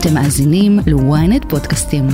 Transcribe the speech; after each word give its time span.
אתם 0.00 0.14
מאזינים 0.14 0.78
ל-ynet 0.86 1.48
פודקאסטים. 1.48 2.04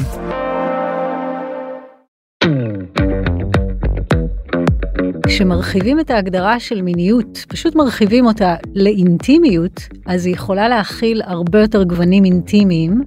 כשמרחיבים 5.27 6.01
את 6.01 6.11
ההגדרה 6.11 6.61
של 6.61 6.83
מיניות, 6.83 7.45
פשוט 7.49 7.75
מרחיבים 7.75 8.27
אותה 8.27 8.55
לאינטימיות, 8.75 9.81
אז 10.07 10.27
היא 10.27 10.35
יכולה 10.35 10.69
להכיל 10.69 11.23
הרבה 11.25 11.61
יותר 11.61 11.83
גוונים 11.85 12.25
אינטימיים, 12.25 13.03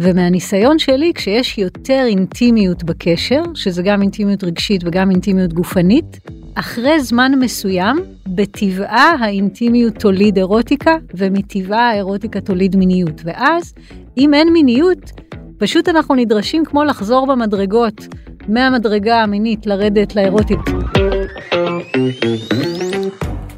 ומהניסיון 0.00 0.78
שלי, 0.78 1.12
כשיש 1.14 1.58
יותר 1.58 2.04
אינטימיות 2.06 2.84
בקשר, 2.84 3.42
שזה 3.54 3.82
גם 3.82 4.02
אינטימיות 4.02 4.44
רגשית 4.44 4.82
וגם 4.84 5.10
אינטימיות 5.10 5.52
גופנית, 5.52 6.20
אחרי 6.54 7.00
זמן 7.00 7.32
מסוים, 7.40 7.96
בטבעה 8.26 9.14
האינטימיות 9.20 9.94
תוליד 9.94 10.36
אירוטיקה, 10.36 10.94
ומטבעה 11.14 11.90
האירוטיקה 11.90 12.40
תוליד 12.40 12.76
מיניות. 12.76 13.20
ואז, 13.24 13.74
אם 14.18 14.34
אין 14.34 14.52
מיניות, 14.52 15.10
פשוט 15.58 15.88
אנחנו 15.88 16.14
נדרשים 16.14 16.64
כמו 16.64 16.84
לחזור 16.84 17.26
במדרגות, 17.26 18.06
מהמדרגה 18.48 19.22
המינית 19.22 19.66
לרדת 19.66 20.16
לאירוטית. 20.16 20.58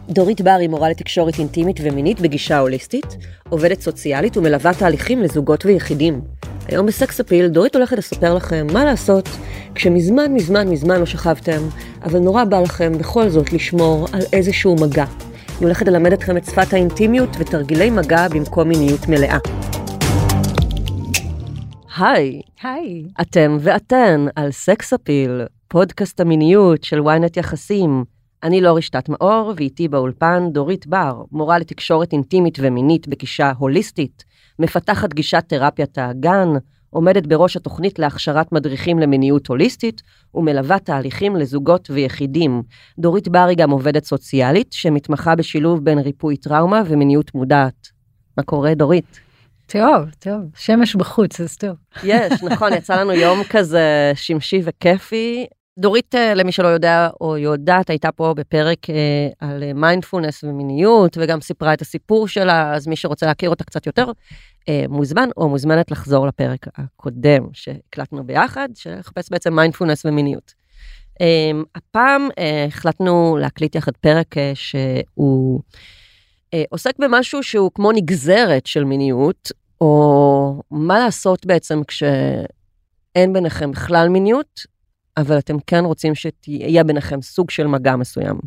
דורית 0.09 0.41
בר 0.41 0.57
היא 0.61 0.69
מורה 0.69 0.91
לתקשורת 0.91 1.39
אינטימית 1.39 1.77
ומינית 1.83 2.21
בגישה 2.21 2.59
הוליסטית, 2.59 3.17
עובדת 3.49 3.81
סוציאלית 3.81 4.37
ומלווה 4.37 4.75
תהליכים 4.75 5.23
לזוגות 5.23 5.67
ויחידים. 5.67 6.21
היום 6.69 6.87
בסקס 6.87 7.21
אפיל 7.21 7.49
דורית 7.49 7.77
הולכת 7.77 7.99
לספר 7.99 8.35
לכם 8.35 8.67
מה 8.73 8.85
לעשות 8.85 9.29
כשמזמן 9.75 10.35
מזמן 10.35 10.69
מזמן 10.69 11.01
לא 11.01 11.07
שכבתם, 11.07 11.61
אבל 12.05 12.19
נורא 12.19 12.45
בא 12.45 12.61
לכם 12.61 12.93
בכל 12.99 13.29
זאת 13.29 13.53
לשמור 13.53 14.07
על 14.13 14.23
איזשהו 14.33 14.77
מגע. 14.81 15.05
היא 15.49 15.67
הולכת 15.67 15.89
ללמד 15.89 16.13
אתכם 16.13 16.37
את 16.37 16.45
שפת 16.45 16.73
האינטימיות 16.73 17.31
ותרגילי 17.39 17.91
מגע 17.91 18.29
במקום 18.29 18.69
מיניות 18.69 19.09
מלאה. 19.09 19.39
היי, 21.99 22.41
היי. 22.63 23.05
אתם 23.21 23.57
ואתן 23.61 24.27
על 24.37 24.51
סקס 24.51 24.93
אפיל, 24.93 25.43
פודקאסט 25.69 26.21
המיניות 26.21 26.85
של 26.85 26.99
ynet 26.99 27.33
יחסים. 27.37 28.05
אני 28.43 28.61
לא 28.61 28.77
רשתת 28.77 29.09
מאור, 29.09 29.53
ואיתי 29.57 29.89
באולפן 29.89 30.49
דורית 30.53 30.87
בר, 30.87 31.23
מורה 31.33 31.59
לתקשורת 31.59 32.13
אינטימית 32.13 32.59
ומינית 32.61 33.09
בגישה 33.09 33.53
הוליסטית, 33.59 34.25
מפתחת 34.59 35.15
גישת 35.15 35.45
תרפיית 35.47 35.99
האגן, 35.99 36.49
עומדת 36.91 37.27
בראש 37.27 37.57
התוכנית 37.57 37.99
להכשרת 37.99 38.53
מדריכים 38.53 38.99
למיניות 38.99 39.47
הוליסטית, 39.47 40.03
ומלווה 40.35 40.79
תהליכים 40.79 41.37
לזוגות 41.37 41.91
ויחידים. 41.91 42.63
דורית 42.99 43.29
בר 43.29 43.47
היא 43.49 43.57
גם 43.57 43.71
עובדת 43.71 44.05
סוציאלית, 44.05 44.73
שמתמחה 44.73 45.35
בשילוב 45.35 45.85
בין 45.85 45.99
ריפוי 45.99 46.37
טראומה 46.37 46.83
ומיניות 46.87 47.35
מודעת. 47.35 47.89
מה 48.39 48.43
קורה, 48.43 48.75
דורית? 48.75 49.28
טוב, 49.73 50.11
טוב, 50.19 50.41
שמש 50.57 50.97
בחוץ, 50.97 51.41
אז 51.41 51.57
טוב. 51.57 51.77
יש, 52.05 52.43
נכון, 52.43 52.73
יצא 52.73 53.01
לנו 53.01 53.13
יום 53.13 53.45
כזה 53.51 54.13
שמשי 54.15 54.61
וכיפי. 54.65 55.47
דורית, 55.79 56.15
אה, 56.15 56.35
למי 56.35 56.53
שלא 56.53 56.69
יודע 56.69 57.09
או 57.21 57.37
יודעת, 57.37 57.91
הייתה 57.91 58.13
פה 58.13 58.35
בפרק 58.37 58.91
אה, 58.91 59.29
על 59.49 59.73
מיינדפולנס 59.73 60.45
ומיניות, 60.45 61.19
וגם 61.21 61.41
סיפרה 61.41 61.75
את 61.75 61.83
הסיפור 61.83 62.29
שלה, 62.29 62.75
אז 62.75 62.87
מי 62.87 62.97
שרוצה 62.97 63.27
להכיר 63.27 63.51
אותה 63.51 63.65
קצת 63.65 63.87
יותר, 63.87 64.13
אה, 64.69 64.85
מוזמן 64.89 65.29
או 65.37 65.49
מוזמנת 65.49 65.91
לחזור 65.91 66.27
לפרק 66.27 66.67
הקודם 66.77 67.47
שהקלטנו 67.53 68.25
ביחד, 68.25 68.69
שחפש 68.75 69.31
בעצם 69.31 69.55
מיינדפולנס 69.57 70.05
ומיניות. 70.05 70.59
הפעם 71.75 72.29
החלטנו 72.69 73.37
להקליט 73.41 73.75
יחד 73.75 73.93
פרק 74.01 74.35
שהוא 74.55 75.61
עוסק 76.71 76.99
במשהו 76.99 77.43
שהוא 77.43 77.71
כמו 77.75 77.93
נגזרת 77.93 78.67
של 78.67 78.85
מיניות, 78.85 79.53
או 79.81 80.63
מה 80.71 80.99
לעשות 80.99 81.47
בעצם 81.47 81.85
כשאין 81.85 83.33
ביניכם 83.33 83.71
בכלל 83.71 84.09
מיניות, 84.09 84.61
אבל 85.17 85.39
אתם 85.39 85.57
כן 85.67 85.85
רוצים 85.85 86.13
שיהיה 86.15 86.85
ביניכם 86.85 87.23
סוג 87.23 87.51
של 87.51 87.67
מגע 87.67 87.97
מסוים. 87.97 88.39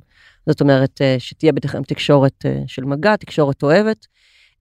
זאת 0.50 0.62
אומרת, 0.62 1.01
אה, 1.01 1.16
שתהיה 1.19 1.51
ביניכם 1.51 1.84
תקשורת 1.84 2.45
אה, 2.45 2.62
של 2.67 2.85
מגע, 2.85 3.16
תקשורת 3.16 3.63
אוהבת, 3.63 4.07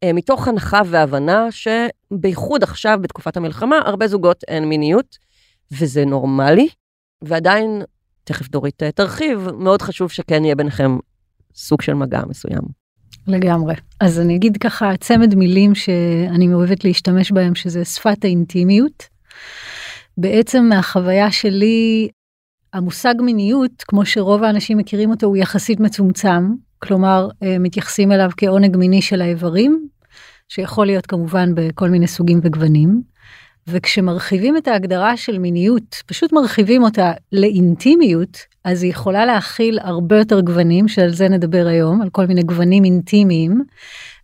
אה, 0.03 0.13
מתוך 0.13 0.49
הנחה 0.49 0.81
והבנה 0.87 1.47
שבייחוד 1.51 2.63
עכשיו, 2.63 2.99
בתקופת 3.03 3.37
המלחמה, 3.37 3.79
הרבה 3.85 4.09
זוגות 4.09 4.45
אין 4.49 4.65
מיניות, 4.65 5.19
וזה 5.73 6.05
נורמלי, 6.05 6.69
ועדיין, 7.23 7.83
תכף 8.25 8.49
דורית 8.49 8.83
תרחיב, 8.83 9.49
מאוד 9.59 9.83
חשוב 9.83 10.11
שכן 10.11 10.45
יהיה 10.45 10.55
ביניכם 10.55 10.99
סוג 11.55 11.83
של 11.83 11.95
מגע 11.95 12.23
מסוים. 12.29 12.80
לגמרי. 13.27 13.75
אז 14.01 14.21
אני 14.21 14.37
אגיד 14.37 14.57
ככה 14.57 14.97
צמד 14.97 15.35
מילים 15.35 15.75
שאני 15.75 16.55
אוהבת 16.55 16.85
להשתמש 16.85 17.33
בהם, 17.33 17.55
שזה 17.55 17.85
שפת 17.85 18.25
האינטימיות. 18.25 19.09
בעצם 20.19 20.65
מהחוויה 20.69 21.31
שלי, 21.31 22.09
המושג 22.73 23.15
מיניות, 23.19 23.85
כמו 23.89 24.07
שרוב 24.07 24.43
האנשים 24.43 24.79
מכירים 24.79 25.11
אותו, 25.11 25.27
הוא 25.27 25.37
יחסית 25.37 25.81
מצומצם. 25.81 26.55
כלומר, 26.79 27.29
אה, 27.43 27.57
מתייחסים 27.59 28.13
אליו 28.13 28.31
כעונג 28.37 28.77
מיני 28.77 29.03
של 29.03 29.23
האיברים, 29.23 29.89
שיכול 30.49 30.87
להיות 30.87 31.07
כמובן 31.07 31.55
בכל 31.55 31.91
מיני 31.91 32.07
סוגים 32.07 32.41
וגוונים. 32.43 33.03
וכשמרחיבים 33.71 34.57
את 34.57 34.69
ההגדרה 34.69 35.17
של 35.17 35.39
מיניות, 35.39 36.03
פשוט 36.07 36.33
מרחיבים 36.33 36.83
אותה 36.83 37.13
לאינטימיות, 37.33 38.39
אז 38.65 38.83
היא 38.83 38.91
יכולה 38.91 39.27
להכיל 39.27 39.79
הרבה 39.83 40.19
יותר 40.19 40.41
גוונים, 40.41 40.89
שעל 40.89 41.11
זה 41.11 41.29
נדבר 41.29 41.67
היום, 41.67 42.03
על 42.03 42.11
כל 42.11 42.27
מיני 42.27 42.43
גוונים 42.43 42.85
אינטימיים. 42.85 43.65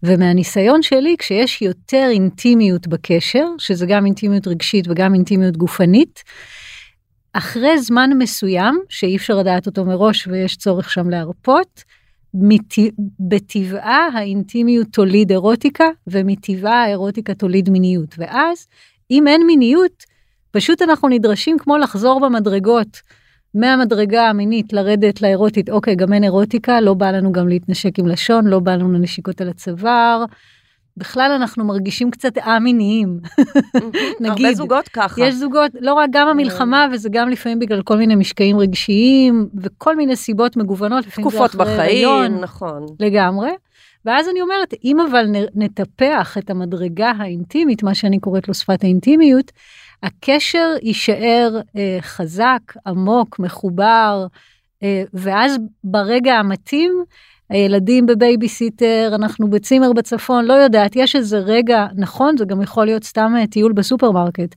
ומהניסיון 0.02 0.82
שלי, 0.82 1.16
כשיש 1.18 1.62
יותר 1.62 2.08
אינטימיות 2.10 2.86
בקשר, 2.86 3.46
שזה 3.58 3.86
גם 3.86 4.06
אינטימיות 4.06 4.46
רגשית 4.46 4.88
וגם 4.88 5.14
אינטימיות 5.14 5.56
גופנית, 5.56 6.22
אחרי 7.32 7.78
זמן 7.78 8.10
מסוים, 8.18 8.80
שאי 8.88 9.16
אפשר 9.16 9.34
לדעת 9.34 9.66
אותו 9.66 9.84
מראש 9.84 10.26
ויש 10.26 10.56
צורך 10.56 10.90
שם 10.90 11.10
להרפות, 11.10 11.84
בטבעה 13.20 14.08
האינטימיות 14.14 14.86
תוליד 14.92 15.30
אירוטיקה, 15.30 15.84
ומטבעה 16.06 16.84
האירוטיקה 16.84 17.34
תוליד 17.34 17.70
מיניות. 17.70 18.14
ואז, 18.18 18.66
אם 19.10 19.28
אין 19.28 19.46
מיניות, 19.46 20.04
פשוט 20.50 20.82
אנחנו 20.82 21.08
נדרשים 21.08 21.58
כמו 21.58 21.78
לחזור 21.78 22.20
במדרגות. 22.20 23.00
מהמדרגה 23.54 24.28
המינית 24.28 24.72
לרדת 24.72 25.22
לאירוטית, 25.22 25.70
אוקיי, 25.70 25.94
גם 25.94 26.12
אין 26.12 26.24
אירוטיקה, 26.24 26.80
לא 26.80 26.94
בא 26.94 27.10
לנו 27.10 27.32
גם 27.32 27.48
להתנשק 27.48 27.98
עם 27.98 28.06
לשון, 28.06 28.46
לא 28.46 28.58
בא 28.58 28.74
לנו 28.74 28.98
נשיקות 28.98 29.40
על 29.40 29.48
הצוואר. 29.48 30.24
בכלל 30.96 31.32
אנחנו 31.36 31.64
מרגישים 31.64 32.10
קצת 32.10 32.38
א-מיניים. 32.38 33.20
נגיד, 34.20 34.46
הרבה 34.46 34.54
זוגות 34.54 34.88
ככה. 34.88 35.20
יש 35.20 35.34
זוגות, 35.34 35.70
לא 35.80 35.94
רק 35.94 36.10
גם 36.12 36.28
המלחמה, 36.28 36.86
וזה 36.92 37.08
גם 37.12 37.28
לפעמים 37.28 37.58
בגלל 37.58 37.82
כל 37.82 37.96
מיני 37.96 38.14
משקעים 38.14 38.58
רגשיים, 38.58 39.48
וכל 39.62 39.96
מיני 39.96 40.16
סיבות 40.16 40.56
מגוונות. 40.56 41.04
תקופות 41.04 41.54
בחיים, 41.54 42.40
נכון. 42.40 42.86
לגמרי. 43.00 43.50
ואז 44.06 44.28
אני 44.28 44.40
אומרת, 44.40 44.74
אם 44.84 45.00
אבל 45.00 45.26
נטפח 45.54 46.38
את 46.38 46.50
המדרגה 46.50 47.12
האינטימית, 47.18 47.82
מה 47.82 47.94
שאני 47.94 48.20
קוראת 48.20 48.48
לו 48.48 48.54
שפת 48.54 48.84
האינטימיות, 48.84 49.52
הקשר 50.02 50.74
יישאר 50.82 51.60
אה, 51.76 51.98
חזק, 52.00 52.60
עמוק, 52.86 53.38
מחובר, 53.38 54.26
אה, 54.82 55.02
ואז 55.14 55.56
ברגע 55.84 56.34
המתאים, 56.34 57.04
הילדים 57.50 58.06
בבייביסיטר, 58.06 59.12
אנחנו 59.14 59.50
בצימר 59.50 59.92
בצפון, 59.92 60.44
לא 60.44 60.52
יודעת, 60.52 60.96
יש 60.96 61.16
איזה 61.16 61.38
רגע, 61.38 61.86
נכון, 61.96 62.36
זה 62.36 62.44
גם 62.44 62.62
יכול 62.62 62.84
להיות 62.84 63.04
סתם 63.04 63.34
אה, 63.38 63.46
טיול 63.46 63.72
בסופרמרקט, 63.72 64.54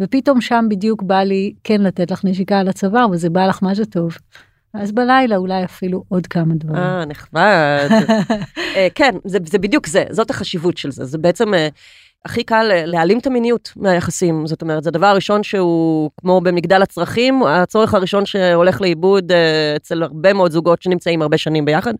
ופתאום 0.00 0.40
שם 0.40 0.64
בדיוק 0.70 1.02
בא 1.02 1.22
לי 1.22 1.52
כן 1.64 1.80
לתת 1.80 2.10
לך 2.10 2.24
נשיקה 2.24 2.58
על 2.58 2.68
הצוואר, 2.68 3.10
וזה 3.10 3.30
בא 3.30 3.46
לך 3.46 3.62
מה 3.62 3.74
זה 3.74 3.84
טוב. 3.86 4.16
אז 4.74 4.92
בלילה 4.92 5.36
אולי 5.36 5.64
אפילו 5.64 6.04
עוד 6.08 6.26
כמה 6.26 6.54
דברים. 6.54 6.82
אה, 6.82 7.04
נחמד. 7.04 7.88
אה, 8.76 8.88
כן, 8.94 9.14
זה, 9.24 9.38
זה 9.46 9.58
בדיוק 9.58 9.86
זה, 9.86 10.04
זאת 10.10 10.30
החשיבות 10.30 10.76
של 10.76 10.90
זה. 10.90 11.04
זה 11.04 11.18
בעצם 11.18 11.54
אה, 11.54 11.68
הכי 12.24 12.44
קל 12.44 12.70
להעלים 12.84 13.18
את 13.18 13.26
המיניות 13.26 13.72
מהיחסים. 13.76 14.46
זאת 14.46 14.62
אומרת, 14.62 14.82
זה 14.82 14.90
הדבר 14.90 15.06
הראשון 15.06 15.42
שהוא 15.42 16.10
כמו 16.20 16.40
במגדל 16.40 16.82
הצרכים, 16.82 17.42
הצורך 17.42 17.94
הראשון 17.94 18.26
שהולך 18.26 18.80
לאיבוד 18.80 19.32
אה, 19.32 19.76
אצל 19.76 20.02
הרבה 20.02 20.32
מאוד 20.32 20.50
זוגות 20.50 20.82
שנמצאים 20.82 21.22
הרבה 21.22 21.38
שנים 21.38 21.64
ביחד. 21.64 21.94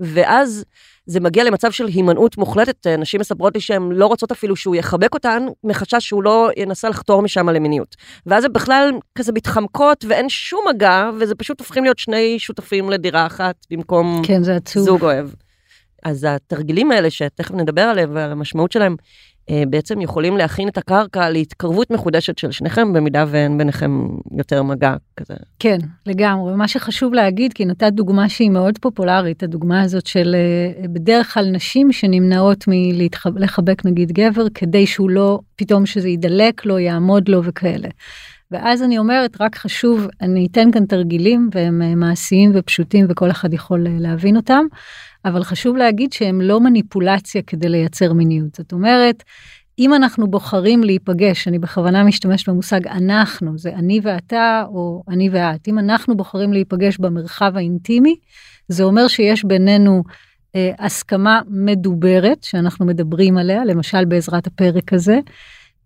ואז 0.00 0.64
זה 1.08 1.20
מגיע 1.20 1.44
למצב 1.44 1.70
של 1.70 1.86
הימנעות 1.86 2.38
מוחלטת. 2.38 2.86
נשים 2.86 3.20
מספרות 3.20 3.54
לי 3.54 3.60
שהן 3.60 3.92
לא 3.92 4.06
רוצות 4.06 4.32
אפילו 4.32 4.56
שהוא 4.56 4.76
יחבק 4.76 5.14
אותן, 5.14 5.46
מחשש 5.64 6.08
שהוא 6.08 6.22
לא 6.22 6.50
ינסה 6.56 6.88
לחתור 6.88 7.22
משם 7.22 7.48
למיניות. 7.48 7.96
ואז 8.26 8.42
זה 8.42 8.48
בכלל 8.48 8.90
כזה 9.14 9.32
מתחמקות 9.32 10.04
ואין 10.08 10.28
שום 10.28 10.64
מגע, 10.74 11.10
וזה 11.20 11.34
פשוט 11.34 11.60
הופכים 11.60 11.84
להיות 11.84 11.98
שני 11.98 12.38
שותפים 12.38 12.90
לדירה 12.90 13.26
אחת 13.26 13.56
במקום 13.70 14.22
כן, 14.24 14.42
זוג 14.74 15.02
אוהב. 15.02 15.28
אז 16.04 16.26
התרגילים 16.30 16.90
האלה, 16.90 17.10
שתכף 17.10 17.54
נדבר 17.54 17.82
עליהם 17.82 18.10
ועל 18.14 18.32
המשמעות 18.32 18.72
שלהם, 18.72 18.92
אה, 18.92 19.37
בעצם 19.68 20.00
יכולים 20.00 20.36
להכין 20.36 20.68
את 20.68 20.78
הקרקע 20.78 21.30
להתקרבות 21.30 21.90
מחודשת 21.90 22.38
של 22.38 22.50
שניכם, 22.50 22.92
במידה 22.92 23.24
ואין 23.28 23.58
ביניכם 23.58 24.08
יותר 24.38 24.62
מגע 24.62 24.94
כזה. 25.16 25.34
כן, 25.58 25.78
לגמרי. 26.06 26.56
מה 26.56 26.68
שחשוב 26.68 27.14
להגיד, 27.14 27.52
כי 27.52 27.64
נתת 27.64 27.92
דוגמה 27.92 28.28
שהיא 28.28 28.50
מאוד 28.50 28.78
פופולרית, 28.78 29.42
הדוגמה 29.42 29.82
הזאת 29.82 30.06
של 30.06 30.34
אה, 30.34 30.88
בדרך 30.88 31.34
כלל 31.34 31.50
נשים 31.50 31.92
שנמנעות 31.92 32.64
מלחבק 32.68 33.86
נגיד 33.86 34.12
גבר, 34.12 34.46
כדי 34.54 34.86
שהוא 34.86 35.10
לא, 35.10 35.40
פתאום 35.56 35.86
שזה 35.86 36.08
יידלק 36.08 36.66
לו, 36.66 36.78
יעמוד 36.78 37.28
לו 37.28 37.44
וכאלה. 37.44 37.88
ואז 38.50 38.82
אני 38.82 38.98
אומרת, 38.98 39.36
רק 39.40 39.56
חשוב, 39.56 40.06
אני 40.20 40.48
אתן 40.50 40.70
כאן 40.72 40.86
תרגילים, 40.86 41.50
והם 41.54 41.82
אה, 41.82 41.94
מעשיים 41.94 42.50
ופשוטים 42.54 43.06
וכל 43.08 43.30
אחד 43.30 43.52
יכול 43.52 43.86
להבין 44.00 44.36
אותם. 44.36 44.64
אבל 45.24 45.42
חשוב 45.42 45.76
להגיד 45.76 46.12
שהם 46.12 46.40
לא 46.40 46.60
מניפולציה 46.60 47.42
כדי 47.42 47.68
לייצר 47.68 48.12
מיניות. 48.12 48.54
זאת 48.54 48.72
אומרת, 48.72 49.22
אם 49.78 49.94
אנחנו 49.94 50.26
בוחרים 50.26 50.84
להיפגש, 50.84 51.48
אני 51.48 51.58
בכוונה 51.58 52.04
משתמשת 52.04 52.48
במושג 52.48 52.86
אנחנו, 52.86 53.58
זה 53.58 53.74
אני 53.74 54.00
ואתה 54.02 54.64
או 54.68 55.02
אני 55.08 55.28
ואת, 55.32 55.68
אם 55.68 55.78
אנחנו 55.78 56.16
בוחרים 56.16 56.52
להיפגש 56.52 56.98
במרחב 56.98 57.52
האינטימי, 57.56 58.16
זה 58.68 58.82
אומר 58.82 59.08
שיש 59.08 59.44
בינינו 59.44 60.02
אה, 60.56 60.70
הסכמה 60.78 61.40
מדוברת 61.48 62.42
שאנחנו 62.42 62.86
מדברים 62.86 63.38
עליה, 63.38 63.64
למשל 63.64 64.04
בעזרת 64.04 64.46
הפרק 64.46 64.92
הזה, 64.92 65.18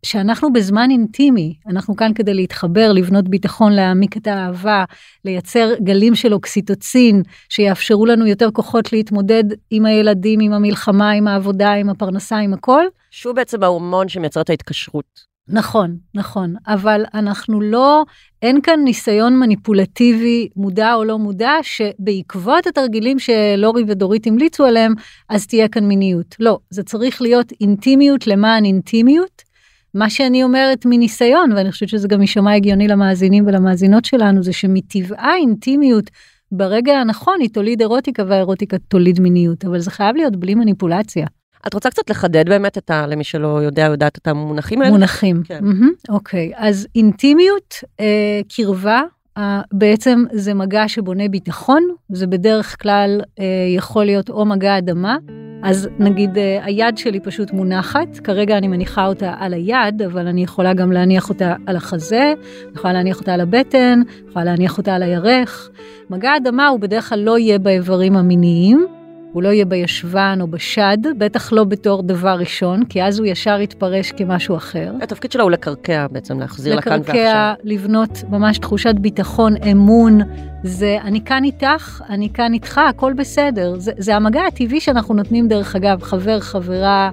שאנחנו 0.04 0.52
בזמן 0.52 0.90
אינטימי, 0.90 1.54
אנחנו 1.66 1.96
כאן 1.96 2.12
כדי 2.14 2.34
להתחבר, 2.34 2.92
לבנות 2.92 3.28
ביטחון, 3.28 3.72
להעמיק 3.72 4.16
את 4.16 4.26
האהבה, 4.26 4.84
לייצר 5.24 5.74
גלים 5.80 6.14
של 6.14 6.34
אוקסיטוצין, 6.34 7.22
שיאפשרו 7.48 8.06
לנו 8.06 8.26
יותר 8.26 8.50
כוחות 8.50 8.92
להתמודד 8.92 9.44
עם 9.70 9.86
הילדים, 9.86 10.40
עם 10.40 10.52
המלחמה, 10.52 11.10
עם 11.10 11.28
העבודה, 11.28 11.72
עם 11.72 11.88
הפרנסה, 11.88 12.38
עם 12.38 12.54
הכל. 12.54 12.84
שהוא 13.10 13.34
בעצם 13.34 13.62
ההורמון 13.62 14.08
שמייצר 14.08 14.40
את 14.40 14.50
ההתקשרות. 14.50 15.32
נכון, 15.48 15.96
נכון, 16.14 16.54
אבל 16.66 17.04
אנחנו 17.14 17.60
לא, 17.60 18.04
אין 18.42 18.60
כאן 18.60 18.80
ניסיון 18.84 19.38
מניפולטיבי, 19.38 20.48
מודע 20.56 20.94
או 20.94 21.04
לא 21.04 21.18
מודע, 21.18 21.52
שבעקבות 21.62 22.66
התרגילים 22.66 23.18
שלורי 23.18 23.84
ודורית 23.88 24.26
המליצו 24.26 24.64
עליהם, 24.64 24.94
אז 25.28 25.46
תהיה 25.46 25.68
כאן 25.68 25.84
מיניות. 25.84 26.36
לא, 26.40 26.58
זה 26.70 26.82
צריך 26.82 27.22
להיות 27.22 27.52
אינטימיות 27.60 28.26
למען 28.26 28.64
אינטימיות. 28.64 29.51
מה 29.94 30.10
שאני 30.10 30.42
אומרת 30.42 30.86
מניסיון, 30.86 31.52
ואני 31.52 31.72
חושבת 31.72 31.88
שזה 31.88 32.08
גם 32.08 32.20
יישמע 32.20 32.54
הגיוני 32.54 32.88
למאזינים 32.88 33.46
ולמאזינות 33.46 34.04
שלנו, 34.04 34.42
זה 34.42 34.52
שמטבעה 34.52 35.36
אינטימיות 35.36 36.10
ברגע 36.52 36.98
הנכון 36.98 37.40
היא 37.40 37.48
תוליד 37.52 37.80
אירוטיקה 37.80 38.24
והאירוטיקה 38.28 38.78
תוליד 38.78 39.20
מיניות, 39.20 39.64
אבל 39.64 39.78
זה 39.78 39.90
חייב 39.90 40.16
להיות 40.16 40.36
בלי 40.36 40.54
מניפולציה. 40.54 41.26
את 41.66 41.74
רוצה 41.74 41.90
קצת 41.90 42.10
לחדד 42.10 42.48
באמת 42.48 42.78
את 42.78 42.90
ה... 42.90 43.06
למי 43.06 43.24
שלא 43.24 43.62
יודע, 43.62 43.82
יודעת 43.82 44.18
את 44.18 44.28
המונחים 44.28 44.82
האלה? 44.82 44.92
מונחים. 44.92 45.42
כן. 45.44 45.60
Mm-hmm, 45.64 46.14
אוקיי, 46.14 46.52
אז 46.56 46.86
אינטימיות, 46.94 47.74
אה, 48.00 48.40
קרבה, 48.56 49.02
אה, 49.38 49.60
בעצם 49.72 50.24
זה 50.32 50.54
מגע 50.54 50.88
שבונה 50.88 51.28
ביטחון, 51.28 51.82
זה 52.12 52.26
בדרך 52.26 52.82
כלל 52.82 53.20
אה, 53.38 53.44
יכול 53.76 54.04
להיות 54.04 54.30
או 54.30 54.44
מגע 54.44 54.78
אדמה, 54.78 55.16
אז 55.62 55.88
נגיד 55.98 56.38
אה, 56.38 56.64
היד 56.64 56.98
שלי 56.98 57.20
פשוט 57.20 57.52
מונחת, 57.52 58.18
כרגע 58.24 58.58
אני 58.58 58.68
מניחה 58.68 59.06
אותה 59.06 59.34
על 59.38 59.54
היד, 59.54 60.02
אבל 60.02 60.26
אני 60.26 60.42
יכולה 60.42 60.74
גם 60.74 60.92
להניח 60.92 61.28
אותה 61.28 61.54
על 61.66 61.76
החזה, 61.76 62.34
יכולה 62.74 62.92
להניח 62.92 63.20
אותה 63.20 63.34
על 63.34 63.40
הבטן, 63.40 64.02
יכולה 64.28 64.44
להניח 64.44 64.78
אותה 64.78 64.94
על 64.94 65.02
הירך. 65.02 65.70
מגע 66.10 66.36
אדמה 66.36 66.68
הוא 66.68 66.80
בדרך 66.80 67.08
כלל 67.08 67.18
לא 67.18 67.38
יהיה 67.38 67.58
באיברים 67.58 68.16
המיניים, 68.16 68.86
הוא 69.32 69.42
לא 69.42 69.48
יהיה 69.48 69.64
בישבן 69.64 70.38
או 70.40 70.46
בשד, 70.46 70.98
בטח 71.18 71.52
לא 71.52 71.64
בתור 71.64 72.02
דבר 72.02 72.36
ראשון, 72.38 72.84
כי 72.84 73.02
אז 73.02 73.18
הוא 73.18 73.26
ישר 73.26 73.60
יתפרש 73.60 74.12
כמשהו 74.12 74.56
אחר. 74.56 74.92
התפקיד 75.02 75.32
שלו 75.32 75.42
הוא 75.42 75.50
לקרקע 75.50 76.06
בעצם, 76.10 76.40
להחזיר 76.40 76.76
לכאן 76.76 76.92
ועכשיו. 76.92 77.14
לקרקע, 77.14 77.54
לבנות 77.64 78.24
ממש 78.30 78.58
תחושת 78.58 78.94
ביטחון, 78.94 79.54
אמון, 79.72 80.20
זה 80.62 80.98
אני 81.04 81.24
כאן 81.24 81.44
איתך, 81.44 82.02
אני 82.08 82.28
כאן 82.34 82.52
איתך, 82.52 82.78
הכל 82.88 83.12
בסדר. 83.12 83.74
זה, 83.78 83.92
זה 83.96 84.16
המגע 84.16 84.42
הטבעי 84.48 84.80
שאנחנו 84.80 85.14
נותנים 85.14 85.48
דרך 85.48 85.76
אגב, 85.76 86.02
חבר, 86.02 86.40
חברה. 86.40 87.10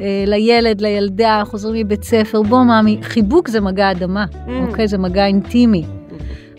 אה, 0.00 0.24
לילד, 0.26 0.80
לילדה, 0.80 1.42
חוזרים 1.44 1.86
מבית 1.86 2.04
ספר, 2.04 2.42
בוא 2.42 2.64
מאמי, 2.64 2.98
חיבוק 3.02 3.48
זה 3.48 3.60
מגע 3.60 3.90
אדמה, 3.90 4.24
mm. 4.32 4.50
אוקיי? 4.68 4.88
זה 4.88 4.98
מגע 4.98 5.26
אינטימי. 5.26 5.84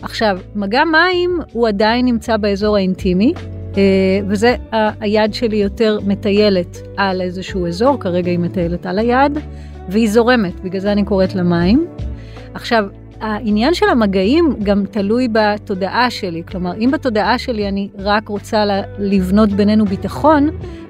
עכשיו, 0.02 0.38
מגע 0.54 0.82
מים 0.84 1.38
הוא 1.52 1.68
עדיין 1.68 2.04
נמצא 2.04 2.36
באזור 2.36 2.76
האינטימי, 2.76 3.32
וזה 4.28 4.56
היד 5.00 5.34
שלי 5.34 5.56
יותר 5.56 5.98
מטיילת 6.06 6.78
על 6.96 7.20
איזשהו 7.20 7.66
אזור, 7.66 8.00
כרגע 8.00 8.30
היא 8.30 8.38
מטיילת 8.38 8.86
על 8.86 8.98
היד, 8.98 9.38
והיא 9.88 10.08
זורמת, 10.08 10.60
בגלל 10.60 10.80
זה 10.80 10.92
אני 10.92 11.04
קוראת 11.04 11.34
לה 11.34 11.42
מים. 11.42 11.86
עכשיו, 12.54 12.84
העניין 13.20 13.74
של 13.74 13.88
המגעים 13.88 14.56
גם 14.62 14.84
תלוי 14.90 15.28
בתודעה 15.32 16.10
שלי, 16.10 16.42
כלומר, 16.48 16.72
אם 16.74 16.90
בתודעה 16.92 17.38
שלי 17.38 17.68
אני 17.68 17.88
רק 17.98 18.28
רוצה 18.28 18.64
לבנות 18.98 19.52
בינינו 19.52 19.84
ביטחון, 19.84 20.48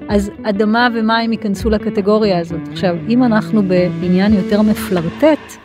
אז 0.09 0.31
אדמה 0.43 0.87
ומים 0.95 1.31
ייכנסו 1.31 1.69
לקטגוריה 1.69 2.39
הזאת. 2.39 2.59
עכשיו, 2.71 2.95
אם 3.09 3.23
אנחנו 3.23 3.61
בעניין 4.01 4.33
יותר 4.33 4.61
מפלרטט, 4.61 5.57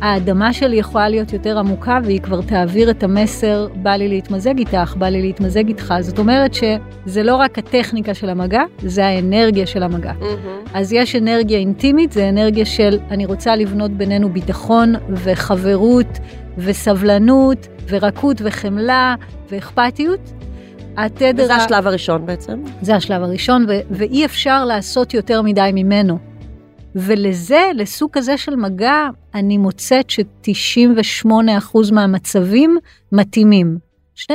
האדמה 0.00 0.52
שלי 0.52 0.76
יכולה 0.76 1.08
להיות 1.08 1.32
יותר 1.32 1.58
עמוקה 1.58 1.98
והיא 2.04 2.20
כבר 2.20 2.42
תעביר 2.42 2.90
את 2.90 3.02
המסר, 3.02 3.68
בא 3.74 3.90
לי 3.90 4.08
להתמזג 4.08 4.58
איתך, 4.58 4.94
בא 4.98 5.06
לי 5.06 5.22
להתמזג 5.22 5.68
איתך. 5.68 5.94
זאת 6.00 6.18
אומרת 6.18 6.54
שזה 6.54 7.22
לא 7.22 7.36
רק 7.36 7.58
הטכניקה 7.58 8.14
של 8.14 8.28
המגע, 8.28 8.62
זה 8.82 9.06
האנרגיה 9.06 9.66
של 9.66 9.82
המגע. 9.82 10.12
Mm-hmm. 10.20 10.70
אז 10.74 10.92
יש 10.92 11.16
אנרגיה 11.16 11.58
אינטימית, 11.58 12.12
זה 12.12 12.28
אנרגיה 12.28 12.64
של 12.64 12.98
אני 13.10 13.26
רוצה 13.26 13.56
לבנות 13.56 13.90
בינינו 13.90 14.28
ביטחון 14.28 14.94
וחברות 15.10 16.18
וסבלנות 16.58 17.68
ורקות 17.88 18.36
וחמלה 18.44 19.14
ואכפתיות. 19.50 20.32
התדר... 20.96 21.44
וזה 21.44 21.54
השלב 21.54 21.86
הראשון 21.86 22.26
בעצם? 22.26 22.62
זה 22.82 22.96
השלב 22.96 23.22
הראשון, 23.22 23.66
ו- 23.68 23.80
ואי 23.90 24.24
אפשר 24.24 24.64
לעשות 24.64 25.14
יותר 25.14 25.42
מדי 25.42 25.70
ממנו. 25.74 26.18
ולזה, 26.96 27.70
לסוג 27.74 28.10
כזה 28.12 28.36
של 28.36 28.56
מגע, 28.56 29.08
אני 29.34 29.58
מוצאת 29.58 30.10
ש-98% 30.10 31.92
מהמצבים 31.92 32.78
מתאימים. 33.12 33.78
2% 34.16 34.30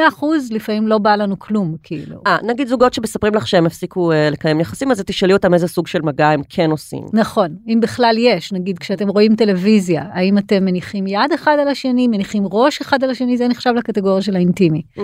לפעמים 0.52 0.88
לא 0.88 0.98
בא 0.98 1.16
לנו 1.16 1.40
כלום, 1.40 1.76
כאילו. 1.84 2.22
אה, 2.28 2.38
נגיד 2.44 2.68
זוגות 2.68 2.94
שמספרים 2.94 3.36
לך 3.36 3.48
שהם 3.48 3.66
הפסיקו 3.66 4.12
אה, 4.12 4.30
לקיים 4.30 4.60
יחסים, 4.60 4.92
אז 4.92 5.02
תשאלי 5.06 5.34
אותם 5.34 5.54
איזה 5.54 5.68
סוג 5.68 5.88
של 5.88 6.02
מגע 6.02 6.30
הם 6.30 6.42
כן 6.50 6.72
עושים. 6.72 7.04
נכון, 7.14 7.56
אם 7.68 7.80
בכלל 7.82 8.16
יש, 8.20 8.54
נגיד 8.54 8.80
כשאתם 8.80 9.08
רואים 9.08 9.36
טלוויזיה, 9.36 10.04
האם 10.14 10.38
אתם 10.38 10.66
מניחים 10.66 11.08
יד 11.08 11.32
אחד 11.36 11.58
על 11.62 11.68
השני, 11.68 12.08
מניחים 12.08 12.44
ראש 12.52 12.82
אחד 12.82 13.04
על 13.04 13.10
השני, 13.10 13.38
זה 13.38 13.48
נחשב 13.48 13.72
לקטגוריה 13.78 14.22
של 14.22 14.36
האינטימי. 14.36 14.82
Mm. 14.98 15.02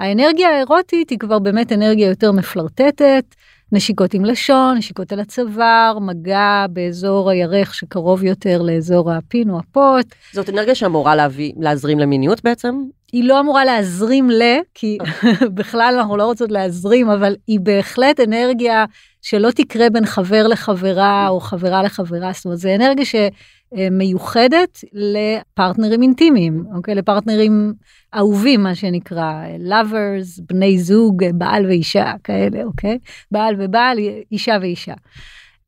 האנרגיה 0.00 0.48
האירוטית 0.48 1.10
היא 1.10 1.18
כבר 1.18 1.38
באמת 1.38 1.72
אנרגיה 1.72 2.08
יותר 2.08 2.32
מפלרטטת, 2.32 3.34
נשיקות 3.72 4.14
עם 4.14 4.24
לשון, 4.24 4.76
נשיקות 4.76 5.12
על 5.12 5.20
הצוואר, 5.20 5.98
מגע 6.00 6.66
באזור 6.70 7.30
הירך 7.30 7.74
שקרוב 7.74 8.24
יותר 8.24 8.62
לאזור 8.62 9.12
הפין 9.12 9.50
או 9.50 9.58
הפוט. 9.58 10.06
זאת 10.32 10.48
אנרגיה 10.48 10.74
שאמורה 10.74 11.16
להביא, 11.16 11.52
להזרים 11.56 11.98
למיניות 11.98 12.44
בעצם? 12.44 12.74
היא 13.12 13.24
לא 13.24 13.40
אמורה 13.40 13.64
להזרים 13.64 14.30
ל, 14.30 14.42
כי 14.74 14.98
בכלל 15.54 15.94
אנחנו 15.98 16.16
לא 16.16 16.24
רוצות 16.24 16.50
להזרים, 16.50 17.10
אבל 17.10 17.36
היא 17.46 17.60
בהחלט 17.60 18.20
אנרגיה 18.20 18.84
שלא 19.22 19.50
תקרה 19.50 19.90
בין 19.90 20.06
חבר 20.06 20.46
לחברה 20.46 21.28
או 21.28 21.40
חברה 21.40 21.82
לחברה, 21.82 22.30
זאת 22.34 22.44
אומרת, 22.44 22.58
זה 22.58 22.74
אנרגיה 22.74 23.04
שמיוחדת 23.76 24.78
לפרטנרים 24.92 26.02
אינטימיים, 26.02 26.64
אוקיי? 26.74 26.94
לפרטנרים 26.94 27.72
אהובים, 28.14 28.62
מה 28.62 28.74
שנקרא, 28.74 29.32
lovers, 29.68 30.42
בני 30.48 30.78
זוג, 30.78 31.24
בעל 31.34 31.66
ואישה, 31.66 32.12
כאלה, 32.24 32.64
אוקיי? 32.64 32.98
בעל 33.30 33.54
ובעל, 33.58 33.98
אישה 34.32 34.56
ואישה. 34.60 34.94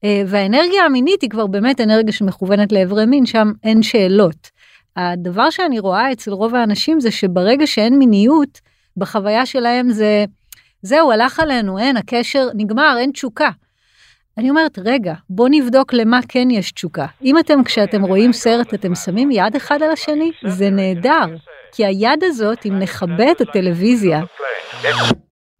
אה, 0.04 0.22
והאנרגיה 0.26 0.84
המינית 0.84 1.22
היא 1.22 1.30
כבר 1.30 1.46
באמת 1.46 1.80
אנרגיה 1.80 2.12
שמכוונת 2.12 2.72
לאיברי 2.72 3.06
מין, 3.06 3.26
שם 3.26 3.52
אין 3.64 3.82
שאלות. 3.82 4.50
הדבר 4.96 5.50
שאני 5.50 5.78
רואה 5.78 6.12
אצל 6.12 6.30
רוב 6.30 6.54
האנשים 6.54 7.00
זה 7.00 7.10
שברגע 7.10 7.66
שאין 7.66 7.98
מיניות, 7.98 8.60
בחוויה 8.96 9.46
שלהם 9.46 9.90
זה, 9.90 10.24
זהו, 10.82 11.12
הלך 11.12 11.40
עלינו, 11.40 11.78
אין, 11.78 11.96
הקשר 11.96 12.48
נגמר, 12.54 12.96
אין 12.98 13.10
תשוקה. 13.10 13.50
אני 14.40 14.50
אומרת, 14.50 14.78
רגע, 14.84 15.14
בוא 15.30 15.48
נבדוק 15.50 15.92
למה 15.92 16.20
כן 16.28 16.50
יש 16.50 16.72
תשוקה. 16.72 17.06
אם 17.24 17.38
אתם, 17.38 17.64
כשאתם 17.64 18.02
רואים 18.02 18.32
סרט, 18.32 18.74
אתם 18.74 18.94
שמים 18.94 19.30
יד 19.30 19.56
אחד 19.56 19.82
על 19.82 19.90
השני, 19.90 20.30
זה 20.46 20.70
נהדר. 20.70 21.36
כי 21.72 21.86
היד 21.86 22.24
הזאת, 22.24 22.66
אם 22.66 22.78
נכבה 22.78 23.30
את 23.30 23.40
הטלוויזיה, 23.40 24.20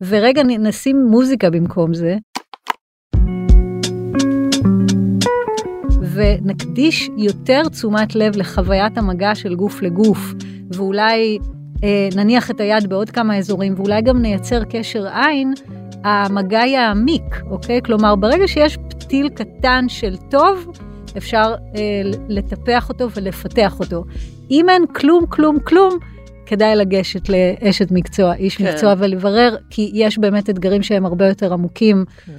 ורגע 0.01 0.43
נשים 0.43 1.07
מוזיקה 1.11 1.51
במקום 1.51 1.95
זה, 1.95 2.17
ונקדיש 6.15 7.11
יותר 7.17 7.69
תשומת 7.69 8.15
לב 8.15 8.37
לחוויית 8.37 8.99
המגע 8.99 9.35
של 9.35 9.55
גוף 9.55 9.83
לגוף, 9.83 10.33
ואולי 10.73 11.39
אה, 11.85 12.09
נניח 12.17 12.51
את 12.51 12.61
היד 12.61 12.89
בעוד 12.89 13.11
כמה 13.11 13.39
אזורים, 13.39 13.75
ואולי 13.77 14.03
גם 14.03 14.23
נייצר 14.23 14.65
קשר 14.65 15.07
עין, 15.07 15.55
המגע 16.05 16.67
יעמיק, 16.67 17.43
אוקיי? 17.51 17.81
כלומר, 17.83 18.17
ברגע 18.17 18.49
שיש 18.49 18.79
פתיל 18.91 19.29
קטן 19.29 19.85
של 19.89 20.17
טוב, 20.17 20.73
אפשר 21.17 21.55
אה, 21.77 21.81
לטפח 22.29 22.89
אותו 22.89 23.11
ולפתח 23.17 23.81
אותו. 23.81 24.05
אם 24.51 24.69
אין 24.69 24.87
כלום, 24.87 25.27
כלום, 25.27 25.59
כלום, 25.61 25.99
כדאי 26.47 26.77
לגשת 26.77 27.29
לאשת 27.29 27.89
מקצוע, 27.91 28.35
איש 28.35 28.57
כן. 28.57 28.69
מקצוע 28.69 28.95
ולברר, 28.99 29.57
כי 29.71 29.91
יש 29.95 30.19
באמת 30.19 30.51
אתגרים 30.51 30.83
שהם 30.83 31.07
הרבה 31.07 31.29
יותר 31.29 31.53
עמוקים. 31.53 32.05
כן. 32.27 32.33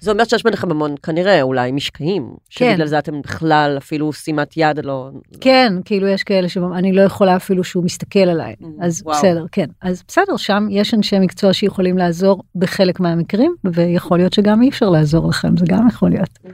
זה 0.00 0.10
אומר 0.10 0.24
שיש 0.24 0.42
ביניכם 0.42 0.70
המון, 0.70 0.94
כנראה, 1.02 1.42
אולי 1.42 1.72
משקעים. 1.72 2.34
כן. 2.50 2.70
שבגלל 2.70 2.86
זה 2.86 2.98
אתם 2.98 3.20
בכלל 3.20 3.74
אפילו 3.78 4.12
שימת 4.12 4.56
יד 4.56 4.84
לא... 4.84 5.10
כן, 5.40 5.72
כאילו 5.84 6.08
יש 6.08 6.22
כאלה 6.22 6.48
שאני 6.48 6.92
לא 6.92 7.02
יכולה 7.02 7.36
אפילו 7.36 7.64
שהוא 7.64 7.84
מסתכל 7.84 8.18
עליי. 8.18 8.54
Mm, 8.62 8.66
אז 8.80 9.02
וואו. 9.04 9.18
בסדר, 9.18 9.44
כן. 9.52 9.66
אז 9.82 10.02
בסדר, 10.08 10.36
שם 10.36 10.66
יש 10.70 10.94
אנשי 10.94 11.18
מקצוע 11.18 11.52
שיכולים 11.52 11.98
לעזור 11.98 12.42
בחלק 12.54 13.00
מהמקרים, 13.00 13.54
ויכול 13.64 14.18
להיות 14.18 14.32
שגם 14.32 14.62
אי 14.62 14.68
אפשר 14.68 14.88
לעזור 14.88 15.28
לכם, 15.28 15.56
זה 15.56 15.64
גם 15.68 15.88
יכול 15.88 16.10
להיות. 16.10 16.38
Mm. 16.44 16.48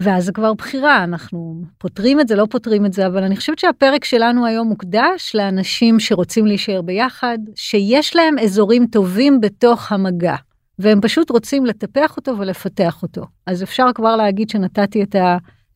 ואז 0.00 0.24
זה 0.24 0.32
כבר 0.32 0.54
בחירה, 0.54 1.04
אנחנו 1.04 1.62
פותרים 1.78 2.20
את 2.20 2.28
זה, 2.28 2.36
לא 2.36 2.46
פותרים 2.50 2.86
את 2.86 2.92
זה, 2.92 3.06
אבל 3.06 3.22
אני 3.22 3.36
חושבת 3.36 3.58
שהפרק 3.58 4.04
שלנו 4.04 4.46
היום 4.46 4.68
מוקדש 4.68 5.32
לאנשים 5.34 6.00
שרוצים 6.00 6.46
להישאר 6.46 6.82
ביחד, 6.82 7.38
שיש 7.54 8.16
להם 8.16 8.38
אזורים 8.38 8.86
טובים 8.86 9.40
בתוך 9.40 9.92
המגע. 9.92 10.34
והם 10.78 11.00
פשוט 11.00 11.30
רוצים 11.30 11.66
לטפח 11.66 12.16
אותו 12.16 12.38
ולפתח 12.38 13.02
אותו. 13.02 13.22
אז 13.46 13.62
אפשר 13.62 13.86
כבר 13.94 14.16
להגיד 14.16 14.50
שנתתי 14.50 15.02
את 15.02 15.16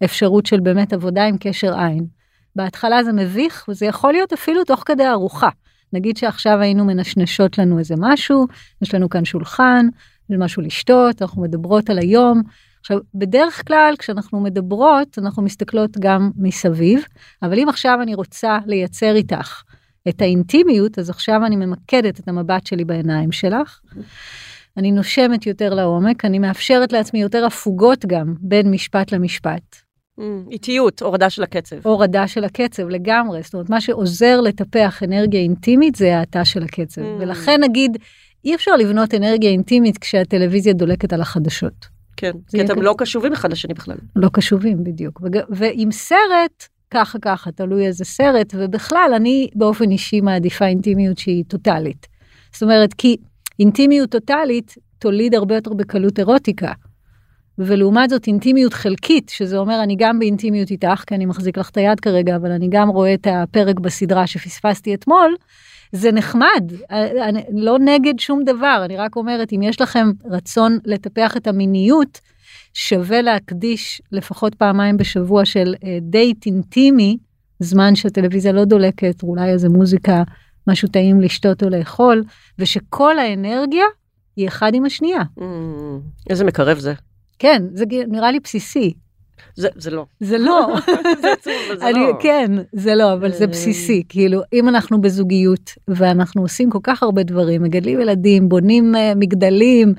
האפשרות 0.03 0.47
של 0.47 0.61
באמת 0.61 0.93
עבודה 0.93 1.25
עם 1.25 1.37
קשר 1.41 1.79
עין. 1.79 2.07
בהתחלה 2.57 3.05
זה 3.05 3.13
מביך, 3.13 3.65
וזה 3.69 3.87
יכול 3.87 4.13
להיות 4.13 4.33
אפילו 4.33 4.65
תוך 4.65 4.83
כדי 4.87 5.09
ארוחה. 5.09 5.49
נגיד 5.93 6.17
שעכשיו 6.17 6.61
היינו 6.61 6.85
מנשנשות 6.85 7.59
לנו 7.59 7.79
איזה 7.79 7.95
משהו, 7.99 8.47
יש 8.83 8.95
לנו 8.95 9.09
כאן 9.09 9.25
שולחן, 9.25 9.87
יש 10.31 10.37
משהו 10.39 10.63
לשתות, 10.63 11.23
אנחנו 11.23 11.43
מדברות 11.43 11.91
על 11.91 11.99
היום. 11.99 12.43
עכשיו, 12.81 12.99
בדרך 13.15 13.67
כלל 13.67 13.95
כשאנחנו 13.99 14.41
מדברות, 14.41 15.19
אנחנו 15.19 15.43
מסתכלות 15.43 15.99
גם 15.99 16.31
מסביב, 16.37 17.05
אבל 17.43 17.59
אם 17.59 17.69
עכשיו 17.69 17.99
אני 18.03 18.15
רוצה 18.15 18.59
לייצר 18.67 19.15
איתך 19.15 19.63
את 20.09 20.23
האינטימיות, 20.23 20.99
אז 20.99 21.11
עכשיו 21.11 21.47
אני 21.47 21.57
ממקדת 21.57 22.21
את 22.21 22.29
המבט 22.29 22.67
שלי 22.67 22.85
בעיניים 22.85 23.33
שלך. 23.33 23.81
אני 24.79 24.93
נושמת 24.93 25.47
יותר 25.47 25.75
לעומק, 25.75 26.25
אני 26.25 26.39
מאפשרת 26.39 26.93
לעצמי 26.93 27.21
יותר 27.21 27.47
הפוגות 27.47 28.07
גם 28.07 28.35
בין 28.41 28.71
משפט 28.71 29.13
למשפט. 29.13 29.77
Mm, 30.21 30.23
איטיות, 30.51 31.03
הורדה 31.03 31.31
של 31.31 31.43
הקצב. 31.43 31.77
הורדה 31.83 32.29
של 32.29 32.45
הקצב, 32.45 32.89
לגמרי. 32.89 33.43
זאת 33.43 33.55
אומרת, 33.55 33.71
מה 33.71 33.81
שעוזר 33.81 34.41
לטפח 34.41 35.03
אנרגיה 35.03 35.41
אינטימית 35.41 35.95
זה 35.95 36.19
האטה 36.19 36.45
של 36.45 36.63
הקצב. 36.63 37.03
Mm. 37.03 37.05
ולכן 37.21 37.61
נגיד, 37.63 37.99
אי 38.45 38.55
אפשר 38.55 38.77
לבנות 38.77 39.15
אנרגיה 39.15 39.51
אינטימית 39.51 39.99
כשהטלוויזיה 39.99 40.73
דולקת 40.73 41.13
על 41.13 41.21
החדשות. 41.21 41.87
כן, 42.17 42.33
כי 42.51 42.65
אתם 42.65 42.83
לא 42.83 42.95
קשובים 42.99 43.33
אחד 43.33 43.53
לשני 43.53 43.75
בכלל. 43.75 43.97
לא 44.17 44.29
קשובים, 44.33 44.85
בדיוק. 44.85 45.21
ועם 45.49 45.93
סרט, 45.93 46.69
ככה 46.91 47.19
ככה, 47.19 47.53
תלוי 47.53 47.87
איזה 47.87 48.05
סרט, 48.05 48.55
ובכלל, 48.59 49.13
אני 49.17 49.49
באופן 49.55 49.91
אישי 49.91 50.21
מעדיפה 50.21 50.67
אינטימיות 50.67 51.19
שהיא 51.19 51.45
טוטאלית. 51.49 52.07
זאת 52.53 52.63
אומרת, 52.63 52.95
כי 52.95 53.17
אינטימיות 53.59 54.11
טוטאלית 54.11 54.75
תוליד 54.99 55.35
הרבה 55.35 55.55
יותר 55.55 55.73
בקלות 55.73 56.19
אירוטיקה. 56.19 56.73
ולעומת 57.59 58.11
זאת 58.11 58.27
אינטימיות 58.27 58.75
חלקית, 58.75 59.29
שזה 59.29 59.59
אומר 59.59 59.83
אני 59.83 59.97
גם 59.99 60.19
באינטימיות 60.19 60.71
איתך, 60.71 61.05
כי 61.07 61.15
אני 61.15 61.27
מחזיק 61.27 61.59
לך 61.59 61.71
את 61.71 61.77
היד 61.77 62.01
כרגע, 62.01 62.37
אבל 62.37 62.53
אני 62.53 62.69
גם 62.71 62.89
רואה 62.89 63.15
את 63.15 63.27
הפרק 63.31 63.81
בסדרה 63.81 64.27
שפספסתי 64.27 64.95
אתמול, 64.95 65.37
זה 65.93 66.13
נחמד, 66.13 66.73
אני 67.23 67.43
לא 67.53 67.79
נגד 67.79 68.19
שום 68.19 68.45
דבר, 68.45 68.83
אני 68.85 68.97
רק 68.97 69.17
אומרת, 69.17 69.53
אם 69.53 69.63
יש 69.63 69.81
לכם 69.81 70.11
רצון 70.31 70.79
לטפח 70.85 71.37
את 71.37 71.47
המיניות, 71.47 72.21
שווה 72.75 73.23
להקדיש 73.23 74.03
לפחות 74.13 74.55
פעמיים 74.55 74.97
בשבוע 74.97 75.45
של 75.45 75.75
דייט 76.01 76.47
אה, 76.47 76.53
אינטימי, 76.53 77.17
זמן 77.61 77.95
שהטלוויזיה 77.95 78.53
לא 78.53 78.65
דולקת, 78.65 79.23
אולי 79.23 79.51
איזה 79.51 79.69
מוזיקה 79.69 80.23
משהו 80.69 80.89
טעים 80.89 81.21
לשתות 81.21 81.63
או 81.63 81.69
לאכול, 81.69 82.25
ושכל 82.59 83.19
האנרגיה 83.19 83.85
היא 84.37 84.49
אחד 84.49 84.75
עם 84.75 84.85
השנייה. 84.85 85.23
Mm, 85.39 85.43
איזה 86.31 86.45
מקרב 86.45 86.79
זה. 86.79 86.95
כן, 87.39 87.63
זה 87.75 87.85
נראה 88.09 88.31
לי 88.31 88.41
בסיסי. 88.41 88.95
זה, 89.55 89.69
זה 89.77 89.91
לא. 89.91 90.07
זה 90.21 90.39
לא. 90.39 90.77
זה 91.23 91.33
עצוב, 91.33 91.53
אבל 91.69 91.79
זה 91.79 91.89
אני, 91.89 91.99
לא. 91.99 92.19
כן, 92.21 92.53
זה 92.73 92.95
לא, 92.95 93.13
אבל 93.13 93.33
זה 93.33 93.47
בסיסי. 93.47 94.03
כאילו, 94.09 94.41
אם 94.53 94.69
אנחנו 94.69 95.01
בזוגיות, 95.01 95.71
ואנחנו 95.89 96.43
עושים 96.43 96.71
כל 96.71 96.79
כך 96.83 97.03
הרבה 97.03 97.23
דברים, 97.23 97.63
מגדלים 97.63 98.01
ילדים, 98.01 98.49
בונים 98.49 98.95
uh, 98.95 98.99
מגדלים, 99.17 99.95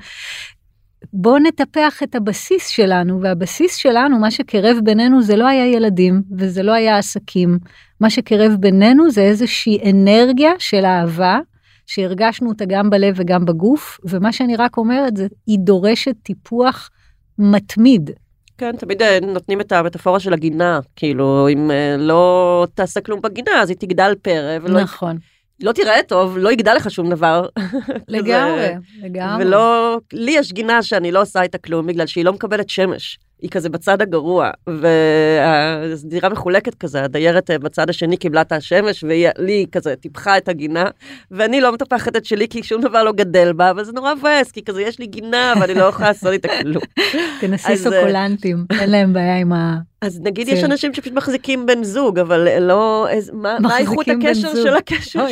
בואו 1.12 1.38
נטפח 1.38 2.02
את 2.02 2.14
הבסיס 2.14 2.68
שלנו, 2.68 3.20
והבסיס 3.22 3.76
שלנו, 3.76 4.18
מה 4.18 4.30
שקרב 4.30 4.76
בינינו 4.84 5.22
זה 5.22 5.36
לא 5.36 5.46
היה 5.46 5.66
ילדים, 5.66 6.22
וזה 6.38 6.62
לא 6.62 6.72
היה 6.72 6.98
עסקים. 6.98 7.58
מה 8.00 8.10
שקרב 8.10 8.52
בינינו 8.60 9.10
זה 9.10 9.22
איזושהי 9.22 9.90
אנרגיה 9.90 10.52
של 10.58 10.84
אהבה, 10.84 11.38
שהרגשנו 11.86 12.48
אותה 12.48 12.64
גם 12.68 12.90
בלב 12.90 13.14
וגם 13.16 13.44
בגוף, 13.44 14.00
ומה 14.04 14.32
שאני 14.32 14.56
רק 14.56 14.76
אומרת 14.76 15.16
זה, 15.16 15.26
היא 15.46 15.58
דורשת 15.58 16.14
טיפוח 16.22 16.90
מתמיד. 17.38 18.10
כן, 18.58 18.76
תמיד 18.76 19.02
אה, 19.02 19.18
נותנים 19.20 19.60
את 19.60 19.72
המטאפורה 19.72 20.20
של 20.20 20.32
הגינה, 20.32 20.80
כאילו, 20.96 21.48
אם 21.48 21.70
אה, 21.70 21.96
לא 21.98 22.66
תעשה 22.74 23.00
כלום 23.00 23.20
בגינה, 23.20 23.62
אז 23.62 23.68
היא 23.68 23.76
תגדל 23.76 24.14
פרא. 24.22 24.58
ולא 24.62 24.80
נכון. 24.80 25.18
לא 25.62 25.72
תיראה 25.72 26.02
טוב, 26.02 26.38
לא 26.38 26.52
יגדל 26.52 26.74
לך 26.74 26.90
שום 26.90 27.10
דבר. 27.10 27.46
לגמרי, 28.08 28.68
לגמרי. 29.02 29.44
ולא, 29.44 29.98
לי 30.12 30.30
יש 30.30 30.52
גינה 30.52 30.82
שאני 30.82 31.12
לא 31.12 31.22
עושה 31.22 31.42
איתה 31.42 31.58
כלום, 31.58 31.86
בגלל 31.86 32.06
שהיא 32.06 32.24
לא 32.24 32.32
מקבלת 32.32 32.70
שמש. 32.70 33.18
היא 33.42 33.50
כזה 33.50 33.68
בצד 33.68 34.02
הגרוע, 34.02 34.50
והדירה 34.66 36.28
מחולקת 36.28 36.74
כזה, 36.74 37.04
הדיירת 37.04 37.50
אה, 37.50 37.58
בצד 37.58 37.90
השני 37.90 38.16
קיבלה 38.16 38.40
את 38.40 38.52
השמש, 38.52 39.04
והיא 39.04 39.66
כזה 39.72 39.96
טיפחה 39.96 40.36
את 40.36 40.48
הגינה, 40.48 40.84
ואני 41.30 41.60
לא 41.60 41.72
מטפחת 41.72 42.16
את 42.16 42.24
שלי 42.24 42.48
כי 42.48 42.62
שום 42.62 42.82
דבר 42.82 43.02
לא 43.02 43.12
גדל 43.12 43.52
בה, 43.52 43.70
אבל 43.70 43.84
זה 43.84 43.92
נורא 43.92 44.14
מבאס, 44.14 44.50
כי 44.50 44.64
כזה 44.64 44.82
יש 44.82 44.98
לי 44.98 45.06
גינה 45.06 45.54
ואני 45.60 45.74
לא 45.74 45.84
יכולה 45.84 46.08
לעשות 46.08 46.32
איתה 46.32 46.48
כלום. 46.62 46.82
תנסי 47.40 47.68
אה, 47.68 47.76
סוקולנטים, 47.76 48.64
אין 48.80 48.90
להם 48.90 49.12
בעיה 49.12 49.36
עם 49.36 49.52
ה... 49.52 49.89
אז 50.00 50.20
נגיד 50.20 50.48
יש 50.48 50.64
אנשים 50.64 50.94
שפשוט 50.94 51.12
מחזיקים 51.12 51.66
בן 51.66 51.84
זוג, 51.84 52.18
אבל 52.18 52.58
לא, 52.60 53.06
מה 53.32 53.78
איכות 53.78 54.08
הקשר 54.08 54.54
של 54.54 54.74
הקשר 54.80 55.28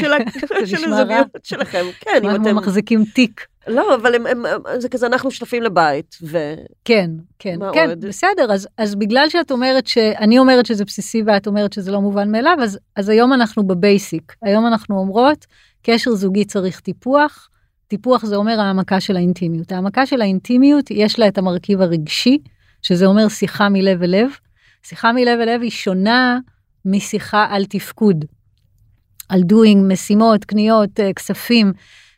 של 0.66 0.92
הזוגיות 0.92 1.28
שלכם? 1.44 1.84
כן, 2.00 2.20
אם 2.24 2.42
אתם... 2.42 2.56
מחזיקים 2.56 3.04
תיק. 3.14 3.46
לא, 3.68 3.94
אבל 3.94 4.14
הם, 4.14 4.26
הם, 4.26 4.46
הם, 4.46 4.80
זה 4.80 4.88
כזה, 4.88 5.06
אנחנו 5.06 5.30
שותפים 5.30 5.62
לבית, 5.62 6.16
ו... 6.22 6.54
כן, 6.84 7.10
כן, 7.38 7.58
כן, 7.72 7.88
עוד? 7.90 8.04
בסדר, 8.04 8.52
אז, 8.52 8.68
אז 8.78 8.94
בגלל 8.94 9.28
שאת 9.28 9.50
אומרת 9.50 9.86
ש... 9.86 9.98
אני 9.98 10.38
אומרת 10.38 10.66
שזה 10.66 10.84
בסיסי 10.84 11.22
ואת 11.26 11.46
אומרת 11.46 11.72
שזה 11.72 11.92
לא 11.92 12.00
מובן 12.00 12.32
מאליו, 12.32 12.56
אז, 12.62 12.78
אז 12.96 13.08
היום 13.08 13.32
אנחנו 13.32 13.66
בבייסיק. 13.66 14.34
היום 14.42 14.66
אנחנו 14.66 14.98
אומרות, 14.98 15.46
קשר 15.82 16.10
זוגי 16.10 16.44
צריך 16.44 16.80
טיפוח, 16.80 17.48
טיפוח 17.88 18.24
זה 18.24 18.36
אומר 18.36 18.60
העמקה 18.60 19.00
של 19.00 19.16
האינטימיות. 19.16 19.72
העמקה 19.72 20.06
של 20.06 20.20
האינטימיות, 20.20 20.90
יש 20.90 21.18
לה 21.18 21.28
את 21.28 21.38
המרכיב 21.38 21.80
הרגשי, 21.80 22.38
שזה 22.82 23.06
אומר 23.06 23.28
שיחה 23.28 23.68
מלב 23.68 24.02
אל 24.02 24.10
לב. 24.10 24.30
שיחה 24.88 25.12
מלב 25.12 25.40
אל 25.40 25.54
לב 25.54 25.62
היא 25.62 25.70
שונה 25.70 26.38
משיחה 26.84 27.46
על 27.50 27.64
תפקוד, 27.64 28.24
על 29.28 29.40
doing, 29.40 29.92
משימות, 29.92 30.44
קניות, 30.44 31.00
אה, 31.00 31.12
כספים. 31.12 31.72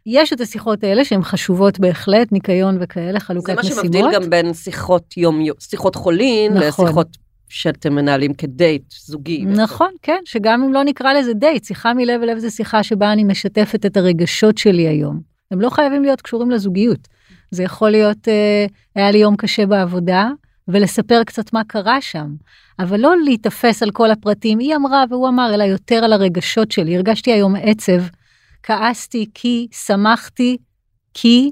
יש 0.06 0.32
את 0.32 0.40
השיחות 0.40 0.84
האלה 0.84 1.04
שהן 1.04 1.22
חשובות 1.22 1.80
בהחלט, 1.80 2.32
ניקיון 2.32 2.78
וכאלה, 2.80 3.20
חלוקת 3.20 3.58
משימות. 3.58 3.64
זה 3.64 3.74
מה 3.74 3.82
שמבדיל 3.82 4.06
גם 4.14 4.30
בין 4.30 4.54
שיחות 4.54 5.16
יום, 5.16 5.44
שיחות 5.58 5.94
חולין, 5.94 6.54
נכון. 6.54 6.84
לשיחות 6.86 7.16
שאתם 7.48 7.94
מנהלים 7.94 8.34
כדייט 8.34 8.84
זוגי. 8.90 9.44
נכון, 9.44 9.90
כן, 10.02 10.20
שגם 10.24 10.62
אם 10.62 10.72
לא 10.72 10.84
נקרא 10.84 11.12
לזה 11.12 11.34
דייט, 11.34 11.64
שיחה 11.64 11.94
מלב 11.94 12.22
אל 12.22 12.30
לב 12.30 12.38
זה 12.38 12.50
שיחה 12.50 12.82
שבה 12.82 13.12
אני 13.12 13.24
משתפת 13.24 13.86
את 13.86 13.96
הרגשות 13.96 14.58
שלי 14.58 14.88
היום. 14.88 15.20
הם 15.50 15.60
לא 15.60 15.70
חייבים 15.70 16.02
להיות 16.02 16.20
קשורים 16.20 16.50
לזוגיות. 16.50 17.08
זה 17.50 17.62
יכול 17.62 17.90
להיות, 17.90 18.28
אה, 18.28 18.66
היה 18.94 19.10
לי 19.10 19.18
יום 19.18 19.36
קשה 19.36 19.66
בעבודה, 19.66 20.28
ולספר 20.72 21.24
קצת 21.24 21.52
מה 21.52 21.64
קרה 21.64 22.00
שם, 22.00 22.34
אבל 22.78 23.00
לא 23.00 23.16
להיתפס 23.24 23.82
על 23.82 23.90
כל 23.90 24.10
הפרטים, 24.10 24.58
היא 24.58 24.76
אמרה 24.76 25.04
והוא 25.10 25.28
אמר, 25.28 25.54
אלא 25.54 25.64
יותר 25.64 26.04
על 26.04 26.12
הרגשות 26.12 26.72
שלי. 26.72 26.96
הרגשתי 26.96 27.32
היום 27.32 27.54
עצב 27.62 28.02
כעסתי 28.62 29.26
כי, 29.34 29.68
שמחתי 29.86 30.56
כי, 31.14 31.50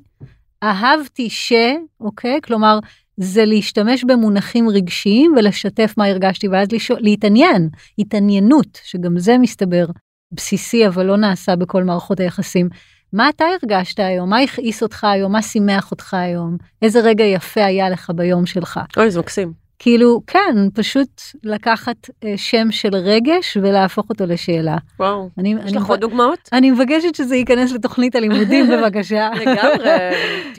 אהבתי 0.63 1.31
ש, 1.31 1.53
אוקיי? 2.01 2.41
כלומר, 2.43 2.79
זה 3.17 3.45
להשתמש 3.45 4.05
במונחים 4.05 4.69
רגשיים 4.69 5.35
ולשתף 5.37 5.95
מה 5.97 6.07
הרגשתי, 6.07 6.49
ואז 6.49 6.73
לשאול, 6.73 6.99
להתעניין, 7.03 7.69
התעניינות, 7.99 8.81
שגם 8.85 9.19
זה 9.19 9.39
מסתבר 9.39 9.87
בסיסי, 10.33 10.87
אבל 10.87 11.07
לא 11.07 11.17
נעשה 11.17 11.57
בכל 11.57 11.85
מערכות 11.85 12.21
היחסים. 12.21 12.69
מה 13.13 13.29
אתה 13.29 13.45
הרגשת 13.63 14.01
היום? 14.01 14.31
מה 14.31 14.39
הכעיס 14.39 14.83
אותך 14.83 15.05
היום? 15.05 15.33
מה 15.33 15.43
שימח 15.43 15.91
אותך 15.91 16.15
היום? 16.15 16.57
איזה 16.83 17.01
רגע 17.01 17.25
יפה 17.25 17.65
היה 17.65 17.91
לך 17.91 18.11
ביום 18.15 18.47
שלך? 18.47 18.81
אוי, 18.97 19.11
זה 19.11 19.21
מקסים. 19.21 19.69
כאילו, 19.79 20.21
כן, 20.27 20.57
פשוט 20.75 21.23
לקחת 21.45 21.97
אה, 22.25 22.33
שם 22.37 22.71
של 22.71 22.97
רגש 22.97 23.57
ולהפוך 23.63 24.11
אותו 24.11 24.27
לשאלה. 24.27 24.77
וואו, 25.01 25.29
אני, 25.39 25.55
יש 25.67 25.73
לך 25.73 25.87
עוד 25.87 26.01
דוגמאות? 26.01 26.49
אני 26.53 26.71
מבקשת 26.71 27.15
שזה 27.15 27.37
ייכנס 27.37 27.73
לתוכנית 27.73 28.17
הלימודים 28.17 28.67
בבקשה. 28.71 29.31
לגמרי, 29.35 29.91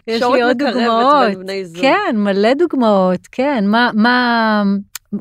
יש 0.08 0.22
לי 0.22 0.42
עוד 0.42 0.58
דוגמאות. 0.58 1.38
כן, 1.82 2.16
מלא 2.16 2.54
דוגמאות, 2.54 3.28
כן. 3.32 3.64
מה, 3.68 3.90
מה, 3.94 4.64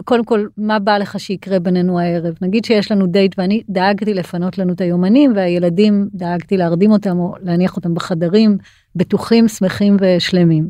קודם 0.05 0.25
כל, 0.25 0.47
מה 0.57 0.79
בא 0.79 0.99
לך 0.99 1.21
שיקרה 1.21 1.59
בינינו 1.59 2.01
הערב? 2.01 2.35
נגיד 2.43 2.65
שיש 2.65 2.93
לנו 2.93 3.07
דייט 3.07 3.35
ואני 3.39 3.63
דאגתי 3.69 4.15
לפנות 4.15 4.59
לנו 4.59 4.73
את 4.73 4.81
היומנים 4.81 5.33
והילדים 5.37 6.09
דאגתי 6.15 6.57
להרדים 6.57 6.91
אותם 6.91 7.19
או 7.19 7.35
להניח 7.43 7.77
אותם 7.77 7.95
בחדרים, 7.95 8.59
בטוחים, 8.97 9.49
שמחים 9.49 9.97
ושלמים. 10.01 10.69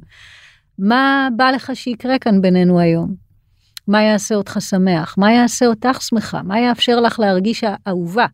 מה 0.78 1.28
בא 1.36 1.50
לך 1.50 1.70
שיקרה 1.74 2.18
כאן 2.18 2.42
בינינו 2.42 2.80
היום? 2.80 3.14
מה 3.88 4.02
יעשה 4.02 4.34
אותך 4.34 4.56
שמח? 4.60 5.14
מה 5.18 5.32
יעשה 5.32 5.66
אותך 5.66 6.02
שמחה? 6.02 6.42
מה 6.42 6.60
יאפשר 6.60 7.00
לך 7.00 7.20
להרגיש 7.20 7.64
אהובה? 7.88 8.26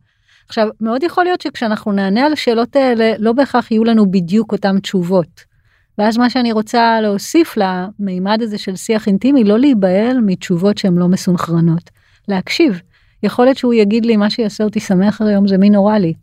עכשיו, 0.47 0.67
מאוד 0.81 1.03
יכול 1.03 1.23
להיות 1.23 1.41
שכשאנחנו 1.41 1.91
נענה 1.91 2.25
על 2.25 2.33
השאלות 2.33 2.75
האלה, 2.75 3.13
לא 3.19 3.33
בהכרח 3.33 3.71
יהיו 3.71 3.83
לנו 3.83 4.11
בדיוק 4.11 4.51
אותן 4.51 4.79
תשובות. 4.79 5.54
ואז 5.97 6.17
מה 6.17 6.29
שאני 6.29 6.51
רוצה 6.51 7.01
להוסיף 7.01 7.57
למימד 7.57 8.41
הזה 8.41 8.57
של 8.57 8.75
שיח 8.75 9.07
אינטימי, 9.07 9.43
לא 9.43 9.59
להיבהל 9.59 10.19
מתשובות 10.25 10.77
שהן 10.77 10.95
לא 10.95 11.07
מסונכרנות. 11.07 11.89
להקשיב. 12.27 12.81
יכול 13.23 13.45
להיות 13.45 13.57
שהוא 13.57 13.73
יגיד 13.73 14.05
לי, 14.05 14.17
מה 14.17 14.29
שיעשה 14.29 14.63
אותי 14.63 14.79
שמח 14.79 15.21
היום 15.21 15.47
זה 15.47 15.57
מין 15.57 15.75
אוראלי. 15.75 16.13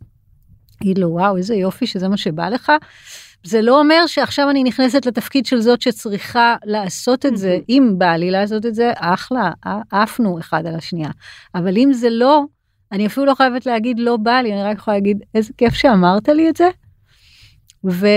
יגיד 0.81 0.97
לו, 0.97 1.09
וואו, 1.09 1.37
איזה 1.37 1.55
יופי 1.55 1.87
שזה 1.87 2.07
מה 2.07 2.17
שבא 2.17 2.49
לך. 2.49 2.71
זה 3.43 3.61
לא 3.61 3.79
אומר 3.79 4.07
שעכשיו 4.07 4.49
אני 4.49 4.63
נכנסת 4.63 5.05
לתפקיד 5.05 5.45
של 5.45 5.61
זאת 5.61 5.81
שצריכה 5.81 6.55
לעשות 6.65 7.25
את 7.25 7.37
זה, 7.37 7.57
אם 7.69 7.93
בא 7.97 8.15
לי 8.15 8.31
לעשות 8.31 8.65
את 8.65 8.75
זה, 8.75 8.91
אחלה, 8.95 9.51
עפנו 9.91 10.39
אחד 10.39 10.65
על 10.65 10.75
השנייה. 10.75 11.09
אבל 11.55 11.77
אם 11.77 11.93
זה 11.93 12.09
לא, 12.09 12.43
אני 12.91 13.07
אפילו 13.07 13.25
לא 13.25 13.35
חייבת 13.35 13.65
להגיד 13.65 13.99
לא 13.99 14.17
בא 14.17 14.41
לי, 14.41 14.53
אני 14.53 14.63
רק 14.63 14.77
יכולה 14.77 14.97
להגיד 14.97 15.23
איזה 15.35 15.53
כיף 15.57 15.73
שאמרת 15.73 16.29
לי 16.29 16.49
את 16.49 16.57
זה. 16.57 16.69
ו... 17.85 18.07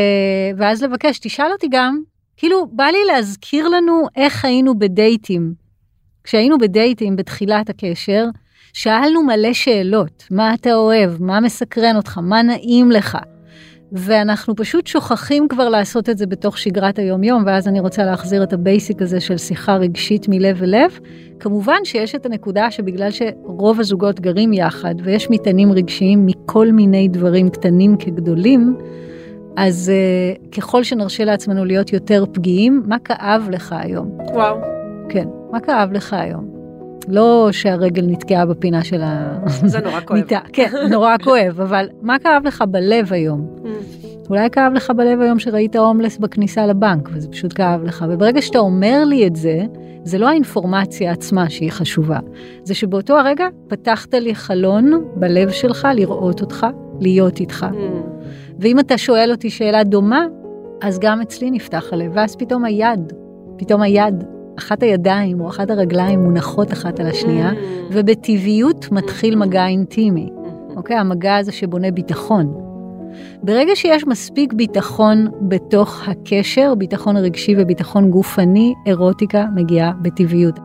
ואז 0.57 0.83
לבקש, 0.83 1.19
תשאל 1.19 1.53
אותי 1.53 1.67
גם, 1.71 2.03
כאילו 2.37 2.67
בא 2.73 2.85
לי 2.85 2.99
להזכיר 3.07 3.69
לנו 3.69 4.07
איך 4.17 4.45
היינו 4.45 4.79
בדייטים. 4.79 5.55
כשהיינו 6.25 6.59
בדייטים 6.59 7.17
בתחילת 7.17 7.71
הקשר, 7.71 8.25
שאלנו 8.73 9.23
מלא 9.23 9.53
שאלות, 9.53 10.25
מה 10.31 10.55
אתה 10.55 10.75
אוהב, 10.75 11.23
מה 11.23 11.41
מסקרן 11.41 11.97
אותך, 11.97 12.19
מה 12.19 12.43
נעים 12.43 12.91
לך. 12.91 13.19
ואנחנו 13.93 14.57
פשוט 14.57 14.87
שוכחים 14.87 15.49
כבר 15.49 15.69
לעשות 15.69 16.09
את 16.09 16.19
זה 16.19 16.27
בתוך 16.27 16.59
שגרת 16.59 16.99
היום-יום, 16.99 17.43
ואז 17.47 17.69
אני 17.69 17.81
רוצה 17.81 18.05
להחזיר 18.05 18.43
את 18.43 18.53
ה 18.53 18.61
basic 18.61 19.03
הזה 19.03 19.21
של 19.21 19.39
שיחה 19.39 19.77
רגשית 19.77 20.27
מלב 20.29 20.63
אל 20.63 20.75
כמובן 21.41 21.85
שיש 21.85 22.15
את 22.15 22.27
הנקודה 22.27 22.71
שבגלל 22.71 23.11
שרוב 23.11 23.81
הזוגות 23.81 24.21
גרים 24.21 24.53
יחד, 24.53 24.95
ויש 25.05 25.31
מטענים 25.31 25.73
רגשיים 25.73 26.27
מכל 26.27 26.73
מיני 26.73 27.09
דברים 27.09 27.49
קטנים 27.49 27.97
כגדולים, 27.97 28.77
אז 29.57 29.93
אה, 29.93 30.49
ככל 30.57 30.85
שנרשה 30.85 31.25
לעצמנו 31.25 31.65
להיות 31.65 31.93
יותר 31.93 32.25
פגיעים, 32.33 32.83
מה 32.87 32.99
כאב 32.99 33.49
לך 33.51 33.75
היום? 33.79 34.19
וואו. 34.35 34.57
כן, 35.09 35.29
מה 35.53 35.61
כאב 35.61 35.93
לך 35.93 36.13
היום? 36.13 36.57
לא 37.09 37.49
שהרגל 37.53 38.07
נתקעה 38.07 38.47
בפינה 38.47 38.85
של 38.85 39.01
המיטה. 39.05 39.67
זה 39.73 39.81
נורא 39.81 40.01
כואב. 40.01 40.21
כן, 40.53 40.71
נורא 40.91 41.17
כואב, 41.25 41.61
אבל 41.61 41.89
מה 42.03 42.19
כאב 42.19 42.43
לך 42.47 42.65
בלב 42.71 43.13
היום? 43.13 43.47
Mm. 43.65 43.69
אולי 44.31 44.51
כאב 44.51 44.73
לך 44.73 44.91
בלב 44.97 45.21
היום 45.21 45.39
שראית 45.39 45.77
הומלס 45.77 46.19
בכניסה 46.19 46.67
לבנק, 46.67 47.09
וזה 47.13 47.29
פשוט 47.29 47.53
כאב 47.55 47.85
לך. 47.85 48.05
וברגע 48.09 48.43
שאתה 48.43 48.59
אומר 48.59 49.05
לי 49.05 49.27
את 49.27 49.37
זה, 49.37 49.65
זה 50.05 50.19
לא 50.19 50.29
האינפורמציה 50.29 51.13
עצמה 51.13 51.51
שהיא 51.51 51.71
חשובה, 51.71 52.19
זה 52.63 52.75
שבאותו 52.75 53.19
הרגע 53.19 53.47
פתחת 53.69 54.15
לי 54.15 54.35
חלון 54.35 55.05
בלב 55.17 55.51
שלך 55.51 55.89
לראות 55.95 56.41
אותך, 56.41 56.67
להיות 57.01 57.41
איתך. 57.41 57.67
ואם 58.61 58.81
אתה 58.81 58.99
שואל 58.99 59.31
אותי 59.31 59.51
שאלה 59.51 59.85
דומה, 59.85 60.27
אז 60.83 60.99
גם 60.99 61.21
אצלי 61.21 61.51
נפתח 61.51 61.85
הלב, 61.93 62.11
ואז 62.15 62.37
פתאום 62.37 62.65
היד, 62.65 63.13
פתאום 63.57 63.83
היד, 63.83 64.25
אחת 64.59 64.83
הידיים 64.83 65.41
או 65.41 65.49
אחת 65.49 65.71
הרגליים 65.71 66.21
מונחות 66.21 66.73
אחת 66.73 67.01
על 67.01 67.07
השנייה, 67.07 67.51
mm. 67.51 67.55
ובטבעיות 67.93 68.93
מתחיל 68.93 69.37
מגע 69.37 69.67
אינטימי. 69.67 70.31
אוקיי? 70.77 70.97
המגע 70.97 71.37
הזה 71.37 71.53
שבונה 71.53 71.91
ביטחון. 71.91 72.55
ברגע 73.43 73.77
שיש 73.77 74.07
מספיק 74.07 74.53
ביטחון 74.53 75.29
בתוך 75.41 76.09
הקשר, 76.09 76.75
ביטחון 76.75 77.17
רגשי 77.17 77.55
וביטחון 77.59 78.11
גופני, 78.11 78.75
אירוטיקה 78.87 79.45
מגיעה 79.55 79.93
בטבעיות. 80.03 80.59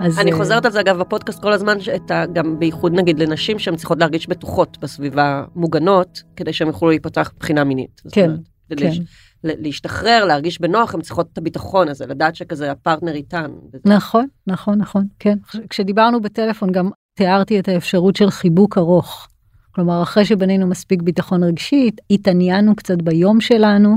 אז... 0.00 0.18
אני 0.18 0.32
אה, 0.32 0.36
חוזרת 0.36 0.64
על 0.64 0.72
זה 0.72 0.80
אגב 0.80 0.98
בפודקאסט 0.98 1.42
כל 1.42 1.52
הזמן, 1.52 1.80
שאתה, 1.80 2.24
גם 2.32 2.58
בייחוד 2.58 2.92
נגיד 2.94 3.18
לנשים 3.18 3.58
שהן 3.58 3.76
צריכות 3.76 3.98
להרגיש 3.98 4.28
בטוחות 4.28 4.78
בסביבה 4.80 5.44
מוגנות, 5.54 6.22
כדי 6.36 6.52
שהן 6.52 6.68
יוכלו 6.68 6.88
להיפתח 6.88 7.32
מבחינה 7.36 7.64
מינית. 7.64 8.02
כן, 8.12 8.30
כן. 8.68 8.76
להש... 8.76 9.00
להשתחרר, 9.44 10.24
להרגיש 10.24 10.60
בנוח, 10.60 10.94
הן 10.94 11.00
צריכות 11.00 11.28
את 11.32 11.38
הביטחון 11.38 11.88
הזה, 11.88 12.06
לדעת 12.06 12.36
שכזה 12.36 12.70
הפרטנר 12.70 13.12
איתן. 13.12 13.50
נכון, 13.84 14.26
נכון, 14.46 14.78
נכון, 14.78 15.06
כן. 15.18 15.38
כשדיברנו 15.70 16.20
בטלפון 16.20 16.72
גם 16.72 16.90
תיארתי 17.14 17.58
את 17.58 17.68
האפשרות 17.68 18.16
של 18.16 18.30
חיבוק 18.30 18.78
ארוך. 18.78 19.28
כלומר, 19.72 20.02
אחרי 20.02 20.24
שבנינו 20.24 20.66
מספיק 20.66 21.02
ביטחון 21.02 21.44
רגשי, 21.44 21.90
התעניינו 22.10 22.76
קצת 22.76 23.02
ביום 23.02 23.40
שלנו, 23.40 23.96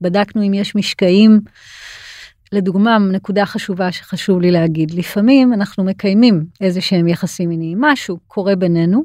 בדקנו 0.00 0.46
אם 0.46 0.54
יש 0.54 0.74
משקעים. 0.74 1.40
לדוגמה, 2.52 2.98
נקודה 2.98 3.46
חשובה 3.46 3.92
שחשוב 3.92 4.40
לי 4.40 4.50
להגיד, 4.50 4.90
לפעמים 4.90 5.52
אנחנו 5.52 5.84
מקיימים 5.84 6.44
איזה 6.60 6.80
שהם 6.80 7.08
יחסים 7.08 7.48
מיניים, 7.48 7.80
משהו 7.80 8.18
קורה 8.26 8.56
בינינו, 8.56 9.02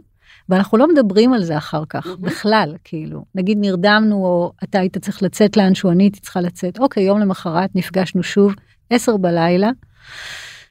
ואנחנו 0.49 0.77
לא 0.77 0.87
מדברים 0.87 1.33
על 1.33 1.43
זה 1.43 1.57
אחר 1.57 1.83
כך, 1.89 2.05
mm-hmm. 2.05 2.21
בכלל, 2.21 2.75
כאילו. 2.83 3.25
נגיד 3.35 3.57
נרדמנו, 3.61 4.15
או 4.15 4.51
אתה 4.63 4.79
היית 4.79 4.97
צריך 4.97 5.23
לצאת 5.23 5.57
לאנשהו, 5.57 5.91
אני 5.91 6.03
הייתי 6.03 6.19
צריכה 6.19 6.41
לצאת, 6.41 6.79
אוקיי, 6.79 7.03
יום 7.03 7.19
למחרת 7.19 7.69
נפגשנו 7.75 8.23
שוב, 8.23 8.53
עשר 8.89 9.17
בלילה, 9.17 9.69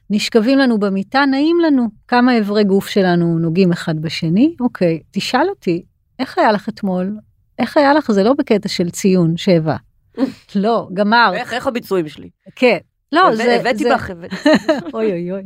נשכבים 0.09 0.57
לנו 0.57 0.79
במיטה, 0.79 1.25
נעים 1.25 1.57
לנו, 1.59 1.87
כמה 2.07 2.39
אברי 2.39 2.63
גוף 2.63 2.87
שלנו 2.87 3.39
נוגעים 3.39 3.71
אחד 3.71 3.99
בשני, 3.99 4.55
אוקיי, 4.59 4.99
תשאל 5.11 5.49
אותי, 5.49 5.83
איך 6.19 6.37
היה 6.37 6.51
לך 6.51 6.69
אתמול? 6.69 7.17
איך 7.59 7.77
היה 7.77 7.93
לך? 7.93 8.11
זה 8.11 8.23
לא 8.23 8.33
בקטע 8.33 8.69
של 8.69 8.89
ציון, 8.89 9.37
שבע. 9.37 9.75
לא, 10.55 10.87
גמר. 10.93 11.31
איך, 11.35 11.53
איך 11.53 11.67
הביצועים 11.67 12.07
שלי? 12.07 12.29
כן. 12.55 12.77
לא, 13.11 13.35
זה... 13.35 13.55
הבאתי 13.55 13.83
בך, 13.93 14.09
הבאתי. 14.09 14.35
אוי 14.93 15.11
אוי 15.11 15.31
אוי. 15.31 15.41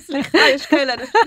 סליחה, 0.00 0.38
יש 0.54 0.66
כאלה 0.66 0.94
אנשים. 0.94 1.20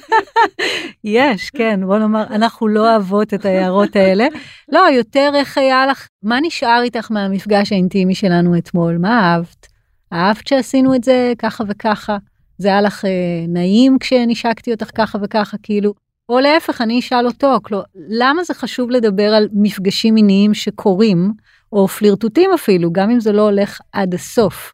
יש, 1.04 1.50
כן, 1.50 1.80
בוא 1.86 1.98
נאמר, 1.98 2.24
אנחנו 2.24 2.68
לא 2.68 2.92
אוהבות 2.92 3.34
את 3.34 3.46
ההערות 3.46 3.96
האלה. 3.96 4.28
לא, 4.70 4.80
יותר 4.80 5.32
איך 5.36 5.58
היה 5.58 5.86
לך, 5.88 6.08
מה 6.24 6.40
נשאר 6.42 6.82
איתך 6.84 7.12
מהמפגש 7.12 7.72
האינטימי 7.72 8.16
שלנו 8.16 8.58
אתמול? 8.58 8.98
מה 8.98 9.20
אהבת? 9.20 9.68
אהבת 10.14 10.48
שעשינו 10.48 10.96
את 10.96 11.04
זה 11.04 11.34
ככה 11.38 11.64
וככה? 11.68 12.18
זה 12.58 12.68
היה 12.68 12.82
לך 12.82 13.06
אה, 13.06 13.10
נעים 13.48 13.98
כשנשקתי 14.00 14.72
אותך 14.72 14.90
ככה 14.96 15.18
וככה, 15.22 15.58
כאילו, 15.64 15.94
או 16.30 16.40
להפך, 16.40 16.82
אני 16.82 17.00
אשאל 17.00 17.26
אותו, 17.26 17.58
כלומר, 17.64 17.84
למה 17.96 18.44
זה 18.44 18.54
חשוב 18.54 18.90
לדבר 18.90 19.34
על 19.34 19.48
מפגשים 19.54 20.14
מיניים 20.14 20.54
שקורים, 20.54 21.32
או 21.72 21.88
פלירטוטים 21.88 22.52
אפילו, 22.54 22.92
גם 22.92 23.10
אם 23.10 23.20
זה 23.20 23.32
לא 23.32 23.42
הולך 23.42 23.80
עד 23.92 24.14
הסוף. 24.14 24.74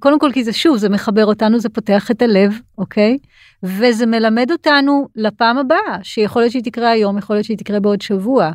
קודם 0.00 0.18
כל 0.18 0.30
כי 0.32 0.44
זה 0.44 0.52
שוב, 0.52 0.76
זה 0.76 0.88
מחבר 0.88 1.26
אותנו, 1.26 1.60
זה 1.60 1.68
פותח 1.68 2.10
את 2.10 2.22
הלב, 2.22 2.58
אוקיי? 2.78 3.18
וזה 3.62 4.06
מלמד 4.06 4.50
אותנו 4.50 5.08
לפעם 5.16 5.58
הבאה, 5.58 5.98
שיכול 6.02 6.42
להיות 6.42 6.52
שהיא 6.52 6.64
תקרה 6.64 6.90
היום, 6.90 7.18
יכול 7.18 7.36
להיות 7.36 7.46
שהיא 7.46 7.58
תקרה 7.58 7.80
בעוד 7.80 8.02
שבוע. 8.02 8.50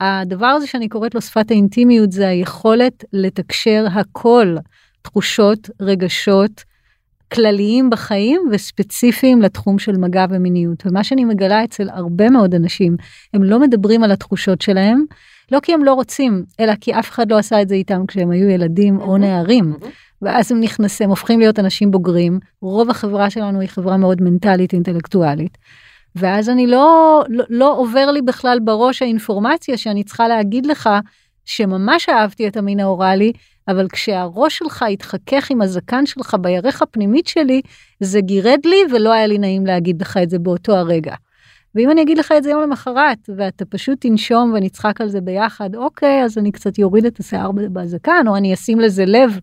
הדבר 0.00 0.46
הזה 0.46 0.66
שאני 0.66 0.88
קוראת 0.88 1.14
לו 1.14 1.20
שפת 1.20 1.50
האינטימיות 1.50 2.12
זה 2.12 2.28
היכולת 2.28 3.04
לתקשר 3.12 3.86
הכל, 3.92 4.56
תחושות, 5.02 5.70
רגשות, 5.80 6.64
כלליים 7.32 7.90
בחיים 7.90 8.40
וספציפיים 8.52 9.42
לתחום 9.42 9.78
של 9.78 9.96
מגע 9.96 10.24
ומיניות. 10.30 10.86
ומה 10.86 11.04
שאני 11.04 11.24
מגלה 11.24 11.64
אצל 11.64 11.88
הרבה 11.90 12.30
מאוד 12.30 12.54
אנשים, 12.54 12.96
הם 13.34 13.42
לא 13.42 13.60
מדברים 13.60 14.04
על 14.04 14.12
התחושות 14.12 14.60
שלהם, 14.60 15.04
לא 15.52 15.60
כי 15.60 15.74
הם 15.74 15.84
לא 15.84 15.94
רוצים, 15.94 16.44
אלא 16.60 16.72
כי 16.80 16.94
אף 16.94 17.10
אחד 17.10 17.30
לא 17.30 17.38
עשה 17.38 17.62
את 17.62 17.68
זה 17.68 17.74
איתם 17.74 18.06
כשהם 18.08 18.30
היו 18.30 18.48
ילדים 18.48 19.00
או 19.00 19.16
נערים. 19.18 19.74
ואז 20.22 20.52
הם 20.52 20.60
נכנסים, 20.60 21.10
הופכים 21.10 21.38
להיות 21.38 21.58
אנשים 21.58 21.90
בוגרים. 21.90 22.38
רוב 22.62 22.90
החברה 22.90 23.30
שלנו 23.30 23.60
היא 23.60 23.68
חברה 23.68 23.96
מאוד 23.96 24.22
מנטלית, 24.22 24.72
אינטלקטואלית. 24.72 25.58
ואז 26.16 26.48
אני 26.48 26.66
לא, 26.66 27.22
לא, 27.28 27.44
לא 27.48 27.76
עובר 27.76 28.10
לי 28.10 28.22
בכלל 28.22 28.58
בראש 28.64 29.02
האינפורמציה 29.02 29.76
שאני 29.76 30.04
צריכה 30.04 30.28
להגיד 30.28 30.66
לך 30.66 30.90
שממש 31.44 32.08
אהבתי 32.08 32.48
את 32.48 32.56
המין 32.56 32.80
האוראלי, 32.80 33.32
אבל 33.68 33.88
כשהראש 33.92 34.58
שלך 34.58 34.82
התחכך 34.82 35.50
עם 35.50 35.62
הזקן 35.62 36.06
שלך 36.06 36.36
בירך 36.40 36.82
הפנימית 36.82 37.26
שלי, 37.26 37.62
זה 38.00 38.20
גירד 38.20 38.60
לי 38.64 38.82
ולא 38.92 39.12
היה 39.12 39.26
לי 39.26 39.38
נעים 39.38 39.66
להגיד 39.66 40.02
לך 40.02 40.16
את 40.16 40.30
זה 40.30 40.38
באותו 40.38 40.76
הרגע. 40.76 41.14
ואם 41.74 41.90
אני 41.90 42.02
אגיד 42.02 42.18
לך 42.18 42.32
את 42.36 42.42
זה 42.42 42.50
יום 42.50 42.62
למחרת, 42.62 43.18
ואתה 43.36 43.64
פשוט 43.64 44.00
תנשום 44.00 44.52
ונצחק 44.54 45.00
על 45.00 45.08
זה 45.08 45.20
ביחד, 45.20 45.74
אוקיי, 45.74 46.24
אז 46.24 46.38
אני 46.38 46.52
קצת 46.52 46.78
יוריד 46.78 47.04
את 47.04 47.20
השיער 47.20 47.50
בזקן, 47.52 48.24
או 48.28 48.36
אני 48.36 48.54
אשים 48.54 48.80
לזה 48.80 49.04
לב. 49.04 49.38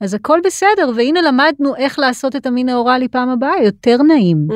אז 0.00 0.14
הכל 0.14 0.38
בסדר, 0.44 0.90
והנה 0.96 1.22
למדנו 1.22 1.76
איך 1.76 1.98
לעשות 1.98 2.36
את 2.36 2.46
המין 2.46 2.68
האוראלי 2.68 3.08
פעם 3.08 3.28
הבאה, 3.28 3.62
יותר 3.64 3.96
נעים. 4.02 4.48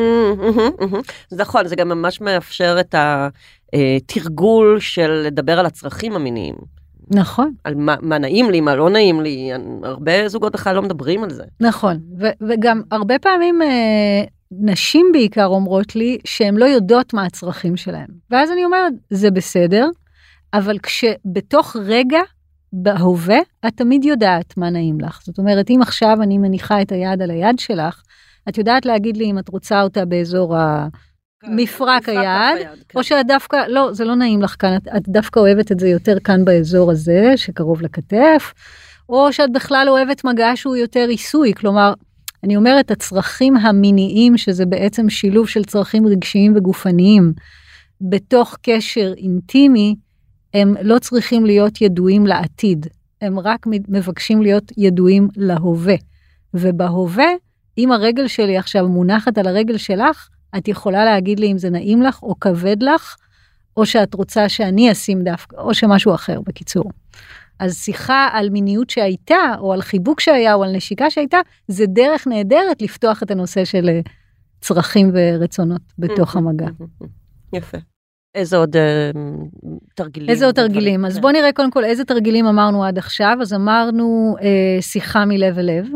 זה 1.30 1.42
נכון, 1.42 1.66
זה 1.66 1.76
גם 1.76 1.88
ממש 1.88 2.20
מאפשר 2.20 2.76
את 2.80 2.94
התרגול 3.72 4.80
של 4.80 5.10
לדבר 5.10 5.58
על 5.58 5.66
הצרכים 5.66 6.12
המיניים. 6.12 6.54
נכון. 7.10 7.54
על 7.64 7.74
מה, 7.74 7.94
מה 8.02 8.18
נעים 8.18 8.50
לי, 8.50 8.60
מה 8.60 8.74
לא 8.76 8.90
נעים 8.90 9.20
לי, 9.20 9.50
הרבה 9.82 10.28
זוגות 10.28 10.52
בכלל 10.52 10.76
לא 10.76 10.82
מדברים 10.82 11.24
על 11.24 11.30
זה. 11.30 11.44
נכון, 11.60 12.00
ו- 12.20 12.48
וגם 12.48 12.82
הרבה 12.90 13.18
פעמים 13.18 13.62
אה, 13.62 14.24
נשים 14.50 15.06
בעיקר 15.12 15.46
אומרות 15.46 15.96
לי 15.96 16.18
שהן 16.24 16.56
לא 16.56 16.64
יודעות 16.64 17.14
מה 17.14 17.24
הצרכים 17.24 17.76
שלהן. 17.76 18.08
ואז 18.30 18.50
אני 18.52 18.64
אומרת, 18.64 18.92
זה 19.10 19.30
בסדר, 19.30 19.88
אבל 20.54 20.78
כשבתוך 20.78 21.76
רגע, 21.80 22.20
בהווה, 22.72 23.38
את 23.66 23.72
תמיד 23.76 24.04
יודעת 24.04 24.56
מה 24.56 24.70
נעים 24.70 25.00
לך. 25.00 25.20
זאת 25.24 25.38
אומרת, 25.38 25.70
אם 25.70 25.78
עכשיו 25.82 26.22
אני 26.22 26.38
מניחה 26.38 26.82
את 26.82 26.92
היד 26.92 27.22
על 27.22 27.30
היד 27.30 27.58
שלך, 27.58 28.02
את 28.48 28.58
יודעת 28.58 28.86
להגיד 28.86 29.16
לי 29.16 29.24
אם 29.24 29.38
את 29.38 29.48
רוצה 29.48 29.82
אותה 29.82 30.04
באזור 30.04 30.56
ה... 30.56 30.88
מפרק 31.48 32.08
היד, 32.08 32.58
כן. 32.58 32.70
או 32.94 33.04
שאת 33.04 33.26
דווקא, 33.26 33.56
לא, 33.68 33.92
זה 33.92 34.04
לא 34.04 34.14
נעים 34.14 34.42
לך 34.42 34.56
כאן, 34.58 34.76
את, 34.76 34.88
את 34.96 35.08
דווקא 35.08 35.40
אוהבת 35.40 35.72
את 35.72 35.80
זה 35.80 35.88
יותר 35.88 36.20
כאן 36.24 36.44
באזור 36.44 36.90
הזה, 36.90 37.32
שקרוב 37.36 37.82
לכתף, 37.82 38.52
או 39.08 39.32
שאת 39.32 39.52
בכלל 39.52 39.86
אוהבת 39.88 40.24
מגע 40.24 40.52
שהוא 40.54 40.76
יותר 40.76 41.06
עיסוי, 41.08 41.54
כלומר, 41.54 41.92
אני 42.44 42.56
אומרת, 42.56 42.90
הצרכים 42.90 43.56
המיניים, 43.56 44.36
שזה 44.38 44.66
בעצם 44.66 45.10
שילוב 45.10 45.48
של 45.48 45.64
צרכים 45.64 46.06
רגשיים 46.06 46.56
וגופניים, 46.56 47.32
בתוך 48.00 48.56
קשר 48.62 49.12
אינטימי, 49.16 49.94
הם 50.54 50.74
לא 50.82 50.98
צריכים 50.98 51.46
להיות 51.46 51.80
ידועים 51.80 52.26
לעתיד, 52.26 52.86
הם 53.20 53.38
רק 53.38 53.66
מבקשים 53.88 54.42
להיות 54.42 54.72
ידועים 54.76 55.28
להווה. 55.36 55.94
ובהווה, 56.54 57.28
אם 57.78 57.92
הרגל 57.92 58.28
שלי 58.28 58.56
עכשיו 58.56 58.88
מונחת 58.88 59.38
על 59.38 59.46
הרגל 59.46 59.76
שלך, 59.76 60.28
את 60.56 60.68
יכולה 60.68 61.04
להגיד 61.04 61.40
לי 61.40 61.52
אם 61.52 61.58
זה 61.58 61.70
נעים 61.70 62.02
לך 62.02 62.22
או 62.22 62.40
כבד 62.40 62.82
לך, 62.82 63.16
או 63.76 63.86
שאת 63.86 64.14
רוצה 64.14 64.48
שאני 64.48 64.92
אשים 64.92 65.22
דווקא, 65.22 65.56
או 65.56 65.74
שמשהו 65.74 66.14
אחר, 66.14 66.40
בקיצור. 66.40 66.84
אז 67.58 67.76
שיחה 67.76 68.28
על 68.32 68.50
מיניות 68.50 68.90
שהייתה, 68.90 69.54
או 69.58 69.72
על 69.72 69.82
חיבוק 69.82 70.20
שהיה, 70.20 70.54
או 70.54 70.64
על 70.64 70.76
נשיקה 70.76 71.10
שהייתה, 71.10 71.38
זה 71.68 71.86
דרך 71.86 72.26
נהדרת 72.26 72.82
לפתוח 72.82 73.22
את 73.22 73.30
הנושא 73.30 73.64
של 73.64 73.88
אה, 73.88 74.00
צרכים 74.60 75.10
ורצונות 75.14 75.82
בתוך 75.98 76.36
המגע. 76.36 76.66
יפה. 77.52 77.78
איזה 78.34 78.56
עוד 78.56 78.76
אה, 78.76 79.10
תרגילים? 79.94 80.30
איזה 80.30 80.46
עוד 80.46 80.54
תרגילים? 80.54 81.04
אז 81.04 81.14
כן. 81.14 81.20
בוא 81.20 81.32
נראה 81.32 81.52
קודם 81.52 81.70
כל 81.70 81.84
איזה 81.84 82.04
תרגילים 82.04 82.46
אמרנו 82.46 82.84
עד 82.84 82.98
עכשיו. 82.98 83.38
אז 83.40 83.52
אמרנו 83.52 84.36
אה, 84.42 84.82
שיחה 84.82 85.24
מלב 85.24 85.58
אל 85.58 85.66
לב, 85.66 85.86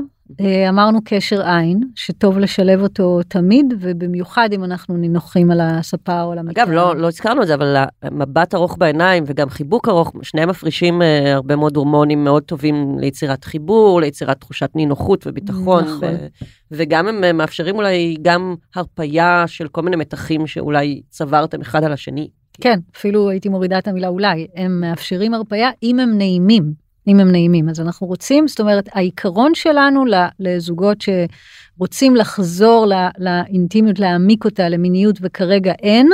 אמרנו 0.68 0.98
קשר 1.04 1.42
עין, 1.46 1.80
שטוב 1.94 2.38
לשלב 2.38 2.82
אותו 2.82 3.20
תמיד, 3.28 3.74
ובמיוחד 3.80 4.48
אם 4.52 4.64
אנחנו 4.64 4.96
נינוחים 4.96 5.50
על 5.50 5.60
הספה 5.60 6.22
או 6.22 6.32
על 6.32 6.38
המיטה. 6.38 6.62
אגב, 6.62 6.70
לא, 6.70 6.96
לא 6.96 7.06
הזכרנו 7.06 7.42
את 7.42 7.46
זה, 7.46 7.54
אבל 7.54 7.76
מבט 8.12 8.54
ארוך 8.54 8.76
בעיניים 8.78 9.24
וגם 9.26 9.48
חיבוק 9.48 9.88
ארוך, 9.88 10.12
שניהם 10.22 10.48
מפרישים 10.48 11.02
אה, 11.02 11.34
הרבה 11.34 11.56
מאוד 11.56 11.76
הורמונים 11.76 12.24
מאוד 12.24 12.42
טובים 12.42 12.98
ליצירת 12.98 13.44
חיבור, 13.44 14.00
ליצירת 14.00 14.40
תחושת 14.40 14.70
נינוחות 14.74 15.26
וביטחון. 15.26 15.84
נכון. 15.84 15.98
ו- 16.02 16.26
וגם 16.70 17.08
הם 17.08 17.24
אה, 17.24 17.32
מאפשרים 17.32 17.76
אולי 17.76 18.16
גם 18.22 18.54
הרפייה 18.74 19.44
של 19.46 19.68
כל 19.68 19.82
מיני 19.82 19.96
מתחים 19.96 20.46
שאולי 20.46 21.02
צברתם 21.10 21.60
אחד 21.60 21.84
על 21.84 21.92
השני. 21.92 22.28
כן, 22.60 22.78
אפילו 22.96 23.30
הייתי 23.30 23.48
מורידה 23.48 23.78
את 23.78 23.88
המילה 23.88 24.08
אולי, 24.08 24.46
הם 24.56 24.80
מאפשרים 24.80 25.34
הרפייה 25.34 25.70
אם 25.82 26.00
הם 26.00 26.18
נעימים. 26.18 26.87
אם 27.08 27.20
הם 27.20 27.32
נעימים. 27.32 27.68
אז 27.68 27.80
אנחנו 27.80 28.06
רוצים, 28.06 28.48
זאת 28.48 28.60
אומרת, 28.60 28.88
העיקרון 28.92 29.54
שלנו 29.54 30.04
לזוגות 30.40 30.98
שרוצים 31.00 32.16
לחזור 32.16 32.86
לאינטימיות, 33.18 33.98
להעמיק 33.98 34.44
אותה 34.44 34.68
למיניות 34.68 35.18
וכרגע 35.22 35.72
אין, 35.72 36.10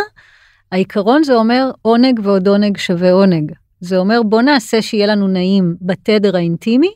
העיקרון 0.73 1.23
זה 1.23 1.35
אומר 1.35 1.71
עונג 1.83 2.21
ועוד 2.23 2.49
עונג 2.49 2.77
שווה 2.77 3.13
עונג. 3.13 3.53
זה 3.81 3.99
אומר 3.99 4.23
בוא 4.23 4.43
נעשה 4.43 4.83
שיהיה 4.83 5.07
לנו 5.07 5.29
נעים 5.29 5.75
בתדר 5.81 6.37
האינטימי, 6.37 6.91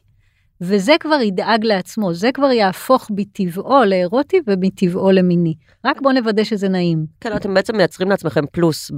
וזה 0.61 0.93
כבר 1.01 1.21
ידאג 1.23 1.65
לעצמו, 1.65 2.15
זה 2.15 2.33
כבר 2.35 2.51
יהפוך 2.51 3.11
מטבעו 3.11 3.85
לאירוטי 3.85 4.41
ומטבעו 4.47 5.11
למיני. 5.11 5.55
רק 5.85 6.01
בוא 6.03 6.13
נוודא 6.13 6.45
שזה 6.45 6.69
נעים. 6.69 7.07
כן, 7.21 7.37
אתם 7.37 7.55
בעצם 7.55 7.77
מייצרים 7.77 8.11
לעצמכם 8.11 8.45
פלוס 8.53 8.91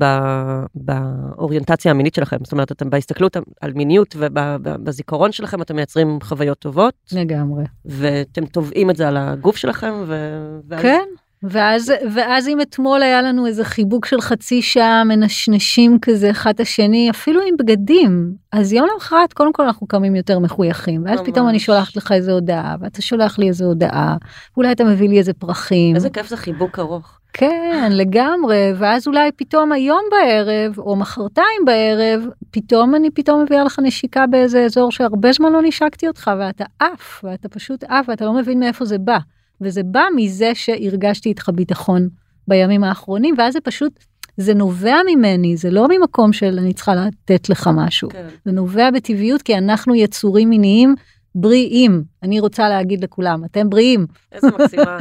באוריינטציה 0.75 1.91
המינית 1.91 2.15
שלכם. 2.15 2.37
זאת 2.43 2.53
אומרת, 2.53 2.73
אתם 2.73 2.91
בהסתכלות 2.91 3.37
על 3.61 3.73
מיניות 3.73 4.17
ובזיכרון 4.19 5.33
שלכם 5.33 5.63
אתם 5.63 5.77
מייצרים 5.77 6.19
חוויות 6.23 6.59
טובות. 6.59 6.95
לגמרי. 7.13 7.65
ואתם 7.85 8.47
תובעים 8.47 8.91
את 8.91 8.97
זה 8.97 9.09
על 9.09 9.17
הגוף 9.17 9.57
שלכם. 9.57 9.93
ו... 10.07 10.39
כן. 10.69 10.79
ואז, 10.79 11.30
ואז 11.43 12.49
אם 12.49 12.61
אתמול 12.61 13.03
היה 13.03 13.23
לנו 13.23 13.47
איזה 13.47 13.65
חיבוק 13.65 14.07
של 14.07 14.21
חצי 14.21 14.63
שעה 14.63 15.05
מנשנשים 15.05 15.99
כזה 16.03 16.31
אחד 16.31 16.51
את 16.51 16.61
השני, 16.61 17.11
אפילו 17.11 17.41
עם 17.49 17.57
בגדים, 17.57 18.33
אז 18.53 18.73
יום 18.73 18.89
למחרת 18.95 19.33
קודם 19.33 19.53
כל 19.53 19.63
אנחנו 19.63 19.87
קמים 19.87 20.17
יותר 20.17 20.39
מחויכים, 20.39 21.05
ואז 21.05 21.21
ממש. 21.21 21.29
פתאום 21.29 21.49
אני 21.49 21.59
שולחת 21.59 21.97
לך 21.97 22.13
איזה 22.13 22.33
הודעה, 22.33 22.77
ואתה 22.81 23.03
שולח 23.03 23.39
לי 23.39 23.49
איזה 23.49 23.65
הודעה, 23.65 24.17
אולי 24.57 24.73
אתה 24.73 24.85
מביא 24.85 25.09
לי 25.09 25.19
איזה 25.19 25.33
פרחים. 25.33 25.97
איזה 25.97 26.11
כיף 26.11 26.29
זה 26.29 26.37
חיבוק 26.37 26.79
ארוך. 26.79 27.19
כן, 27.33 27.89
לגמרי, 27.93 28.73
ואז 28.77 29.07
אולי 29.07 29.31
פתאום 29.37 29.73
היום 29.73 30.01
בערב, 30.11 30.79
או 30.79 30.97
מחרתיים 30.97 31.65
בערב, 31.67 32.23
פתאום 32.51 32.95
אני 32.95 33.11
פתאום 33.11 33.43
מביאה 33.43 33.65
לך 33.65 33.79
נשיקה 33.83 34.27
באיזה 34.27 34.65
אזור 34.65 34.93
שהרבה 34.93 35.33
זמן 35.33 35.53
לא 35.53 35.63
נשקתי 35.63 36.09
אותך, 36.09 36.31
ואתה 36.39 36.65
עף, 36.79 37.25
ואתה 37.25 37.49
פשוט 37.49 37.85
עף, 37.85 38.09
ואתה 38.09 38.25
לא 38.25 38.33
מבין 38.33 38.61
מאיפה 38.61 38.85
זה 38.85 38.99
בא. 38.99 39.19
וזה 39.61 39.83
בא 39.83 40.05
מזה 40.17 40.55
שהרגשתי 40.55 41.29
איתך 41.29 41.49
ביטחון 41.55 42.09
בימים 42.49 42.85
האחרונים, 42.85 43.35
ואז 43.39 43.53
זה 43.53 43.61
פשוט, 43.61 44.05
זה 44.37 44.55
נובע 44.55 44.97
ממני, 45.07 45.57
זה 45.57 45.71
לא 45.71 45.87
ממקום 45.91 46.33
של 46.33 46.59
אני 46.59 46.73
צריכה 46.73 46.95
לתת 46.95 47.49
לך 47.49 47.71
משהו. 47.75 48.09
כן. 48.09 48.27
זה 48.45 48.53
נובע 48.53 48.91
בטבעיות 48.91 49.43
כי 49.43 49.59
אנחנו 49.59 49.95
יצורים 49.95 50.51
מיניים 50.51 50.95
בריאים. 51.35 52.03
אני 52.23 52.41
רוצה 52.41 52.69
להגיד 52.69 53.05
לכולם, 53.05 53.45
אתם 53.45 53.71
בריאים. 53.71 54.07
איזה 54.33 54.47
מקסימה. 54.49 54.99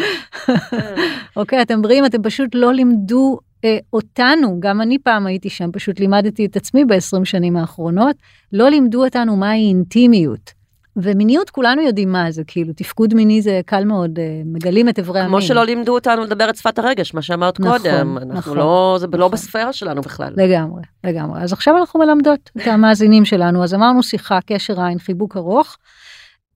אוקיי, 1.37 1.61
אתם 1.61 1.81
בריאים, 1.81 2.05
אתם 2.05 2.21
פשוט 2.21 2.49
לא 2.53 2.73
לימדו 2.73 3.39
אה, 3.65 3.77
אותנו, 3.93 4.59
גם 4.59 4.81
אני 4.81 4.99
פעם 4.99 5.25
הייתי 5.25 5.49
שם, 5.49 5.71
פשוט 5.71 5.99
לימדתי 5.99 6.45
את 6.45 6.55
עצמי 6.55 6.85
ב-20 6.85 7.25
שנים 7.25 7.57
האחרונות, 7.57 8.15
לא 8.53 8.69
לימדו 8.69 9.05
אותנו 9.05 9.35
מהי 9.35 9.67
אינטימיות. 9.67 10.58
ומיניות 11.01 11.49
כולנו 11.49 11.81
יודעים 11.81 12.11
מה 12.11 12.31
זה, 12.31 12.43
כאילו 12.47 12.73
תפקוד 12.73 13.13
מיני 13.13 13.41
זה 13.41 13.61
קל 13.65 13.85
מאוד, 13.85 14.19
אה, 14.19 14.41
מגלים 14.45 14.89
את 14.89 14.99
אברי 14.99 15.19
המין. 15.19 15.29
כמו 15.29 15.41
שלא 15.41 15.65
לימדו 15.65 15.95
אותנו 15.95 16.23
לדבר 16.23 16.49
את 16.49 16.55
שפת 16.55 16.79
הרגש, 16.79 17.13
מה 17.13 17.21
שאמרת 17.21 17.59
נכון, 17.59 17.77
קודם, 17.77 18.17
אנחנו 18.17 18.33
נכון, 18.33 18.57
לא, 18.57 18.95
זה 18.99 19.05
לא 19.05 19.09
נכון. 19.09 19.19
לא 19.19 19.27
בספירה 19.27 19.73
שלנו 19.73 20.01
בכלל. 20.01 20.33
לגמרי, 20.37 20.81
לגמרי. 21.03 21.41
אז 21.41 21.53
עכשיו 21.53 21.77
אנחנו 21.77 21.99
מלמדות 21.99 22.49
את 22.57 22.67
המאזינים 22.67 23.25
שלנו, 23.25 23.63
אז 23.63 23.73
אמרנו 23.73 24.03
שיחה, 24.03 24.39
קשר 24.45 24.81
עין, 24.81 24.99
חיבוק 24.99 25.37
ארוך, 25.37 25.77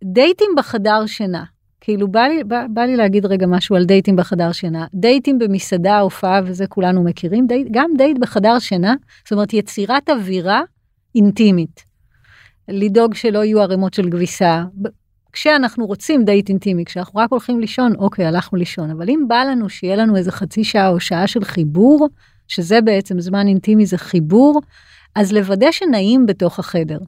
דייטים 0.03 0.49
בחדר 0.57 1.05
שינה. 1.05 1.43
כאילו 1.81 2.07
בא 2.07 2.21
לי, 2.21 2.43
בא, 2.43 2.65
בא 2.69 2.81
לי 2.81 2.95
להגיד 2.95 3.25
רגע 3.25 3.47
משהו 3.47 3.75
על 3.75 3.85
דייטים 3.85 4.15
בחדר 4.15 4.51
שינה. 4.51 4.85
דייטים 4.93 5.39
במסעדה, 5.39 5.99
הופעה 5.99 6.41
וזה 6.45 6.67
כולנו 6.67 7.03
מכירים, 7.03 7.47
דייט, 7.47 7.67
גם 7.71 7.89
דייט 7.97 8.17
בחדר 8.19 8.59
שינה, 8.59 8.93
זאת 9.23 9.31
אומרת 9.31 9.53
יצירת 9.53 10.09
אווירה 10.09 10.61
אינטימית. 11.15 11.92
לדאוג 12.67 13.15
שלא 13.15 13.43
יהיו 13.43 13.61
ערימות 13.61 13.93
של 13.93 14.09
כביסה. 14.11 14.63
כשאנחנו 15.33 15.85
רוצים 15.85 16.25
דייט 16.25 16.49
אינטימי, 16.49 16.85
כשאנחנו 16.85 17.19
רק 17.19 17.31
הולכים 17.31 17.59
לישון, 17.59 17.95
אוקיי, 17.95 18.25
הלכנו 18.25 18.57
לישון, 18.57 18.91
אבל 18.91 19.09
אם 19.09 19.25
בא 19.27 19.43
לנו 19.43 19.69
שיהיה 19.69 19.95
לנו 19.95 20.15
איזה 20.15 20.31
חצי 20.31 20.63
שעה 20.63 20.89
או 20.89 20.99
שעה 20.99 21.27
של 21.27 21.43
חיבור, 21.43 22.09
שזה 22.47 22.81
בעצם 22.81 23.19
זמן 23.19 23.47
אינטימי 23.47 23.85
זה 23.85 23.97
חיבור, 23.97 24.61
אז 25.15 25.33
לוודא 25.33 25.71
שנעים 25.71 26.25
בתוך 26.25 26.59
החדר. 26.59 26.99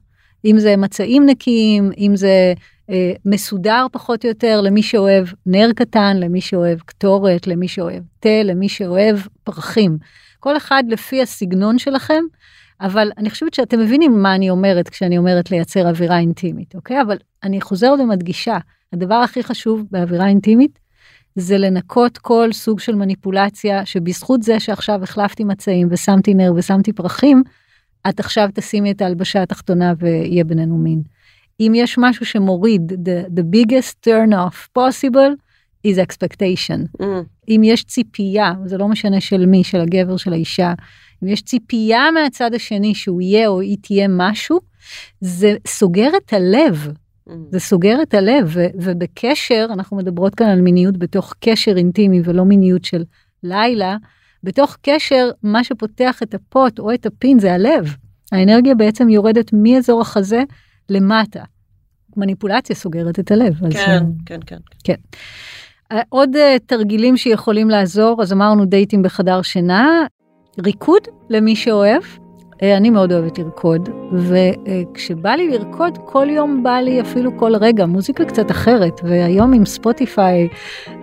אם 0.44 0.58
זה 0.58 0.76
מצעים 0.76 1.26
נקיים, 1.26 1.90
אם 1.98 2.12
זה 2.16 2.54
אה, 2.90 3.12
מסודר 3.24 3.86
פחות 3.92 4.24
או 4.24 4.28
יותר 4.28 4.60
למי 4.60 4.82
שאוהב 4.82 5.26
נר 5.46 5.70
קטן, 5.76 6.16
למי 6.16 6.40
שאוהב 6.40 6.78
קטורת, 6.78 7.46
למי 7.46 7.68
שאוהב 7.68 8.02
תה, 8.20 8.42
למי 8.44 8.68
שאוהב 8.68 9.18
פרחים. 9.44 9.98
כל 10.40 10.56
אחד 10.56 10.84
לפי 10.88 11.22
הסגנון 11.22 11.78
שלכם, 11.78 12.24
אבל 12.80 13.10
אני 13.18 13.30
חושבת 13.30 13.54
שאתם 13.54 13.80
מבינים 13.80 14.22
מה 14.22 14.34
אני 14.34 14.50
אומרת 14.50 14.88
כשאני 14.88 15.18
אומרת 15.18 15.50
לייצר 15.50 15.88
אווירה 15.88 16.18
אינטימית, 16.18 16.74
אוקיי? 16.74 17.02
אבל 17.02 17.16
אני 17.42 17.60
חוזרת 17.60 18.00
ומדגישה, 18.00 18.58
הדבר 18.92 19.14
הכי 19.14 19.42
חשוב 19.42 19.84
באווירה 19.90 20.26
אינטימית 20.26 20.78
זה 21.36 21.58
לנקות 21.58 22.18
כל 22.18 22.48
סוג 22.52 22.80
של 22.80 22.94
מניפולציה 22.94 23.86
שבזכות 23.86 24.42
זה 24.42 24.60
שעכשיו 24.60 25.02
החלפתי 25.02 25.44
מצעים 25.44 25.88
ושמתי 25.90 26.34
נר 26.34 26.52
ושמתי 26.56 26.92
פרחים, 26.92 27.42
את 28.08 28.20
עכשיו 28.20 28.48
תשימי 28.54 28.90
את 28.90 29.02
ההלבשה 29.02 29.42
התחתונה 29.42 29.92
ויהיה 29.98 30.44
בינינו 30.44 30.78
מין. 30.78 31.02
אם 31.60 31.72
יש 31.74 31.98
משהו 31.98 32.26
שמוריד, 32.26 32.92
the, 32.92 33.38
the 33.38 33.42
biggest 33.42 34.08
turn 34.08 34.32
off 34.32 34.78
possible 34.78 35.32
is 35.86 35.98
expectation. 35.98 37.02
Mm. 37.02 37.04
אם 37.48 37.60
יש 37.64 37.84
ציפייה, 37.84 38.52
זה 38.64 38.78
לא 38.78 38.88
משנה 38.88 39.20
של 39.20 39.46
מי, 39.46 39.64
של 39.64 39.80
הגבר, 39.80 40.16
של 40.16 40.32
האישה, 40.32 40.74
אם 41.22 41.28
יש 41.28 41.42
ציפייה 41.42 42.10
מהצד 42.10 42.54
השני 42.54 42.94
שהוא 42.94 43.20
יהיה 43.20 43.48
או 43.48 43.60
היא 43.60 43.76
תהיה 43.82 44.08
משהו, 44.08 44.60
זה 45.20 45.56
סוגר 45.66 46.10
את 46.16 46.32
הלב. 46.32 46.88
Mm. 47.28 47.32
זה 47.50 47.60
סוגר 47.60 48.02
את 48.02 48.14
הלב, 48.14 48.50
ו- 48.52 48.66
ובקשר, 48.74 49.66
אנחנו 49.72 49.96
מדברות 49.96 50.34
כאן 50.34 50.46
על 50.46 50.60
מיניות 50.60 50.96
בתוך 50.96 51.34
קשר 51.40 51.76
אינטימי 51.76 52.20
ולא 52.24 52.44
מיניות 52.44 52.84
של 52.84 53.04
לילה, 53.42 53.96
בתוך 54.42 54.76
קשר, 54.82 55.30
מה 55.42 55.64
שפותח 55.64 56.22
את 56.22 56.34
הפוט 56.34 56.78
או 56.78 56.94
את 56.94 57.06
הפין 57.06 57.38
זה 57.38 57.52
הלב. 57.52 57.94
האנרגיה 58.32 58.74
בעצם 58.74 59.08
יורדת 59.08 59.50
מאזור 59.52 60.00
החזה 60.00 60.42
למטה. 60.88 61.44
מניפולציה 62.16 62.76
סוגרת 62.76 63.18
את 63.18 63.30
הלב. 63.30 63.64
אז, 63.64 63.72
כן, 63.72 64.04
כן, 64.26 64.40
כן. 64.46 64.58
כן. 64.84 64.94
אה, 65.92 66.02
עוד 66.08 66.36
אה, 66.36 66.56
תרגילים 66.66 67.16
שיכולים 67.16 67.70
לעזור, 67.70 68.22
אז 68.22 68.32
אמרנו 68.32 68.64
דייטים 68.64 69.02
בחדר 69.02 69.42
שינה, 69.42 70.06
ריקוד 70.64 71.02
למי 71.28 71.56
שאוהב. 71.56 72.02
אה, 72.62 72.76
אני 72.76 72.90
מאוד 72.90 73.12
אוהבת 73.12 73.38
לרקוד, 73.38 73.88
וכשבא 74.12 75.30
לי 75.30 75.48
לרקוד, 75.48 75.98
כל 76.04 76.26
יום 76.30 76.62
בא 76.62 76.76
לי 76.76 77.00
אפילו 77.00 77.30
כל 77.36 77.56
רגע, 77.56 77.86
מוזיקה 77.86 78.24
קצת 78.24 78.50
אחרת, 78.50 79.00
והיום 79.04 79.52
עם 79.52 79.64
ספוטיפיי, 79.64 80.48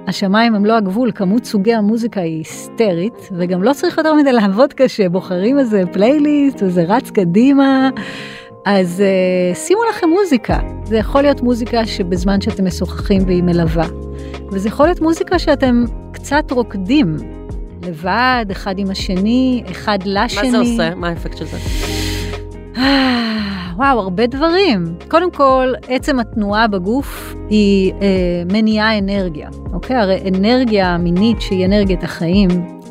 השמיים 0.07 0.55
הם 0.55 0.65
לא 0.65 0.77
הגבול, 0.77 1.11
כמות 1.15 1.45
סוגי 1.45 1.73
המוזיקה 1.73 2.21
היא 2.21 2.37
היסטרית, 2.37 3.29
וגם 3.31 3.63
לא 3.63 3.73
צריך 3.73 3.97
יותר 3.97 4.13
מדי 4.13 4.31
לעבוד 4.31 4.73
קשה, 4.73 5.09
בוחרים 5.09 5.59
איזה 5.59 5.83
פלייליסט 5.91 6.63
וזה 6.63 6.83
רץ 6.87 7.09
קדימה. 7.09 7.89
אז 8.65 9.03
uh, 9.03 9.55
שימו 9.55 9.81
לכם 9.89 10.09
מוזיקה, 10.09 10.59
זה 10.83 10.97
יכול 10.97 11.21
להיות 11.21 11.41
מוזיקה 11.41 11.85
שבזמן 11.85 12.41
שאתם 12.41 12.65
משוחחים 12.65 13.21
והיא 13.25 13.43
מלווה, 13.43 13.87
וזה 14.51 14.67
יכול 14.67 14.85
להיות 14.85 15.01
מוזיקה 15.01 15.39
שאתם 15.39 15.83
קצת 16.11 16.51
רוקדים, 16.51 17.15
לבד, 17.87 18.45
אחד 18.51 18.79
עם 18.79 18.91
השני, 18.91 19.63
אחד 19.71 19.99
לשני. 20.05 20.51
מה 20.51 20.51
זה 20.51 20.57
עושה? 20.57 20.95
מה 20.95 21.09
האפקט 21.09 21.37
של 21.37 21.45
זה? 21.45 21.57
וואו, 23.77 23.99
הרבה 23.99 24.27
דברים. 24.27 24.85
קודם 25.07 25.31
כל, 25.31 25.73
עצם 25.87 26.19
התנועה 26.19 26.67
בגוף 26.67 27.33
היא 27.49 27.93
אה, 27.93 28.43
מניעה 28.51 28.97
אנרגיה, 28.97 29.49
אוקיי? 29.73 29.95
הרי 29.95 30.19
אנרגיה 30.27 30.97
מינית 30.97 31.41
שהיא 31.41 31.65
אנרגיית 31.65 32.03
החיים, 32.03 32.49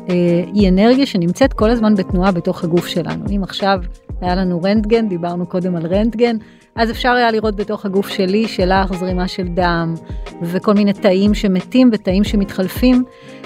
אה, 0.09 0.43
היא 0.53 0.69
אנרגיה 0.69 1.05
שנמצאת 1.05 1.53
כל 1.53 1.69
הזמן 1.69 1.95
בתנועה 1.95 2.31
בתוך 2.31 2.63
הגוף 2.63 2.87
שלנו. 2.87 3.25
אם 3.35 3.43
עכשיו 3.43 3.79
היה 4.21 4.35
לנו 4.35 4.61
רנטגן, 4.63 5.09
דיברנו 5.09 5.45
קודם 5.45 5.75
על 5.75 5.87
רנטגן, 5.87 6.37
אז 6.75 6.91
אפשר 6.91 7.09
היה 7.09 7.31
לראות 7.31 7.55
בתוך 7.55 7.85
הגוף 7.85 8.07
שלי, 8.07 8.47
שלך, 8.47 8.93
זרימה 8.93 9.27
של 9.27 9.47
דם, 9.47 9.93
וכל 10.41 10.73
מיני 10.73 10.93
תאים 10.93 11.33
שמתים 11.33 11.89
ותאים 11.93 12.23
שמתחלפים. 12.23 13.03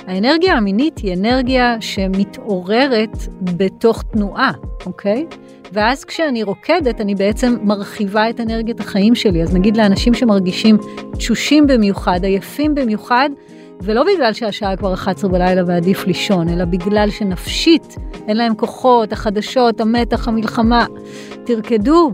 האנרגיה 0.08 0.54
המינית 0.54 0.98
היא 0.98 1.14
אנרגיה 1.14 1.76
שמתעוררת 1.80 3.18
בתוך 3.42 4.04
תנועה, 4.04 4.52
אוקיי? 4.86 5.26
ואז 5.74 6.06
כשאני 6.06 6.44
רוקדת, 6.44 7.02
אני 7.02 7.16
בעצם 7.16 7.56
מרחיבה 7.64 8.30
את 8.30 8.40
אנרגיית 8.40 8.80
החיים 8.80 9.16
שלי. 9.16 9.44
אז 9.44 9.56
נגיד 9.56 9.78
לאנשים 9.78 10.14
שמרגישים 10.14 10.78
תשושים 11.18 11.68
במיוחד, 11.68 12.24
עייפים 12.24 12.76
במיוחד, 12.76 13.30
ולא 13.82 14.04
בגלל 14.04 14.34
שהשעה 14.34 14.76
כבר 14.76 14.94
11 14.94 15.30
בלילה 15.30 15.62
ועדיף 15.68 16.08
לישון, 16.08 16.50
אלא 16.50 16.66
בגלל 16.66 17.10
שנפשית 17.10 17.96
אין 18.28 18.38
להם 18.38 18.56
כוחות, 18.56 19.12
החדשות, 19.14 19.82
המתח, 19.82 20.28
המלחמה. 20.28 20.86
תרקדו. 21.44 22.12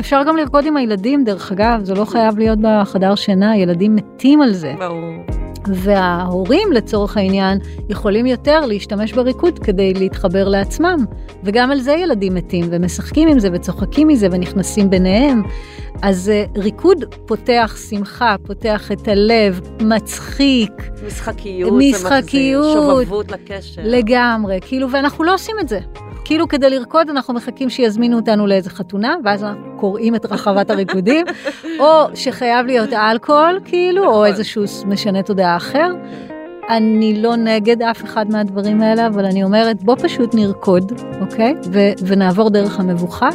אפשר 0.00 0.22
גם 0.26 0.36
לרקוד 0.36 0.66
עם 0.66 0.76
הילדים, 0.76 1.24
דרך 1.24 1.52
אגב, 1.52 1.84
זה 1.84 1.94
לא 1.94 2.04
חייב 2.04 2.38
להיות 2.38 2.58
בחדר 2.62 3.14
שינה, 3.14 3.56
ילדים 3.56 3.96
מתים 3.96 4.42
על 4.42 4.52
זה. 4.52 4.74
ברור. 4.78 5.41
וההורים 5.68 6.72
לצורך 6.72 7.16
העניין 7.16 7.58
יכולים 7.88 8.26
יותר 8.26 8.66
להשתמש 8.66 9.12
בריקוד 9.12 9.58
כדי 9.58 9.94
להתחבר 9.94 10.48
לעצמם. 10.48 11.04
וגם 11.44 11.70
על 11.70 11.80
זה 11.80 11.92
ילדים 11.92 12.34
מתים 12.34 12.64
ומשחקים 12.70 13.28
עם 13.28 13.38
זה 13.38 13.48
וצוחקים 13.52 14.08
מזה 14.08 14.28
ונכנסים 14.32 14.90
ביניהם. 14.90 15.42
אז 16.02 16.30
uh, 16.54 16.58
ריקוד 16.58 17.04
פותח 17.26 17.76
שמחה, 17.90 18.36
פותח 18.46 18.92
את 18.92 19.08
הלב, 19.08 19.60
מצחיק. 19.80 20.72
משחקיות, 21.06 21.72
משחקיות, 21.78 22.76
שובבות 22.76 23.32
לקשר. 23.32 23.82
לגמרי, 23.84 24.58
כאילו, 24.62 24.90
ואנחנו 24.90 25.24
לא 25.24 25.34
עושים 25.34 25.56
את 25.60 25.68
זה. 25.68 25.78
כאילו 26.24 26.48
כדי 26.48 26.70
לרקוד 26.70 27.10
אנחנו 27.10 27.34
מחכים 27.34 27.70
שיזמינו 27.70 28.16
אותנו 28.16 28.46
לאיזה 28.46 28.70
חתונה, 28.70 29.14
ואז 29.24 29.44
אנחנו 29.44 29.76
קוראים 29.76 30.14
את 30.14 30.26
רחבת 30.26 30.70
הריקודים, 30.70 31.26
או 31.80 32.04
שחייב 32.14 32.66
להיות 32.66 32.92
אלכוהול, 32.92 33.60
כאילו, 33.64 34.06
או 34.14 34.24
איזשהו 34.24 34.64
משנה 34.86 35.22
תודעה 35.22 35.56
אחר. 35.56 35.88
אני 36.70 37.22
לא 37.22 37.36
נגד 37.36 37.82
אף 37.82 38.04
אחד 38.04 38.30
מהדברים 38.30 38.82
האלה, 38.82 39.06
אבל 39.06 39.24
אני 39.24 39.44
אומרת, 39.44 39.82
בוא 39.82 39.96
פשוט 40.02 40.34
נרקוד, 40.34 40.92
אוקיי? 41.20 41.54
ו- 41.72 41.92
ונעבור 42.06 42.50
דרך 42.50 42.80
המבוכה. 42.80 43.28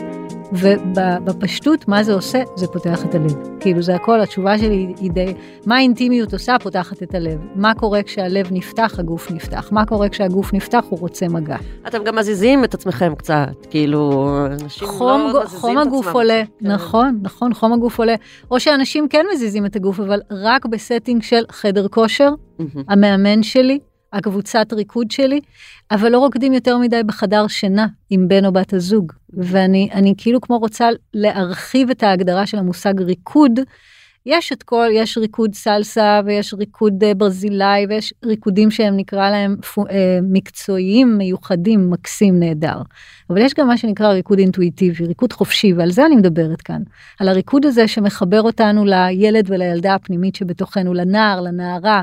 ובפשטות, 0.52 1.88
מה 1.88 2.04
זה 2.04 2.14
עושה? 2.14 2.44
זה 2.56 2.68
פותח 2.68 3.06
את 3.06 3.16
הלב. 3.16 3.34
כאילו 3.60 3.82
זה 3.82 3.96
הכל, 3.96 4.22
התשובה 4.22 4.58
שלי 4.58 4.94
היא 5.00 5.12
די, 5.12 5.34
מה 5.66 5.76
האינטימיות 5.76 6.34
עושה? 6.34 6.56
פותחת 6.64 7.04
את 7.04 7.16
הלב. 7.16 7.40
מה 7.56 7.74
קורה 7.74 8.04
כשהלב 8.04 8.48
נפתח, 8.52 8.96
הגוף 9.00 9.32
נפתח. 9.32 9.70
מה 9.72 9.86
קורה 9.86 10.10
כשהגוף 10.10 10.54
נפתח, 10.54 10.86
הוא 10.90 11.00
רוצה 11.00 11.28
מגע. 11.28 11.58
אתם 11.88 12.04
גם 12.04 12.16
מזיזים 12.16 12.64
את 12.64 12.74
עצמכם 12.74 13.16
קצת, 13.16 13.66
כאילו, 13.70 14.28
אנשים 14.46 14.88
חום, 14.88 15.22
לא 15.22 15.42
מזיזים 15.44 15.60
חום 15.60 15.82
את 15.82 15.88
הגוף 15.88 16.08
עצמם. 16.08 16.16
עולה, 16.16 16.42
כן. 16.60 16.72
נכון, 16.72 17.20
נכון, 17.22 17.54
חום 17.54 17.74
הגוף 17.74 18.00
עולה. 18.00 18.16
או 18.52 18.60
שאנשים 18.60 19.08
כן 19.08 19.26
מזיזים 19.34 19.66
את 19.66 19.76
הגוף, 19.76 20.00
אבל 20.00 20.22
רק 20.32 20.66
ב 20.66 20.73
setting 20.73 21.24
של 21.24 21.44
חדר 21.52 21.88
כושר, 21.88 22.30
מהמם. 22.60 22.84
המאמן 22.90 23.44
שלי, 23.44 23.80
הקבוצת 24.18 24.74
ריקוד 24.74 25.12
שלי, 25.12 25.40
אבל 25.92 26.10
לא 26.12 26.20
רוקדים 26.20 26.54
יותר 26.54 26.78
מדי 26.78 27.04
בחדר 27.06 27.48
שינה 27.48 27.88
עם 28.10 28.28
בן 28.28 28.46
או 28.46 28.52
בת 28.52 28.74
הזוג. 28.74 29.12
ואני 29.34 29.90
אני 29.94 30.14
כאילו 30.18 30.42
כמו 30.42 30.58
רוצה 30.58 30.90
להרחיב 31.14 31.90
את 31.90 32.04
ההגדרה 32.04 32.48
של 32.48 32.58
המושג 32.58 33.02
ריקוד. 33.02 33.60
יש 34.30 34.52
את 34.52 34.64
כל, 34.64 34.88
יש 34.94 35.18
ריקוד 35.18 35.54
סלסה 35.56 36.22
ויש 36.26 36.54
ריקוד 36.54 37.04
אה, 37.04 37.14
ברזילאי 37.14 37.86
ויש 37.90 38.14
ריקודים 38.26 38.72
שהם 38.72 38.98
נקרא 38.98 39.30
להם 39.30 39.56
אה, 39.90 40.20
מקצועיים, 40.24 41.18
מיוחדים, 41.18 41.90
מקסים, 41.90 42.40
נהדר. 42.40 42.82
אבל 43.30 43.42
יש 43.42 43.54
גם 43.54 43.68
מה 43.68 43.78
שנקרא 43.78 44.08
ריקוד 44.08 44.40
אינטואיטיבי, 44.40 45.06
ריקוד 45.06 45.34
חופשי, 45.34 45.74
ועל 45.74 45.92
זה 45.92 46.06
אני 46.06 46.16
מדברת 46.16 46.62
כאן. 46.62 46.82
על 47.20 47.28
הריקוד 47.28 47.66
הזה 47.66 47.88
שמחבר 47.88 48.42
אותנו 48.42 48.86
לילד 48.86 49.52
ולילדה 49.52 49.94
הפנימית 49.96 50.36
שבתוכנו, 50.36 50.94
לנער, 50.94 51.42
לנערה, 51.42 52.02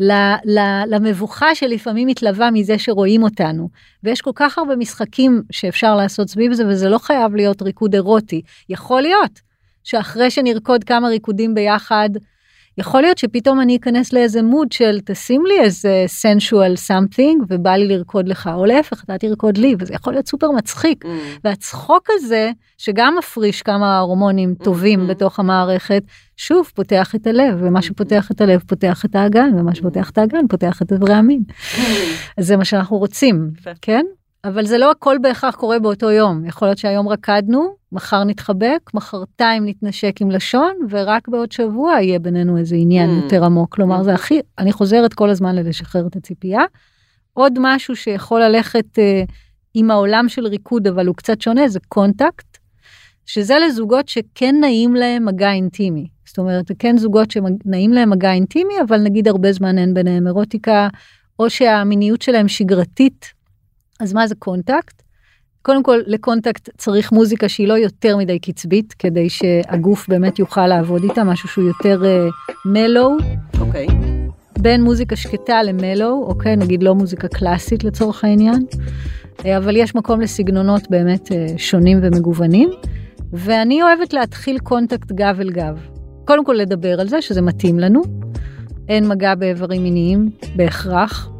ל- 0.00 0.34
ל- 0.44 0.84
למבוכה 0.94 1.54
שלפעמים 1.54 2.08
מתלווה 2.08 2.50
מזה 2.50 2.78
שרואים 2.78 3.22
אותנו. 3.22 3.68
ויש 4.04 4.20
כל 4.20 4.32
כך 4.34 4.58
הרבה 4.58 4.76
משחקים 4.76 5.42
שאפשר 5.50 5.94
לעשות 5.94 6.28
סביב 6.28 6.52
זה, 6.52 6.66
וזה 6.68 6.88
לא 6.88 6.98
חייב 6.98 7.34
להיות 7.34 7.62
ריקוד 7.62 7.94
אירוטי. 7.94 8.42
יכול 8.68 9.02
להיות 9.02 9.45
שאחרי 9.86 10.30
שנרקוד 10.30 10.84
כמה 10.84 11.08
ריקודים 11.08 11.54
ביחד, 11.54 12.10
יכול 12.78 13.00
להיות 13.02 13.18
שפתאום 13.18 13.60
אני 13.60 13.76
אכנס 13.76 14.12
לאיזה 14.12 14.42
מוד 14.42 14.72
של 14.72 14.98
תשים 15.04 15.42
לי 15.46 15.60
איזה 15.60 16.06
sensual 16.22 16.90
something 16.90 17.44
ובא 17.48 17.70
לי 17.70 17.88
לרקוד 17.88 18.28
לך, 18.28 18.50
או 18.54 18.64
להפך, 18.64 19.04
אתה 19.04 19.18
תרקוד 19.18 19.58
לי, 19.58 19.74
וזה 19.78 19.94
יכול 19.94 20.12
להיות 20.12 20.28
סופר 20.28 20.50
מצחיק. 20.50 21.04
Mm. 21.04 21.08
והצחוק 21.44 22.08
הזה, 22.10 22.50
שגם 22.78 23.14
מפריש 23.18 23.62
כמה 23.62 23.98
הורמונים 23.98 24.54
טובים 24.54 25.00
Mhm. 25.06 25.10
בתוך 25.10 25.38
המערכת, 25.40 26.02
שוב 26.36 26.70
פותח 26.74 27.14
את 27.14 27.26
הלב, 27.26 27.58
ומה 27.60 27.82
שפותח 27.82 28.30
את 28.30 28.40
הלב 28.40 28.60
פותח 28.66 29.04
את 29.04 29.14
האגן, 29.14 29.50
ומה 29.58 29.74
שפותח 29.74 30.10
את 30.10 30.18
האגן 30.18 30.46
פותח 30.48 30.82
את 30.82 30.92
איברי 30.92 31.14
המין. 31.14 31.42
אז 32.38 32.46
זה 32.46 32.56
מה 32.56 32.64
שאנחנו 32.64 32.96
רוצים. 32.96 33.50
כן? 33.82 34.04
אבל 34.46 34.66
זה 34.66 34.78
לא 34.78 34.90
הכל 34.90 35.16
בהכרח 35.22 35.54
קורה 35.54 35.78
באותו 35.78 36.10
יום. 36.10 36.44
יכול 36.44 36.68
להיות 36.68 36.78
שהיום 36.78 37.08
רקדנו, 37.08 37.74
מחר 37.92 38.24
נתחבק, 38.24 38.90
מחרתיים 38.94 39.66
נתנשק 39.66 40.20
עם 40.20 40.30
לשון, 40.30 40.72
ורק 40.90 41.28
בעוד 41.28 41.52
שבוע 41.52 41.92
יהיה 41.92 42.18
בינינו 42.18 42.58
איזה 42.58 42.76
עניין 42.76 43.10
Mm. 43.10 43.22
יותר 43.24 43.44
עמוק. 43.44 43.74
כלומר, 43.74 44.00
Mm. 44.00 44.04
זה 44.04 44.14
הכי, 44.14 44.40
אני 44.58 44.72
חוזרת 44.72 45.14
כל 45.14 45.30
הזמן 45.30 45.54
ללשחרר 45.54 46.06
את 46.06 46.16
הציפייה. 46.16 46.62
עוד 47.32 47.52
משהו 47.60 47.96
שיכול 47.96 48.40
ללכת 48.42 48.98
אה, 48.98 49.22
עם 49.74 49.90
העולם 49.90 50.28
של 50.28 50.46
ריקוד, 50.46 50.86
אבל 50.86 51.06
הוא 51.06 51.16
קצת 51.16 51.40
שונה, 51.40 51.68
זה 51.68 51.78
קונטקט, 51.88 52.58
שזה 53.26 53.54
לזוגות 53.66 54.08
שכן 54.08 54.54
נעים 54.60 54.94
להם 54.94 55.24
מגע 55.24 55.52
אינטימי. 55.52 56.06
זאת 56.26 56.38
אומרת, 56.38 56.66
זה 56.66 56.74
כן 56.78 56.96
זוגות 56.98 57.30
שנעים 57.30 57.92
להם 57.92 58.10
מגע 58.10 58.32
אינטימי, 58.32 58.74
אבל 58.88 59.00
נגיד 59.00 59.28
הרבה 59.28 59.52
זמן 59.52 59.78
אין 59.78 59.94
ביניהם 59.94 60.26
אירוטיקה, 60.26 60.88
או 61.38 61.50
שהמיניות 61.50 62.22
שלהם 62.22 62.48
שגרתית. 62.48 63.35
אז 64.00 64.12
מה 64.12 64.26
זה 64.26 64.34
קונטקט? 64.34 65.02
קודם 65.62 65.82
כל, 65.82 66.00
לקונטקט 66.06 66.70
צריך 66.78 67.12
מוזיקה 67.12 67.48
שהיא 67.48 67.68
לא 67.68 67.74
יותר 67.74 68.16
מדי 68.16 68.38
קצבית, 68.38 68.94
כדי 68.98 69.28
שהגוף 69.28 70.08
באמת 70.08 70.38
יוכל 70.38 70.66
לעבוד 70.66 71.02
איתה, 71.02 71.24
משהו 71.24 71.48
שהוא 71.48 71.64
יותר 71.64 72.02
mellow, 72.64 73.16
אוקיי. 73.60 73.86
בין 74.58 74.82
מוזיקה 74.82 75.16
שקטה 75.16 75.62
ל 75.62 75.70
mellow, 75.70 76.26
אוקיי? 76.26 76.56
נגיד 76.56 76.82
לא 76.82 76.94
מוזיקה 76.94 77.28
קלאסית 77.28 77.84
לצורך 77.84 78.24
העניין, 78.24 78.64
אה, 79.44 79.56
אבל 79.56 79.76
יש 79.76 79.94
מקום 79.94 80.20
לסגנונות 80.20 80.90
באמת 80.90 81.32
אה, 81.32 81.46
שונים 81.56 81.98
ומגוונים, 82.02 82.70
ואני 83.32 83.82
אוהבת 83.82 84.12
להתחיל 84.12 84.58
קונטקט 84.58 85.12
גב 85.12 85.36
אל 85.40 85.50
גב. 85.50 85.78
קודם 86.24 86.44
כל 86.44 86.52
לדבר 86.52 87.00
על 87.00 87.08
זה, 87.08 87.22
שזה 87.22 87.42
מתאים 87.42 87.78
לנו, 87.78 88.02
אין 88.88 89.08
מגע 89.08 89.34
באיברים 89.34 89.82
מיניים 89.82 90.30
בהכרח, 90.56 91.30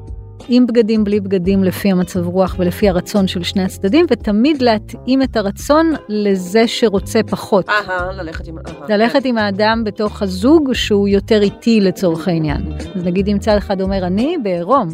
עם 0.48 0.66
בגדים 0.66 1.04
בלי 1.04 1.20
בגדים 1.20 1.64
לפי 1.64 1.90
המצב 1.90 2.26
רוח 2.26 2.56
ולפי 2.59 2.88
הרצון 2.88 3.26
של 3.26 3.42
שני 3.42 3.62
הצדדים, 3.62 4.06
ותמיד 4.11 4.62
להתאים 4.62 5.22
את 5.22 5.37
הרצון 5.37 5.92
לזה 6.09 6.68
שרוצה 6.68 7.20
פחות. 7.22 7.68
אהה, 7.68 8.12
ללכת 8.12 8.48
עם... 8.48 8.59
אהה, 8.59 8.96
ללכת 8.96 9.24
עם 9.24 9.38
האדם 9.38 9.82
בתוך 9.85 10.22
הזוג 10.22 10.72
שהוא 10.72 11.09
יותר 11.09 11.42
איטי 11.42 11.80
לצורך 11.80 12.28
העניין. 12.28 12.72
אז 12.94 13.04
נגיד 13.04 13.28
אם 13.28 13.38
צד 13.38 13.56
אחד 13.56 13.80
אומר 13.80 14.06
אני 14.06 14.37
בעירום, 14.42 14.88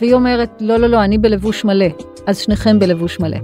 והיא 0.00 0.14
אומרת 0.14 0.50
לא 0.60 0.76
לא 0.76 0.86
לא 0.86 1.04
אני 1.04 1.18
בלבוש 1.18 1.64
מלא, 1.64 1.86
אז 2.26 2.38
שניכם 2.38 2.78
בלבוש 2.78 3.20
מלא. 3.20 3.38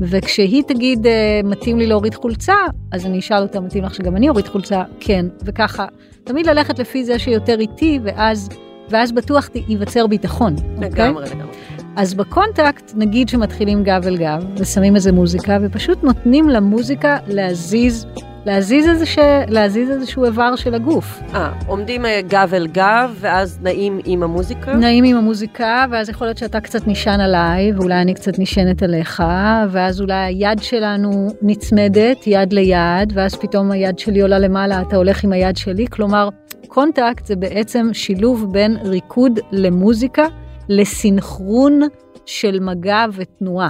וכשהיא 0.00 0.62
תגיד, 0.62 1.06
אה, 1.06 1.40
מתאים 1.44 1.78
לי 1.78 1.86
להוריד 1.86 2.14
חולצה, 2.14 2.54
אז 2.92 3.06
אני 3.06 3.18
אשאל 3.18 3.42
אותה, 3.42 3.60
מתאים 3.60 3.84
לך 3.84 3.94
שגם 3.94 4.16
אני 4.16 4.28
אוריד 4.28 4.48
חולצה? 4.48 4.82
כן, 5.00 5.26
וככה. 5.44 5.86
תמיד 6.24 6.46
ללכת 6.46 6.78
לפי 6.78 7.04
זה 7.04 7.18
שיותר 7.18 7.60
איטי, 7.60 8.00
ואז, 8.02 8.48
ואז 8.90 9.12
בטוח 9.12 9.50
ייווצר 9.68 10.06
ביטחון. 10.06 10.54
אוקיי? 10.74 10.90
לגמרי, 10.90 11.24
okay? 11.24 11.34
לגמרי. 11.34 11.52
אז 11.96 12.14
בקונטקט, 12.14 12.92
נגיד 12.94 13.28
שמתחילים 13.28 13.84
גב 13.84 14.06
אל 14.06 14.16
גב, 14.16 14.44
ושמים 14.56 14.94
איזה 14.96 15.12
מוזיקה, 15.12 15.58
ופשוט 15.62 16.04
נותנים 16.04 16.48
למוזיקה 16.48 17.16
להזיז 17.26 18.06
להזיז, 18.46 18.88
איזה 18.88 19.06
ש... 19.06 19.18
להזיז 19.48 19.90
איזשהו 19.90 20.24
איבר 20.24 20.56
של 20.56 20.74
הגוף. 20.74 21.20
אה, 21.34 21.52
עומדים 21.66 22.06
אה, 22.06 22.20
גב 22.28 22.54
אל 22.54 22.66
גב, 22.66 23.16
ואז 23.20 23.58
נעים 23.62 24.00
עם 24.04 24.22
המוזיקה? 24.22 24.74
נעים 24.74 25.04
עם 25.04 25.16
המוזיקה, 25.16 25.84
ואז 25.90 26.08
יכול 26.08 26.26
להיות 26.26 26.38
שאתה 26.38 26.60
קצת 26.60 26.86
נשען 26.86 27.20
עליי, 27.20 27.72
ואולי 27.72 27.94
אני 27.94 28.14
קצת 28.14 28.38
נשענת 28.38 28.82
עליך, 28.82 29.22
ואז 29.70 30.00
אולי 30.00 30.14
היד 30.14 30.58
שלנו 30.62 31.28
נצמדת, 31.42 32.26
יד 32.26 32.52
ליד, 32.52 33.12
ואז 33.14 33.34
פתאום 33.34 33.70
היד 33.70 33.98
שלי 33.98 34.20
עולה 34.20 34.38
למעלה, 34.38 34.82
אתה 34.82 34.96
הולך 34.96 35.24
עם 35.24 35.32
היד 35.32 35.56
שלי, 35.56 35.86
כלומר, 35.90 36.28
קונטקט 36.68 37.26
זה 37.26 37.36
בעצם 37.36 37.88
שילוב 37.92 38.52
בין 38.52 38.76
ריקוד 38.76 39.38
למוזיקה, 39.52 40.26
לסינכרון 40.68 41.80
של 42.26 42.60
מגע 42.60 43.04
ותנועה. 43.12 43.68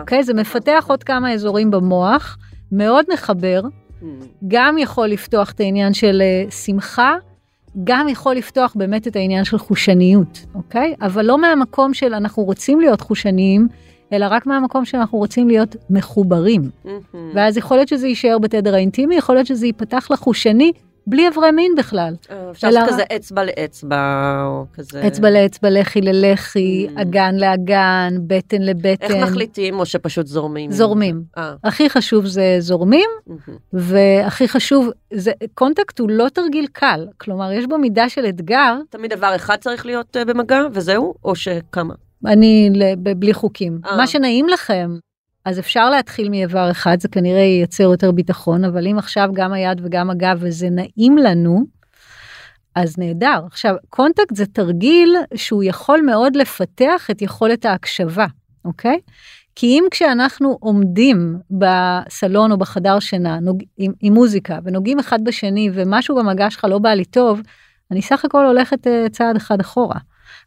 אוקיי? 0.00 0.22
זה 0.24 0.34
מפתח 0.34 0.84
עוד 0.88 1.04
כמה 1.04 1.32
אזורים 1.32 1.70
במוח, 1.70 2.38
מאוד 2.72 3.04
מחבר. 3.12 3.60
גם 4.48 4.78
יכול 4.78 5.08
לפתוח 5.08 5.50
את 5.50 5.60
העניין 5.60 5.94
של 5.94 6.22
אה, 6.22 6.50
שמחה, 6.50 7.14
גם 7.84 8.08
יכול 8.08 8.34
לפתוח 8.34 8.72
באמת 8.76 9.06
את 9.06 9.16
העניין 9.16 9.44
של 9.44 9.58
חושניות, 9.58 10.46
אוקיי? 10.54 10.94
אבל 11.02 11.24
לא 11.24 11.38
מהמקום 11.38 11.94
של 11.94 12.14
אנחנו 12.14 12.42
רוצים 12.42 12.80
להיות 12.80 13.00
חושניים, 13.00 13.68
אלא 14.12 14.26
רק 14.30 14.46
מהמקום 14.46 14.84
שאנחנו 14.84 15.18
רוצים 15.18 15.48
להיות 15.48 15.76
מחוברים. 15.90 16.70
ואז 17.34 17.56
יכול 17.56 17.76
להיות 17.76 17.88
שזה 17.88 18.08
יישאר 18.08 18.38
בתדר 18.38 18.74
האינטימי, 18.74 19.16
יכול 19.16 19.34
להיות 19.34 19.46
שזה 19.46 19.66
ייפתח 19.66 20.10
לחושני, 20.10 20.72
בלי 21.10 21.28
אברי 21.28 21.50
מין 21.50 21.72
בכלל. 21.78 22.14
אה, 22.30 22.50
אפשר 22.50 22.70
לעשות 22.70 22.88
כזה 22.88 23.02
אצבע 23.16 23.44
לאצבע, 23.44 24.42
או 24.44 24.64
כזה... 24.74 25.06
אצבע 25.06 25.30
לאצבע, 25.30 25.70
לחי 25.70 26.00
ללחי, 26.00 26.86
mm. 26.88 27.00
אגן 27.00 27.34
לאגן, 27.34 28.14
בטן 28.26 28.62
לבטן. 28.62 29.14
איך 29.14 29.28
מחליטים, 29.28 29.80
או 29.80 29.86
שפשוט 29.86 30.26
זורמים? 30.26 30.70
זורמים. 30.70 31.22
אה. 31.38 31.54
הכי 31.64 31.90
חשוב 31.90 32.26
זה 32.26 32.56
זורמים, 32.58 33.10
והכי 33.72 34.48
חשוב, 34.48 34.90
זה, 35.12 35.32
קונטקט 35.54 35.98
הוא 35.98 36.10
לא 36.10 36.28
תרגיל 36.28 36.66
קל, 36.72 37.06
כלומר, 37.18 37.52
יש 37.52 37.66
בו 37.66 37.78
מידה 37.78 38.08
של 38.08 38.26
אתגר. 38.26 38.76
תמיד 38.90 39.12
דבר 39.12 39.36
אחד 39.36 39.56
צריך 39.56 39.86
להיות 39.86 40.16
אה, 40.16 40.24
במגע, 40.24 40.60
וזהו, 40.72 41.14
או 41.24 41.34
שכמה? 41.34 41.94
אני 42.26 42.70
בלי 43.16 43.34
חוקים. 43.34 43.78
מה 43.96 44.06
שנעים 44.06 44.48
לכם, 44.48 44.90
אז 45.44 45.58
אפשר 45.58 45.90
להתחיל 45.90 46.28
מאיבר 46.28 46.70
אחד, 46.70 47.00
זה 47.00 47.08
כנראה 47.08 47.40
ייצר 47.40 47.82
יותר 47.82 48.12
ביטחון, 48.12 48.64
אבל 48.64 48.86
אם 48.86 48.98
עכשיו 48.98 49.28
גם 49.32 49.52
היד 49.52 49.80
וגם 49.84 50.10
הגב 50.10 50.38
וזה 50.40 50.68
נעים 50.70 51.18
לנו, 51.18 51.64
אז 52.74 52.98
נהדר. 52.98 53.42
עכשיו, 53.46 53.74
קונטקט 53.88 54.36
זה 54.36 54.46
תרגיל 54.46 55.16
שהוא 55.34 55.62
יכול 55.64 56.00
מאוד 56.06 56.36
לפתח 56.36 57.08
את 57.10 57.22
יכולת 57.22 57.64
ההקשבה, 57.64 58.26
אוקיי? 58.64 59.00
כי 59.54 59.66
אם 59.66 59.84
כשאנחנו 59.90 60.56
עומדים 60.60 61.38
בסלון 61.50 62.52
או 62.52 62.58
בחדר 62.58 63.00
שינה 63.00 63.40
נוג... 63.40 63.62
עם, 63.78 63.92
עם 64.00 64.14
מוזיקה 64.14 64.58
ונוגעים 64.64 64.98
אחד 64.98 65.24
בשני 65.24 65.70
ומשהו 65.74 66.16
במגע 66.16 66.50
שלך 66.50 66.64
לא 66.64 66.78
בא 66.78 66.90
לי 66.90 67.04
טוב, 67.04 67.40
אני 67.90 68.02
סך 68.02 68.24
הכל 68.24 68.46
הולכת 68.46 68.86
uh, 68.86 69.10
צעד 69.10 69.36
אחד 69.36 69.60
אחורה. 69.60 69.96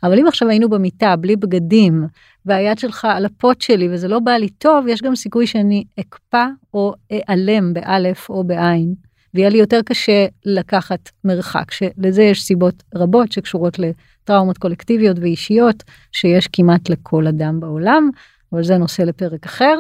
אבל 0.04 0.20
אם 0.20 0.28
עכשיו 0.28 0.50
היינו 0.50 0.70
במיטה 0.70 1.16
בלי 1.16 1.36
בגדים 1.36 2.08
והיד 2.46 2.80
שלך 2.80 3.06
על 3.06 3.26
הפוט 3.26 3.62
שלי 3.62 3.90
וזה 3.92 4.08
לא 4.08 4.20
בא 4.20 4.32
לי 4.32 4.50
טוב, 4.50 4.88
יש 4.88 5.02
גם 5.02 5.16
סיכוי 5.16 5.48
שאני 5.48 5.84
אקפא 6.00 6.46
או 6.74 6.94
אעלם 7.30 7.74
באלף 7.74 8.30
או 8.30 8.44
בעין, 8.44 8.94
ויהיה 9.34 9.50
לי 9.50 9.58
יותר 9.58 9.80
קשה 9.86 10.26
לקחת 10.46 11.10
מרחק, 11.24 11.72
שלזה 11.72 12.24
יש 12.24 12.42
סיבות 12.42 12.84
רבות 12.96 13.32
שקשורות 13.32 13.80
לטראומות 13.80 14.58
קולקטיביות 14.58 15.20
ואישיות, 15.20 15.84
שיש 16.12 16.48
כמעט 16.48 16.90
לכל 16.90 17.28
אדם 17.28 17.60
בעולם, 17.60 18.10
אבל 18.54 18.64
זה 18.64 18.78
נושא 18.78 19.02
לפרק 19.02 19.46
אחר. 19.46 19.80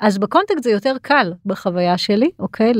אז 0.00 0.18
בקונטקסט 0.18 0.62
זה 0.62 0.70
יותר 0.70 0.96
קל 1.02 1.32
בחוויה 1.46 1.98
שלי, 1.98 2.30
אוקיי? 2.38 2.72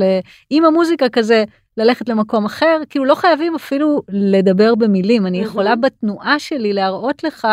עם 0.50 0.64
המוזיקה 0.64 1.08
כזה, 1.08 1.44
ללכת 1.78 2.08
למקום 2.08 2.44
אחר, 2.44 2.80
כאילו 2.90 3.04
לא 3.04 3.14
חייבים 3.14 3.54
אפילו 3.54 4.02
לדבר 4.08 4.74
במילים, 4.74 5.26
אני 5.26 5.38
יכולה 5.38 5.76
בתנועה 5.76 6.38
שלי 6.38 6.72
להראות 6.72 7.24
לך 7.24 7.48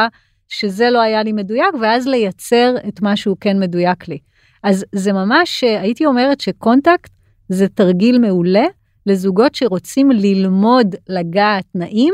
שזה 0.49 0.89
לא 0.89 1.01
היה 1.01 1.23
לי 1.23 1.31
מדויק, 1.31 1.73
ואז 1.81 2.07
לייצר 2.07 2.75
את 2.87 3.01
מה 3.01 3.15
שהוא 3.15 3.37
כן 3.39 3.59
מדויק 3.59 4.07
לי. 4.07 4.17
אז 4.63 4.85
זה 4.91 5.13
ממש, 5.13 5.63
הייתי 5.63 6.05
אומרת 6.05 6.41
שקונטקט 6.41 7.11
זה 7.49 7.67
תרגיל 7.67 8.19
מעולה 8.19 8.65
לזוגות 9.05 9.55
שרוצים 9.55 10.11
ללמוד 10.11 10.95
לגעת 11.09 11.65
נעים 11.75 12.13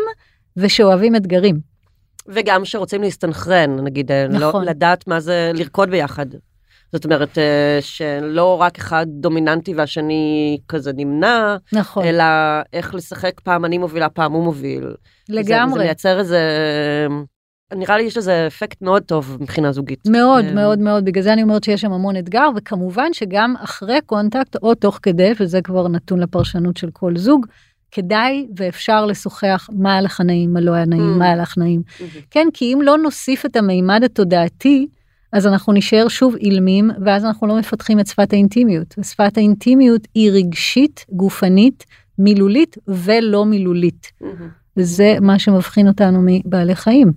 ושאוהבים 0.58 1.16
אתגרים. 1.16 1.60
וגם 2.28 2.66
שרוצים 2.66 3.02
להסתנכרן, 3.02 3.80
נגיד, 3.84 4.12
לא 4.12 4.28
נכון. 4.28 4.66
לא 4.66 4.72
לדעת 4.72 5.08
מה 5.08 5.20
זה 5.20 5.52
לרקוד 5.54 5.90
ביחד. 5.90 6.26
זאת 6.94 7.06
אומרת, 7.06 7.38
אה, 7.38 7.78
שלא 7.82 8.62
רק 8.62 8.78
אחד 8.78 9.06
דומיננטי 9.10 9.74
והשני 9.74 10.58
כזה 10.68 10.92
נמנע, 10.96 11.58
נכון. 11.74 12.04
אלא 12.06 12.24
איך 12.74 12.96
לשחק 12.96 13.40
פעם 13.44 13.66
אני 13.66 13.78
מובילה, 13.78 14.10
פעם 14.10 14.32
הוא 14.32 14.44
מוביל. 14.44 14.94
לגמרי. 15.30 15.74
זה, 15.74 15.78
זה 15.78 15.84
מייצר 15.84 16.20
איזה... 16.20 16.40
נראה 17.74 17.98
לי 17.98 18.04
יש 18.04 18.18
לזה 18.18 18.48
אפקט 18.48 18.82
מאוד 18.82 19.04
טוב 19.04 19.38
מבחינה 19.42 19.72
זוגית. 19.72 20.00
מאוד, 20.08 20.46
אה, 20.46 20.54
מאוד, 20.54 20.80
מאוד. 20.80 21.06
בגלל 21.06 21.24
זה 21.24 21.34
אני 21.34 21.44
אומרת 21.44 21.64
שיש 21.64 21.82
שם 21.82 21.92
המון 21.92 22.18
אתגר, 22.18 22.50
וכמובן 22.56 23.14
שגם 23.14 23.54
אחרי 23.64 24.00
קונטקט, 24.06 24.56
או 24.64 24.76
תוך 24.76 25.00
כדי, 25.02 25.32
וזה 25.40 25.62
כבר 25.62 25.88
נתון 25.88 26.20
לפרשנות 26.20 26.78
של 26.78 26.90
כל 26.94 27.18
זוג, 27.18 27.46
כדאי 27.92 28.48
ואפשר 28.58 29.06
לשוחח 29.06 29.70
מה 29.74 29.92
היה 29.92 30.02
לך 30.02 30.22
נעים, 30.22 30.54
מה 30.54 30.62
לא 30.62 30.72
היה 30.72 30.86
נעים, 30.86 31.14
mm. 31.14 31.18
מה 31.18 31.26
היה 31.26 31.36
לך 31.36 31.58
נעים. 31.58 31.82
Mm-hmm. 31.86 32.20
כן, 32.32 32.48
כי 32.54 32.74
אם 32.74 32.80
לא 32.82 32.98
נוסיף 32.98 33.46
את 33.46 33.56
המימד 33.56 34.04
התודעתי, 34.04 34.88
אז 35.34 35.48
אנחנו 35.48 35.74
נשאר 35.74 36.08
שוב 36.08 36.36
אילמים, 36.36 36.92
ואז 37.06 37.26
אנחנו 37.26 37.48
לא 37.48 37.60
מפתחים 37.60 38.00
את 38.00 38.08
שפת 38.08 38.34
האינטימיות. 38.34 38.96
ושפת 38.98 39.38
האינטימיות 39.38 40.02
היא 40.16 40.32
רגשית, 40.32 41.06
גופנית, 41.10 41.86
מילולית 42.18 42.78
ולא 42.88 43.46
מילולית. 43.46 44.12
Mm-hmm. 44.22 44.26
וזה 44.78 45.16
מה 45.22 45.40
שמבחין 45.40 45.88
אותנו 45.88 46.20
מבעלי 46.26 46.76
חיים. 46.76 47.12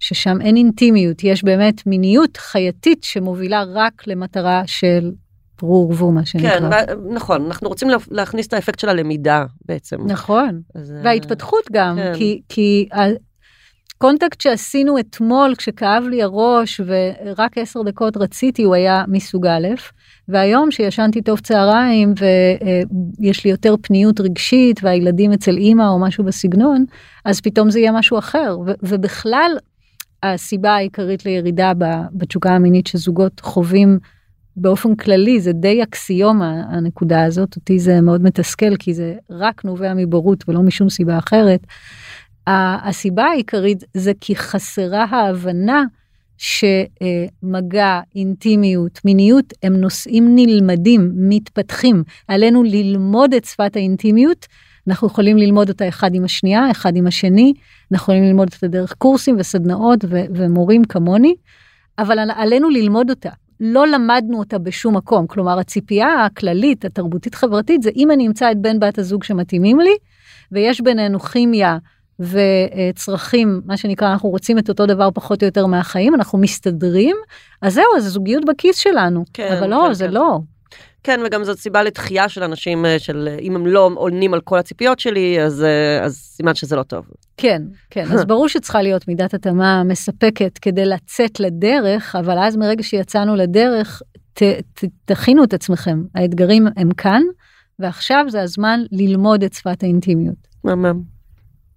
ששם 0.00 0.40
אין 0.40 0.56
אינטימיות, 0.56 1.24
יש 1.24 1.44
באמת 1.44 1.86
מיניות 1.86 2.36
חייתית 2.36 3.04
שמובילה 3.04 3.64
רק 3.74 4.06
למטרה 4.06 4.62
של 4.66 5.12
פרו 5.56 5.86
ורבו, 5.90 6.12
מה 6.12 6.26
שנקרא. 6.26 6.50
כן, 6.50 6.94
נכון, 7.10 7.46
אנחנו 7.46 7.68
רוצים 7.68 7.88
להכניס 8.10 8.46
את 8.46 8.52
האפקט 8.52 8.78
של 8.78 8.88
הלמידה 8.88 9.44
בעצם. 9.64 9.96
נכון, 10.06 10.60
אז... 10.74 10.92
וההתפתחות 11.04 11.64
גם, 11.72 11.96
כן. 11.96 12.12
כי, 12.16 12.40
כי 12.48 12.88
קונטקט 13.98 14.40
שעשינו 14.40 14.98
אתמול 14.98 15.54
כשכאב 15.54 16.04
לי 16.10 16.22
הראש 16.22 16.80
ורק 16.86 17.58
עשר 17.58 17.82
דקות 17.82 18.16
רציתי 18.16 18.62
הוא 18.62 18.74
היה 18.74 19.04
מסוג 19.08 19.46
א', 19.46 19.68
והיום 20.28 20.70
שישנתי 20.70 21.22
טוב 21.22 21.40
צהריים 21.40 22.14
ויש 23.20 23.44
לי 23.44 23.50
יותר 23.50 23.74
פניות 23.82 24.20
רגשית 24.20 24.80
והילדים 24.82 25.32
אצל 25.32 25.56
אימא 25.56 25.88
או 25.88 25.98
משהו 25.98 26.24
בסגנון, 26.24 26.84
אז 27.24 27.40
פתאום 27.40 27.70
זה 27.70 27.80
יהיה 27.80 27.92
משהו 27.92 28.18
אחר. 28.18 28.56
ובכלל 28.82 29.50
הסיבה 30.22 30.70
העיקרית 30.70 31.26
לירידה 31.26 31.72
בתשוקה 32.12 32.50
המינית 32.50 32.86
שזוגות 32.86 33.40
חווים 33.40 33.98
באופן 34.56 34.94
כללי 34.94 35.40
זה 35.40 35.52
די 35.52 35.82
אקסיומה 35.82 36.62
הנקודה 36.68 37.24
הזאת 37.24 37.56
אותי 37.56 37.78
זה 37.78 38.00
מאוד 38.00 38.22
מתסכל 38.22 38.76
כי 38.76 38.94
זה 38.94 39.14
רק 39.30 39.64
נובע 39.64 39.94
מבורות 39.96 40.48
ולא 40.48 40.62
משום 40.62 40.88
סיבה 40.88 41.18
אחרת. 41.18 41.66
הסיבה 42.46 43.24
העיקרית 43.24 43.84
זה 43.94 44.12
כי 44.20 44.36
חסרה 44.36 45.04
ההבנה 45.04 45.84
שמגע, 46.38 48.00
אינטימיות, 48.14 49.00
מיניות 49.04 49.54
הם 49.62 49.76
נושאים 49.76 50.34
נלמדים, 50.34 51.12
מתפתחים. 51.14 52.02
עלינו 52.28 52.62
ללמוד 52.62 53.34
את 53.34 53.44
שפת 53.44 53.76
האינטימיות, 53.76 54.46
אנחנו 54.88 55.06
יכולים 55.06 55.36
ללמוד 55.36 55.68
אותה 55.68 55.88
אחד 55.88 56.14
עם 56.14 56.24
השנייה, 56.24 56.70
אחד 56.70 56.96
עם 56.96 57.06
השני, 57.06 57.52
אנחנו 57.92 58.02
יכולים 58.02 58.24
ללמוד 58.24 58.48
אותה 58.54 58.68
דרך 58.68 58.92
קורסים 58.92 59.36
וסדנאות 59.38 60.04
ו- 60.04 60.24
ומורים 60.34 60.84
כמוני, 60.84 61.34
אבל 61.98 62.18
עלינו 62.36 62.70
ללמוד 62.70 63.10
אותה. 63.10 63.30
לא 63.60 63.86
למדנו 63.86 64.38
אותה 64.38 64.58
בשום 64.58 64.96
מקום, 64.96 65.26
כלומר 65.26 65.58
הציפייה 65.58 66.24
הכללית, 66.24 66.84
התרבותית 66.84 67.34
חברתית, 67.34 67.82
זה 67.82 67.90
אם 67.96 68.10
אני 68.10 68.26
אמצא 68.26 68.50
את 68.50 68.58
בן 68.58 68.80
בת 68.80 68.98
הזוג 68.98 69.24
שמתאימים 69.24 69.80
לי, 69.80 69.96
ויש 70.52 70.80
בינינו 70.80 71.20
כימיה 71.20 71.78
וצרכים, 72.20 73.60
מה 73.64 73.76
שנקרא, 73.76 74.12
אנחנו 74.12 74.28
רוצים 74.28 74.58
את 74.58 74.68
אותו 74.68 74.86
דבר 74.86 75.08
פחות 75.14 75.42
או 75.42 75.46
יותר 75.46 75.66
מהחיים, 75.66 76.14
אנחנו 76.14 76.38
מסתדרים, 76.38 77.16
אז 77.62 77.74
זהו, 77.74 77.96
אז 77.96 78.04
זוגיות 78.04 78.44
בכיס 78.44 78.76
שלנו. 78.76 79.24
כן, 79.32 79.56
אבל 79.58 79.70
לא, 79.70 79.84
כן, 79.88 79.94
זה 79.94 80.06
כן. 80.06 80.12
לא. 80.12 80.38
כן, 81.06 81.20
וגם 81.26 81.44
זאת 81.44 81.58
סיבה 81.58 81.82
לתחייה 81.82 82.28
של 82.28 82.42
אנשים, 82.42 82.86
אה, 82.86 82.98
של 82.98 83.28
אה, 83.30 83.38
אם 83.38 83.56
הם 83.56 83.66
לא 83.66 83.90
עונים 83.94 84.34
על 84.34 84.40
כל 84.40 84.58
הציפיות 84.58 84.98
שלי, 84.98 85.42
אז, 85.42 85.62
אה, 85.62 86.04
אז 86.04 86.16
סימן 86.16 86.54
שזה 86.54 86.76
לא 86.76 86.82
טוב. 86.82 87.06
כן, 87.36 87.62
כן, 87.90 88.06
אז 88.12 88.24
ברור 88.24 88.48
שצריכה 88.48 88.82
להיות 88.82 89.08
מידת 89.08 89.34
התאמה 89.34 89.82
מספקת 89.84 90.58
כדי 90.58 90.86
לצאת 90.86 91.40
לדרך, 91.40 92.16
אבל 92.16 92.38
אז 92.38 92.56
מרגע 92.56 92.82
שיצאנו 92.82 93.36
לדרך, 93.36 94.02
ת, 94.34 94.42
ת, 94.74 94.84
תכינו 95.04 95.44
את 95.44 95.54
עצמכם, 95.54 96.02
האתגרים 96.14 96.66
הם 96.76 96.90
כאן, 96.90 97.22
ועכשיו 97.78 98.24
זה 98.28 98.42
הזמן 98.42 98.80
ללמוד 98.92 99.44
את 99.44 99.52
שפת 99.52 99.82
האינטימיות. 99.82 100.48
מהמם. 100.64 101.15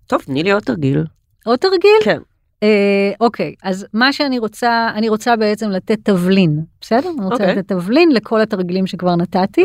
טוב, 0.09 0.21
תני 0.21 0.43
לי 0.43 0.51
עוד 0.51 0.63
תרגיל. 0.63 1.03
עוד 1.45 1.59
תרגיל? 1.59 1.99
כן. 2.03 2.19
אה, 2.63 3.11
אוקיי, 3.21 3.53
אז 3.63 3.87
מה 3.93 4.13
שאני 4.13 4.39
רוצה, 4.39 4.89
אני 4.95 5.09
רוצה 5.09 5.35
בעצם 5.35 5.69
לתת 5.69 5.97
תבלין, 6.03 6.63
בסדר? 6.81 7.09
אני 7.17 7.25
רוצה 7.25 7.43
אוקיי. 7.43 7.55
לתת 7.55 7.67
תבלין 7.67 8.11
לכל 8.11 8.41
התרגילים 8.41 8.87
שכבר 8.87 9.15
נתתי. 9.15 9.63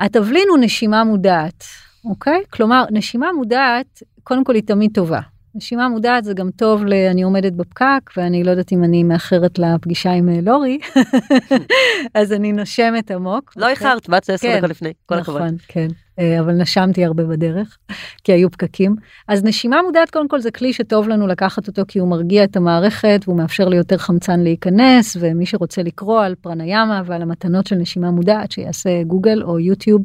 התבלין 0.00 0.48
הוא 0.50 0.58
נשימה 0.58 1.04
מודעת, 1.04 1.64
אוקיי? 2.04 2.42
כלומר, 2.50 2.84
נשימה 2.90 3.32
מודעת, 3.32 4.02
קודם 4.22 4.44
כל 4.44 4.54
היא 4.54 4.62
תמיד 4.66 4.90
טובה. 4.94 5.20
נשימה 5.54 5.88
מודעת 5.88 6.24
זה 6.24 6.34
גם 6.34 6.50
טוב 6.50 6.84
ל... 6.84 6.92
אני 6.92 7.22
עומדת 7.22 7.52
בפקק 7.52 8.10
ואני 8.16 8.44
לא 8.44 8.50
יודעת 8.50 8.72
אם 8.72 8.84
אני 8.84 9.02
מאחרת 9.02 9.58
לפגישה 9.58 10.10
עם 10.10 10.28
אה, 10.28 10.38
לורי, 10.42 10.78
אז 12.14 12.32
אני 12.32 12.52
נושמת 12.52 13.10
עמוק. 13.10 13.52
לא 13.56 13.70
אוקיי? 13.70 13.86
איחרת, 13.86 14.08
באת 14.08 14.30
עשר 14.30 14.48
כן, 14.48 14.58
דקות 14.58 14.70
לפני, 14.70 14.92
כל 15.06 15.14
הכבוד. 15.14 15.42
נכון, 15.42 15.56
כן, 15.68 15.88
אבל 16.40 16.52
נשמתי 16.52 17.04
הרבה 17.04 17.24
בדרך, 17.24 17.78
כי 18.24 18.32
היו 18.32 18.50
פקקים. 18.50 18.96
אז 19.28 19.44
נשימה 19.44 19.82
מודעת 19.82 20.10
קודם 20.10 20.28
כל 20.28 20.40
זה 20.40 20.50
כלי 20.50 20.72
שטוב 20.72 21.08
לנו 21.08 21.26
לקחת 21.26 21.68
אותו 21.68 21.82
כי 21.88 21.98
הוא 21.98 22.08
מרגיע 22.08 22.44
את 22.44 22.56
המערכת 22.56 23.20
והוא 23.24 23.36
מאפשר 23.36 23.68
לי 23.68 23.76
יותר 23.76 23.98
חמצן 23.98 24.40
להיכנס, 24.40 25.16
ומי 25.20 25.46
שרוצה 25.46 25.82
לקרוא 25.82 26.22
על 26.22 26.34
פרניאמה 26.34 27.02
ועל 27.06 27.22
המתנות 27.22 27.66
של 27.66 27.76
נשימה 27.76 28.10
מודעת 28.10 28.52
שיעשה 28.52 29.02
גוגל 29.02 29.42
או 29.42 29.60
יוטיוב 29.60 30.02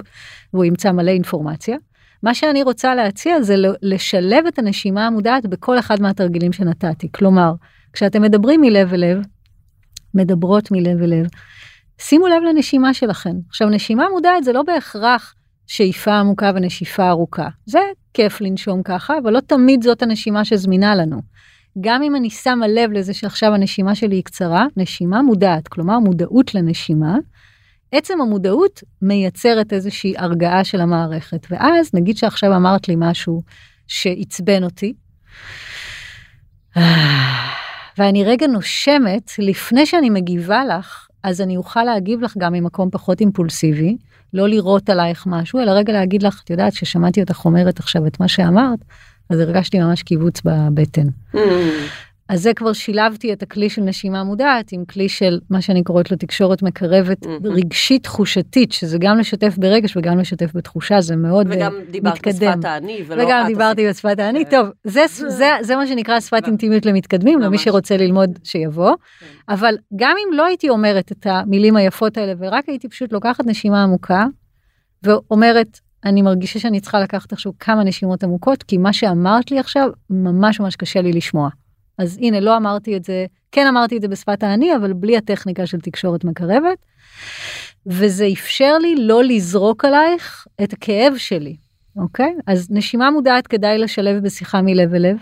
והוא 0.54 0.66
ימצא 0.66 0.92
מלא 0.92 1.12
אינפורמציה. 1.12 1.78
מה 2.24 2.34
שאני 2.34 2.64
רוצה 2.64 2.96
להציע 2.96 3.42
זה 3.42 3.56
לשלב 3.82 4.46
את 4.48 4.60
הנשימה 4.60 5.08
המודעת 5.08 5.46
בכל 5.46 5.80
אחד 5.80 6.02
מהתרגילים 6.02 6.54
שנתתי. 6.54 7.08
כלומר, 7.12 7.54
כשאתם 7.94 8.22
מדברים 8.22 8.62
מלב 8.62 8.94
אל 8.94 9.00
לב, 9.00 9.22
מדברות 10.14 10.72
מלב 10.72 11.02
אל 11.02 11.10
לב, 11.10 11.28
שימו 12.00 12.28
לב 12.28 12.44
לנשימה 12.50 12.94
שלכם. 12.94 13.36
עכשיו, 13.50 13.70
נשימה 13.70 14.06
מודעת 14.10 14.44
זה 14.44 14.54
לא 14.54 14.64
בהכרח 14.64 15.34
שאיפה 15.68 16.14
עמוקה 16.14 16.52
ונשיפה 16.56 17.10
ארוכה. 17.10 17.48
זה 17.66 17.80
כיף 18.14 18.42
לנשום 18.42 18.84
ככה, 18.84 19.18
אבל 19.24 19.34
לא 19.34 19.40
תמיד 19.40 19.84
זאת 19.84 20.02
הנשימה 20.02 20.46
שזמינה 20.46 20.96
לנו. 20.96 21.22
גם 21.82 22.04
אם 22.04 22.16
אני 22.16 22.30
שמה 22.30 22.68
לב 22.68 22.92
לזה 22.92 23.14
שעכשיו 23.14 23.54
הנשימה 23.54 23.96
שלי 23.96 24.16
היא 24.16 24.24
קצרה, 24.24 24.66
נשימה 24.78 25.22
מודעת, 25.22 25.68
כלומר 25.68 26.00
מודעות 26.00 26.56
לנשימה, 26.56 27.16
עצם 27.92 28.22
המודעות 28.22 28.84
מייצרת 29.02 29.74
איזושהי 29.74 30.14
הרגעה 30.18 30.64
של 30.64 30.82
המערכת. 30.82 31.48
ואז 31.50 31.90
נגיד 31.94 32.18
שעכשיו 32.18 32.56
אמרת 32.56 32.88
לי 32.88 32.96
משהו 32.98 33.42
שעצבן 33.88 34.64
אותי, 34.64 34.94
ואני 37.98 38.24
רגע 38.24 38.48
נושמת 38.48 39.32
לפני 39.40 39.86
שאני 39.86 40.10
מגיבה 40.10 40.66
לך, 40.66 41.08
אז 41.24 41.42
אני 41.42 41.58
אוכל 41.58 41.84
להגיב 41.84 42.22
לך 42.22 42.38
גם 42.38 42.54
ממקום 42.54 42.90
פחות 42.92 43.22
אימפולסיבי, 43.22 43.98
לא 44.34 44.48
לירות 44.48 44.90
עלייך 44.90 45.24
משהו, 45.28 45.60
אלא 45.60 45.72
רגע 45.72 45.94
להגיד 45.94 46.24
לך, 46.24 46.42
את 46.44 46.50
יודעת 46.50 46.74
ששמעתי 46.74 47.22
אותך 47.22 47.46
אומרת 47.46 47.80
עכשיו 47.80 48.08
את 48.08 48.20
מה 48.20 48.28
שאמרת, 48.28 48.80
אז 49.30 49.40
הרגשתי 49.40 49.80
ממש 49.80 50.04
קיבוץ 50.04 50.42
בבטן. 50.46 51.08
אז 52.30 52.42
זה 52.42 52.54
כבר 52.54 52.74
שילבתי 52.74 53.34
את 53.34 53.44
הכלי 53.44 53.70
של 53.70 53.82
נשימה 53.82 54.24
מודעת 54.24 54.72
עם 54.72 54.86
כלי 54.86 55.10
של 55.10 55.40
מה 55.50 55.62
שאני 55.62 55.84
קוראת 55.84 56.12
לו 56.12 56.18
תקשורת 56.18 56.64
מקרבת 56.64 57.26
מהמם. 57.26 57.46
רגשית 57.46 58.04
תחושתית 58.04 58.72
שזה 58.72 58.98
גם 58.98 59.20
לשתף 59.20 59.58
ברגש 59.58 59.98
וגם 59.98 60.20
לשתף 60.20 60.52
בתחושה 60.56 61.02
זה 61.02 61.16
מאוד 61.16 61.48
וגם 61.50 61.76
אה, 61.76 61.92
דיברת 61.92 62.14
מתקדם. 62.14 62.52
בשפת 62.52 62.66
האני, 62.66 63.04
ולא 63.08 63.24
וגם 63.24 63.44
דיברתי 63.48 63.88
עשית. 63.88 64.06
בשפת 64.06 64.20
האני 64.20 64.46
כן. 64.46 64.52
טוב 64.52 64.68
זה 64.84 65.06
זה 65.28 65.50
זה 65.62 65.76
מה 65.76 65.88
שנקרא 65.88 66.20
שפת. 66.20 66.48
אינטימיות 66.48 66.86
למתקדמים 66.86 67.40
למי 67.40 67.50
ממש. 67.50 67.64
שרוצה 67.64 67.98
ללמוד 67.98 68.40
שיבוא 68.44 68.96
כן. 69.20 69.26
אבל 69.50 69.76
גם 69.96 70.16
אם 70.26 70.34
לא 70.34 70.46
הייתי 70.46 70.70
אומרת 70.70 71.12
את 71.12 71.28
המילים 71.30 71.76
היפות 71.76 72.18
האלה 72.18 72.34
ורק 72.40 72.70
הייתי 72.70 72.90
פשוט 72.90 73.14
לוקחת 73.14 73.46
נשימה 73.46 73.84
עמוקה 73.84 74.26
ואומרת 75.04 75.80
אני 76.06 76.22
מרגישה 76.22 76.60
שאני 76.60 76.80
צריכה 76.80 77.00
לקחת 77.00 77.34
עכשיו 77.34 77.52
כמה 77.60 77.84
נשימות 77.84 78.24
עמוקות 78.24 78.64
כי 78.64 78.78
מה 78.78 78.94
שאמרת 78.94 79.52
לי 79.52 79.60
עכשיו 79.60 79.90
ממש 80.10 80.60
ממש 80.60 80.76
קשה 80.76 81.02
לי 81.02 81.14
לשמוע. 81.14 81.50
אז 81.98 82.18
הנה 82.22 82.40
לא 82.40 82.58
אמרתי 82.58 82.98
את 82.98 83.04
זה 83.04 83.26
כן 83.52 83.68
אמרתי 83.68 83.98
את 83.98 84.02
זה 84.02 84.08
בשפת 84.08 84.44
האני 84.44 84.76
אבל 84.76 84.94
בלי 84.94 85.18
הטכניקה 85.18 85.66
של 85.66 85.80
תקשורת 85.80 86.24
מקרבת. 86.24 86.78
וזה 87.86 88.28
אפשר 88.34 88.78
לי 88.78 88.96
לא 88.96 89.24
לזרוק 89.24 89.86
עלייך 89.86 90.48
את 90.64 90.74
הכאב 90.74 91.14
שלי 91.18 91.56
אוקיי 91.98 92.36
אז 92.48 92.68
נשימה 92.72 93.12
מודעת 93.12 93.48
כדאי 93.48 93.78
לשלב 93.78 94.24
בשיחה 94.24 94.62
מלב 94.62 94.94
אל 94.94 95.02
לב 95.02 95.18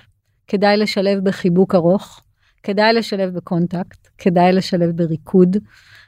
כדאי 0.48 0.78
לשלב 0.78 1.24
בחיבוק 1.24 1.76
ארוך 1.76 2.22
כדאי 2.64 2.94
לשלב 2.94 3.34
בקונטקט 3.34 4.08
כדאי 4.18 4.54
לשלב 4.54 4.90
בריקוד 4.92 5.58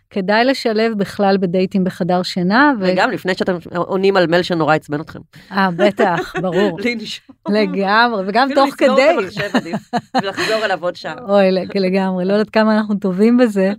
כדאי 0.09 0.45
לשלב 0.45 0.93
בכלל 0.97 1.37
בדייטים 1.39 1.83
בחדר 1.83 2.23
שינה. 2.23 2.73
ו... 2.79 2.83
וגם 2.87 3.11
לפני 3.11 3.33
שאתם 3.35 3.57
עונים 3.75 4.17
על 4.17 4.27
מייל 4.27 4.43
שנורא 4.43 4.75
עצבן 4.75 5.01
אתכם. 5.01 5.19
אה, 5.51 5.69
בטח, 5.75 6.33
ברור. 6.41 6.79
לנשום. 6.85 7.35
לגמרי, 7.49 8.23
וגם 8.27 8.47
אפילו 8.51 8.65
תוך 8.65 8.73
לסגור 8.81 8.95
כדי. 8.97 9.09
את 9.09 9.23
המחשב 9.23 9.55
עדיף, 9.55 9.91
ולחזור 10.23 10.65
אליו 10.65 10.77
עוד 10.83 10.95
שעה. 10.95 11.15
אוי, 11.29 11.51
לג- 11.51 11.77
לגמרי, 11.77 12.25
לא 12.25 12.33
יודעת 12.33 12.49
כמה 12.49 12.77
אנחנו 12.77 12.95
טובים 12.95 13.37
בזה. 13.37 13.73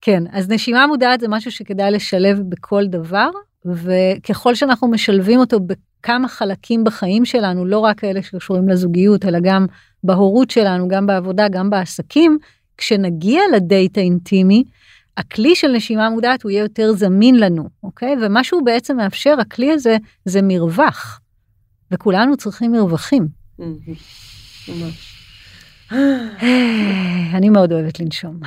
כן, 0.00 0.22
אז 0.32 0.50
נשימה 0.50 0.86
מודעת 0.86 1.20
זה 1.20 1.28
משהו 1.28 1.50
שכדאי 1.50 1.90
לשלב 1.90 2.40
בכל 2.48 2.86
דבר, 2.86 3.30
וככל 3.64 4.54
שאנחנו 4.54 4.88
משלבים 4.88 5.38
אותו 5.40 5.58
בכמה 5.60 6.28
חלקים 6.28 6.84
בחיים 6.84 7.24
שלנו, 7.24 7.64
לא 7.64 7.78
רק 7.78 8.04
אלה 8.04 8.22
שקשורים 8.22 8.68
לזוגיות, 8.68 9.24
אלא 9.24 9.38
גם 9.42 9.66
בהורות 10.04 10.50
שלנו, 10.50 10.88
גם 10.88 11.06
בעבודה, 11.06 11.48
גם 11.48 11.70
בעסקים, 11.70 12.38
כשנגיע 12.78 13.40
לדייט 13.56 13.98
האינטימי, 13.98 14.64
הכלי 15.16 15.54
של 15.54 15.68
נשימה 15.68 16.10
מודעת 16.10 16.42
הוא 16.42 16.50
יהיה 16.50 16.62
יותר 16.62 16.92
זמין 16.92 17.40
לנו, 17.40 17.68
אוקיי? 17.82 18.14
ומה 18.22 18.44
שהוא 18.44 18.62
בעצם 18.64 18.96
מאפשר, 18.96 19.34
הכלי 19.40 19.72
הזה, 19.72 19.96
זה 20.24 20.40
מרווח. 20.42 21.20
וכולנו 21.90 22.36
צריכים 22.36 22.72
מרווחים. 22.72 23.28
ממש. 24.68 25.12
אני 27.34 27.48
מאוד 27.48 27.72
אוהבת 27.72 28.00
לנשום. 28.00 28.40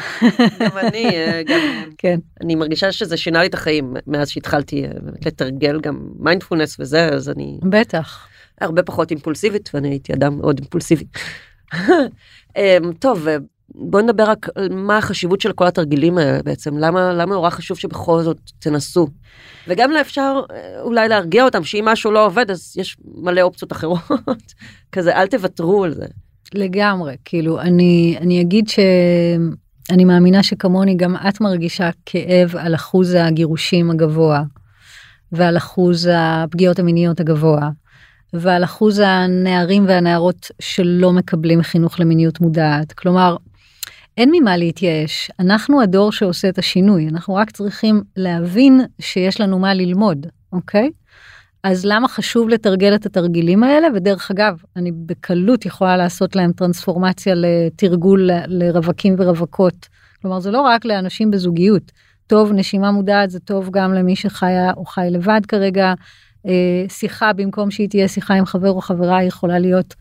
גם 0.60 0.78
אני, 0.78 1.06
אה, 1.06 1.42
גם 1.46 1.60
כן. 1.98 2.20
אני 2.42 2.56
מרגישה 2.56 2.92
שזה 2.92 3.18
שינה 3.18 3.42
לי 3.42 3.48
את 3.48 3.54
החיים 3.54 3.94
מאז 4.08 4.30
שהתחלתי 4.30 4.84
אה, 4.84 4.90
לתרגל 5.26 5.80
גם 5.82 6.10
מיינדפולנס 6.20 6.80
וזה, 6.80 7.10
אז 7.10 7.30
אני 7.30 7.60
בטח. 7.64 8.28
הרבה 8.62 8.84
פחות 8.84 9.12
אימפולסיבית 9.12 9.70
ואני 9.74 9.90
הייתי 9.90 10.14
אדם 10.14 10.38
מאוד 10.38 10.60
אימפולסיבי. 10.60 11.06
אמ, 12.58 12.94
טוב, 13.00 13.28
אה, 13.76 13.86
בוא 13.90 14.02
נדבר 14.02 14.24
רק 14.24 14.48
על 14.56 14.70
מה 14.72 14.98
החשיבות 14.98 15.42
של 15.42 15.54
כל 15.54 15.68
התרגילים 15.68 16.18
האלה 16.18 16.44
בעצם, 16.44 16.78
למה, 16.78 17.14
למה 17.14 17.34
נורא 17.34 17.50
חשוב 17.50 17.78
שבכל 17.78 18.22
זאת 18.22 18.38
תנסו. 18.60 19.08
וגם 19.68 19.92
אפשר 20.02 20.42
אה, 20.52 20.82
אולי 20.82 21.08
להרגיע 21.08 21.46
אותם 21.46 21.64
שאם 21.64 21.86
משהו 21.86 22.12
לא 22.12 22.26
עובד 22.26 22.52
אז 22.52 22.74
יש 22.78 22.98
מלא 23.16 23.42
אופציות 23.42 23.72
אחרות. 23.72 24.00
כזה 24.92 25.16
אל 25.16 25.28
תוותרו 25.28 25.84
על 25.84 25.94
זה. 25.94 26.06
לגמרי, 26.54 27.16
כאילו, 27.26 27.62
אני, 27.62 28.16
אני 28.22 28.42
אגיד 28.42 28.68
שאני 28.68 30.06
מאמינה 30.06 30.44
שכמוני 30.44 30.96
גם 30.96 31.16
את 31.30 31.42
מרגישה 31.42 31.90
כאב 32.06 32.56
על 32.56 32.76
אחוז 32.76 33.14
הגירושים 33.14 33.92
הגבוה, 33.92 34.44
ועל 35.32 35.58
אחוז 35.58 36.10
הפגיעות 36.14 36.80
המיניות 36.80 37.20
הגבוה, 37.20 37.70
ועל 38.34 38.64
אחוז 38.64 39.00
הנערים 39.06 39.86
והנערות 39.88 40.52
שלא 40.60 41.12
מקבלים 41.12 41.62
חינוך 41.62 42.00
למיניות 42.00 42.40
מודעת. 42.40 42.94
כלומר, 42.94 43.36
אין 44.18 44.32
ממה 44.34 44.58
להתייאש, 44.58 45.32
אנחנו 45.40 45.82
הדור 45.82 46.12
שעושה 46.12 46.50
את 46.50 46.58
השינוי, 46.58 47.08
אנחנו 47.08 47.36
רק 47.36 47.52
צריכים 47.52 48.02
להבין 48.18 48.82
שיש 49.00 49.42
לנו 49.42 49.60
מה 49.60 49.74
ללמוד, 49.74 50.28
אוקיי? 50.54 50.90
אז 51.64 51.86
למה 51.86 52.08
חשוב 52.08 52.50
לתרגל 52.50 52.96
את 52.96 53.06
התרגילים 53.06 53.64
האלה? 53.64 53.88
ודרך 53.96 54.32
אגב, 54.32 54.62
אני 54.76 54.92
בקלות 54.92 55.66
יכולה 55.66 55.98
לעשות 55.98 56.36
להם 56.36 56.52
טרנספורמציה 56.52 57.34
לתרגול 57.36 58.30
לרווקים 58.48 59.16
ורווקות. 59.18 59.88
כלומר, 60.22 60.40
זה 60.40 60.52
לא 60.52 60.62
רק 60.62 60.86
לאנשים 60.86 61.32
בזוגיות. 61.32 61.92
טוב, 62.28 62.52
נשימה 62.52 62.92
מודעת 62.92 63.30
זה 63.30 63.40
טוב 63.40 63.70
גם 63.72 63.94
למי 63.94 64.16
שחיה 64.16 64.72
או 64.78 64.86
חי 64.86 65.08
לבד 65.12 65.42
כרגע. 65.48 65.94
אה, 66.46 66.86
שיחה 66.90 67.34
במקום 67.34 67.72
שהיא 67.72 67.90
תהיה 67.90 68.08
שיחה 68.08 68.34
עם 68.34 68.46
חבר 68.46 68.72
או 68.72 68.82
חברה 68.82 69.24
יכולה 69.24 69.60
להיות 69.60 69.94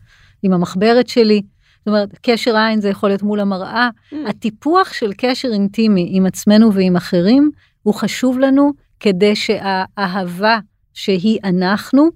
עם 0.43 0.53
המחברת 0.53 1.07
שלי. 1.07 1.41
זאת 1.85 1.87
אומרת, 1.87 2.09
קשר 2.21 2.57
עין 2.57 2.81
זה 2.81 2.89
יכול 2.89 3.09
להיות 3.09 3.23
מול 3.23 3.39
המראה. 3.39 3.89
הטיפוח 4.27 4.93
של 4.93 5.11
קשר 5.17 5.47
אינטימי 5.53 6.09
עם 6.11 6.25
עצמנו 6.25 6.73
ועם 6.73 6.95
אחרים 6.95 7.51
הוא 7.83 7.93
חשוב 7.93 8.39
לנו 8.39 8.71
כדי 8.99 9.35
שהאהבה 9.35 10.59
שהיא 10.93 11.39
אנחנו 11.43 12.09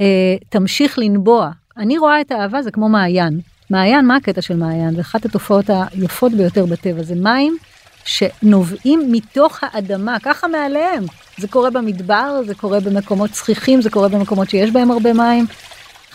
אה, 0.00 0.36
תמשיך 0.48 0.98
לנבוע. 0.98 1.50
אני 1.76 1.98
רואה 1.98 2.20
את 2.20 2.30
האהבה 2.30 2.62
זה 2.62 2.70
כמו 2.70 2.88
מעיין. 2.88 3.40
מעיין, 3.70 4.06
מה 4.06 4.16
הקטע 4.16 4.42
של 4.42 4.56
מעיין? 4.56 4.94
זה 4.94 5.00
אחת 5.00 5.24
התופעות 5.24 5.70
היפות 5.70 6.32
ביותר 6.32 6.66
בטבע, 6.66 7.02
זה 7.02 7.14
מים 7.14 7.56
שנובעים 8.04 9.12
מתוך 9.12 9.58
האדמה, 9.62 10.16
ככה 10.22 10.48
מעליהם. 10.48 11.04
זה 11.38 11.48
קורה 11.48 11.70
במדבר, 11.70 12.40
זה 12.46 12.54
קורה 12.54 12.80
במקומות 12.80 13.30
צחיחים, 13.30 13.82
זה 13.82 13.90
קורה 13.90 14.08
במקומות 14.08 14.50
שיש 14.50 14.70
בהם 14.70 14.90
הרבה 14.90 15.12
מים. 15.12 15.46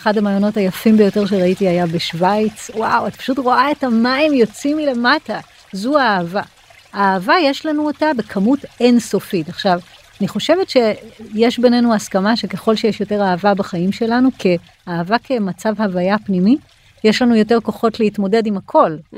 אחד 0.04 0.18
המעיינות 0.18 0.56
היפים 0.56 0.96
ביותר 0.96 1.26
שראיתי 1.26 1.68
היה 1.68 1.86
בשוויץ. 1.86 2.70
וואו, 2.74 3.06
את 3.06 3.16
פשוט 3.16 3.38
רואה 3.38 3.70
את 3.70 3.84
המים 3.84 4.34
יוצאים 4.34 4.76
מלמטה. 4.76 5.40
זו 5.72 5.98
האהבה. 5.98 6.42
האהבה 6.92 7.34
יש 7.42 7.66
לנו 7.66 7.86
אותה 7.86 8.06
בכמות 8.16 8.58
אינסופית. 8.80 9.48
עכשיו, 9.48 9.80
אני 10.20 10.28
חושבת 10.28 10.68
שיש 10.68 11.58
בינינו 11.58 11.94
הסכמה 11.94 12.36
שככל 12.36 12.76
שיש 12.76 13.00
יותר 13.00 13.22
אהבה 13.22 13.54
בחיים 13.54 13.92
שלנו, 13.92 14.28
כאהבה 14.38 15.16
כמצב 15.18 15.80
הוויה 15.80 16.16
פנימי, 16.18 16.56
יש 17.04 17.22
לנו 17.22 17.36
יותר 17.36 17.58
כוחות 17.60 18.00
להתמודד 18.00 18.46
עם 18.46 18.56
הכל. 18.56 18.96
Mm. 19.14 19.16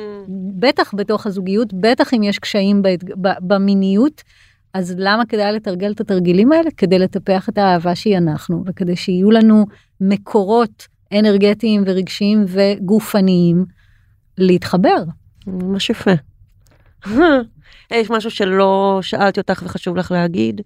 בטח 0.58 0.94
בתוך 0.94 1.26
הזוגיות, 1.26 1.68
בטח 1.72 2.14
אם 2.14 2.22
יש 2.22 2.38
קשיים 2.38 2.82
במיניות, 3.40 4.22
אז 4.74 4.94
למה 4.98 5.26
כדאי 5.26 5.52
לתרגל 5.52 5.92
את 5.92 6.00
התרגילים 6.00 6.52
האלה? 6.52 6.70
כדי 6.76 6.98
לטפח 6.98 7.48
את 7.48 7.58
האהבה 7.58 7.94
שהיא 7.94 8.18
אנחנו, 8.18 8.62
וכדי 8.66 8.96
שיהיו 8.96 9.30
לנו 9.30 9.66
מקורות 10.00 10.86
אנרגטיים 11.12 11.82
ורגשיים 11.86 12.44
וגופניים 12.48 13.64
להתחבר. 14.38 15.02
ממש 15.46 15.90
יפה. 15.90 16.10
יש 17.90 18.10
משהו 18.10 18.30
שלא 18.30 18.98
שאלתי 19.02 19.40
אותך 19.40 19.62
וחשוב 19.64 19.96
לך 19.96 20.10
להגיד? 20.10 20.60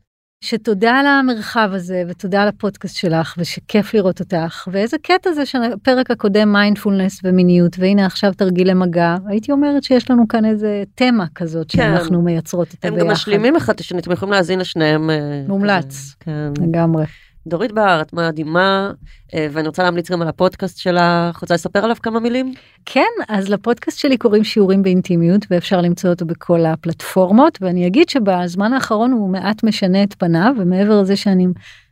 שתודה 0.45 0.93
על 0.93 1.07
המרחב 1.07 1.70
הזה 1.72 2.03
ותודה 2.09 2.43
על 2.43 2.49
הפודקאסט 2.49 2.97
שלך 2.97 3.35
ושכיף 3.39 3.95
לראות 3.95 4.20
אותך 4.20 4.68
ואיזה 4.72 4.97
קטע 5.03 5.33
זה 5.33 5.47
שהפרק 5.47 6.11
הקודם 6.11 6.53
מיינדפולנס 6.53 7.20
ומיניות 7.24 7.76
והנה 7.78 8.07
עכשיו 8.07 8.33
תרגילי 8.35 8.74
מגע 8.74 9.16
הייתי 9.26 9.53
אומרת 9.53 9.83
שיש 9.83 10.11
לנו 10.11 10.28
כאן 10.28 10.45
איזה 10.45 10.83
תמה 10.95 11.26
כזאת 11.35 11.66
כן. 11.70 11.78
שאנחנו 11.78 12.22
מייצרות 12.22 12.72
אותה 12.72 12.91
ביחד. 12.91 13.01
הם 13.01 13.07
גם 13.07 13.12
משלימים 13.12 13.57
אחד 13.57 13.72
את 13.72 13.81
השני 13.81 13.99
אתם 13.99 14.12
יכולים 14.12 14.33
להאזין 14.33 14.59
לשניהם. 14.59 15.11
אה, 15.11 15.45
מומלץ. 15.49 16.14
כן. 16.20 16.53
לגמרי. 16.61 17.05
דורית 17.47 17.72
בר, 17.72 17.99
את 18.03 18.12
מדהימה, 18.12 18.93
אה, 19.34 19.47
ואני 19.53 19.68
רוצה 19.68 19.82
להמליץ 19.82 20.11
גם 20.11 20.22
על 20.22 20.28
הפודקאסט 20.28 20.78
שלך. 20.78 21.41
רוצה 21.41 21.55
לספר 21.55 21.84
עליו 21.84 21.97
כמה 22.03 22.20
מילים? 22.20 22.55
כן, 22.84 23.09
אז 23.28 23.49
לפודקאסט 23.49 23.99
שלי 23.99 24.16
קוראים 24.16 24.45
שיעורים 24.45 24.82
באינטימיות, 24.82 25.47
ואפשר 25.51 25.80
למצוא 25.80 26.11
אותו 26.11 26.24
בכל 26.26 26.66
הפלטפורמות, 26.66 27.59
ואני 27.61 27.86
אגיד 27.86 28.09
שבזמן 28.09 28.72
האחרון 28.72 29.12
הוא 29.12 29.30
מעט 29.30 29.64
משנה 29.64 30.03
את 30.03 30.14
פניו, 30.14 30.55
ומעבר 30.59 31.01
לזה 31.01 31.16
שאני 31.16 31.47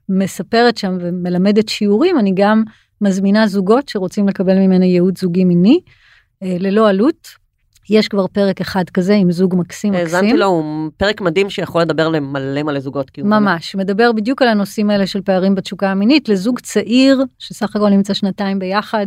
מספרת 0.08 0.76
שם 0.76 0.96
ומלמדת 1.00 1.68
שיעורים, 1.68 2.18
אני 2.18 2.32
גם 2.34 2.62
מזמינה 3.00 3.46
זוגות 3.46 3.88
שרוצים 3.88 4.28
לקבל 4.28 4.58
ממנה 4.58 4.84
ייעוד 4.84 5.18
זוגי 5.18 5.44
מיני, 5.44 5.80
אה, 6.42 6.56
ללא 6.60 6.88
עלות. 6.88 7.47
יש 7.90 8.08
כבר 8.08 8.26
פרק 8.26 8.60
אחד 8.60 8.84
כזה 8.90 9.14
עם 9.14 9.32
זוג 9.32 9.54
מקסים 9.56 9.92
מקסים. 9.92 10.16
האזנתי 10.16 10.36
לו, 10.36 10.46
הוא 10.46 10.90
פרק 10.96 11.20
מדהים 11.20 11.50
שיכול 11.50 11.82
לדבר 11.82 12.08
למלא 12.08 12.62
מלא 12.62 12.80
זוגות. 12.80 13.10
כאילו 13.10 13.28
ממש. 13.28 13.74
מדבר 13.76 14.12
בדיוק 14.12 14.42
על 14.42 14.48
הנושאים 14.48 14.90
האלה 14.90 15.06
של 15.06 15.20
פערים 15.22 15.54
בתשוקה 15.54 15.90
המינית 15.90 16.28
לזוג 16.28 16.60
צעיר 16.60 17.24
שסך 17.38 17.76
הכל 17.76 17.88
נמצא 17.88 18.14
שנתיים 18.14 18.58
ביחד. 18.58 19.06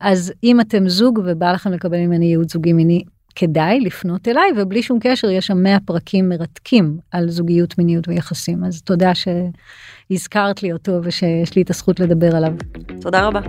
אז 0.00 0.32
אם 0.44 0.60
אתם 0.60 0.88
זוג 0.88 1.20
ובא 1.24 1.52
לכם 1.52 1.72
לקבל 1.72 1.98
ממני 1.98 2.26
ייעוד 2.26 2.50
זוגי 2.50 2.72
מיני, 2.72 3.02
כדאי 3.34 3.80
לפנות 3.80 4.28
אליי 4.28 4.50
ובלי 4.56 4.82
שום 4.82 4.98
קשר 5.00 5.30
יש 5.30 5.46
שם 5.46 5.62
100 5.62 5.80
פרקים 5.80 6.28
מרתקים 6.28 6.98
על 7.10 7.28
זוגיות 7.28 7.78
מיניות 7.78 8.08
ויחסים 8.08 8.64
אז 8.64 8.82
תודה 8.82 9.12
שהזכרת 9.14 10.62
לי 10.62 10.72
אותו 10.72 11.00
ושיש 11.02 11.56
לי 11.56 11.62
את 11.62 11.70
הזכות 11.70 12.00
לדבר 12.00 12.36
עליו. 12.36 12.52
תודה 13.00 13.26
רבה. 13.26 13.40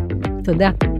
תודה. 0.43 0.92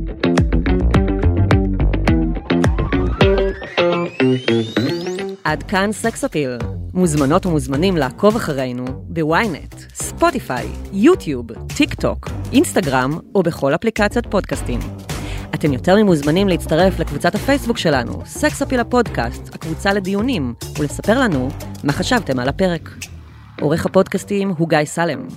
עד 5.44 5.64
כאן 5.64 5.92
סקס 5.92 6.24
אפיל. 6.24 6.58
מוזמנות 6.94 7.46
ומוזמנים 7.46 7.98
לעקוב 7.98 8.36
אחרינו 8.36 8.86
בוויינט, 8.88 9.76
ספוטיפיי, 9.94 10.68
יוטיוב, 10.94 11.48
טיק 11.78 11.94
טוק, 11.94 12.30
אינסטגרם 12.54 13.20
או 13.36 13.44
בכל 13.44 13.76
אפליקציות 13.76 14.28
פודקאסטים. 14.30 14.80
אתם 15.56 15.74
יותר 15.74 15.96
ממוזמנים 15.96 16.48
להצטרף 16.48 17.00
לקבוצת 17.00 17.36
הפייסבוק 17.36 17.78
שלנו, 17.78 18.22
סקס 18.26 18.62
אפיל 18.62 18.80
הפודקאסט, 18.80 19.56
הקבוצה 19.56 19.94
לדיונים, 19.94 20.54
ולספר 20.80 21.20
לנו 21.20 21.50
מה 21.84 21.94
חשבתם 21.94 22.40
על 22.40 22.50
הפרק. 22.50 22.90
עורך 23.62 23.86
הפודקאסטים 23.86 24.54
הוא 24.58 24.70
גיא 24.70 24.86
סלם. 24.86 25.28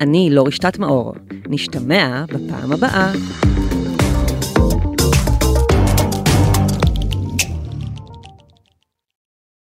אני 0.00 0.28
לא 0.30 0.44
רשתת 0.46 0.78
מאור. 0.78 1.14
נשתמע 1.48 2.24
בפעם 2.28 2.72
הבאה. 2.72 3.12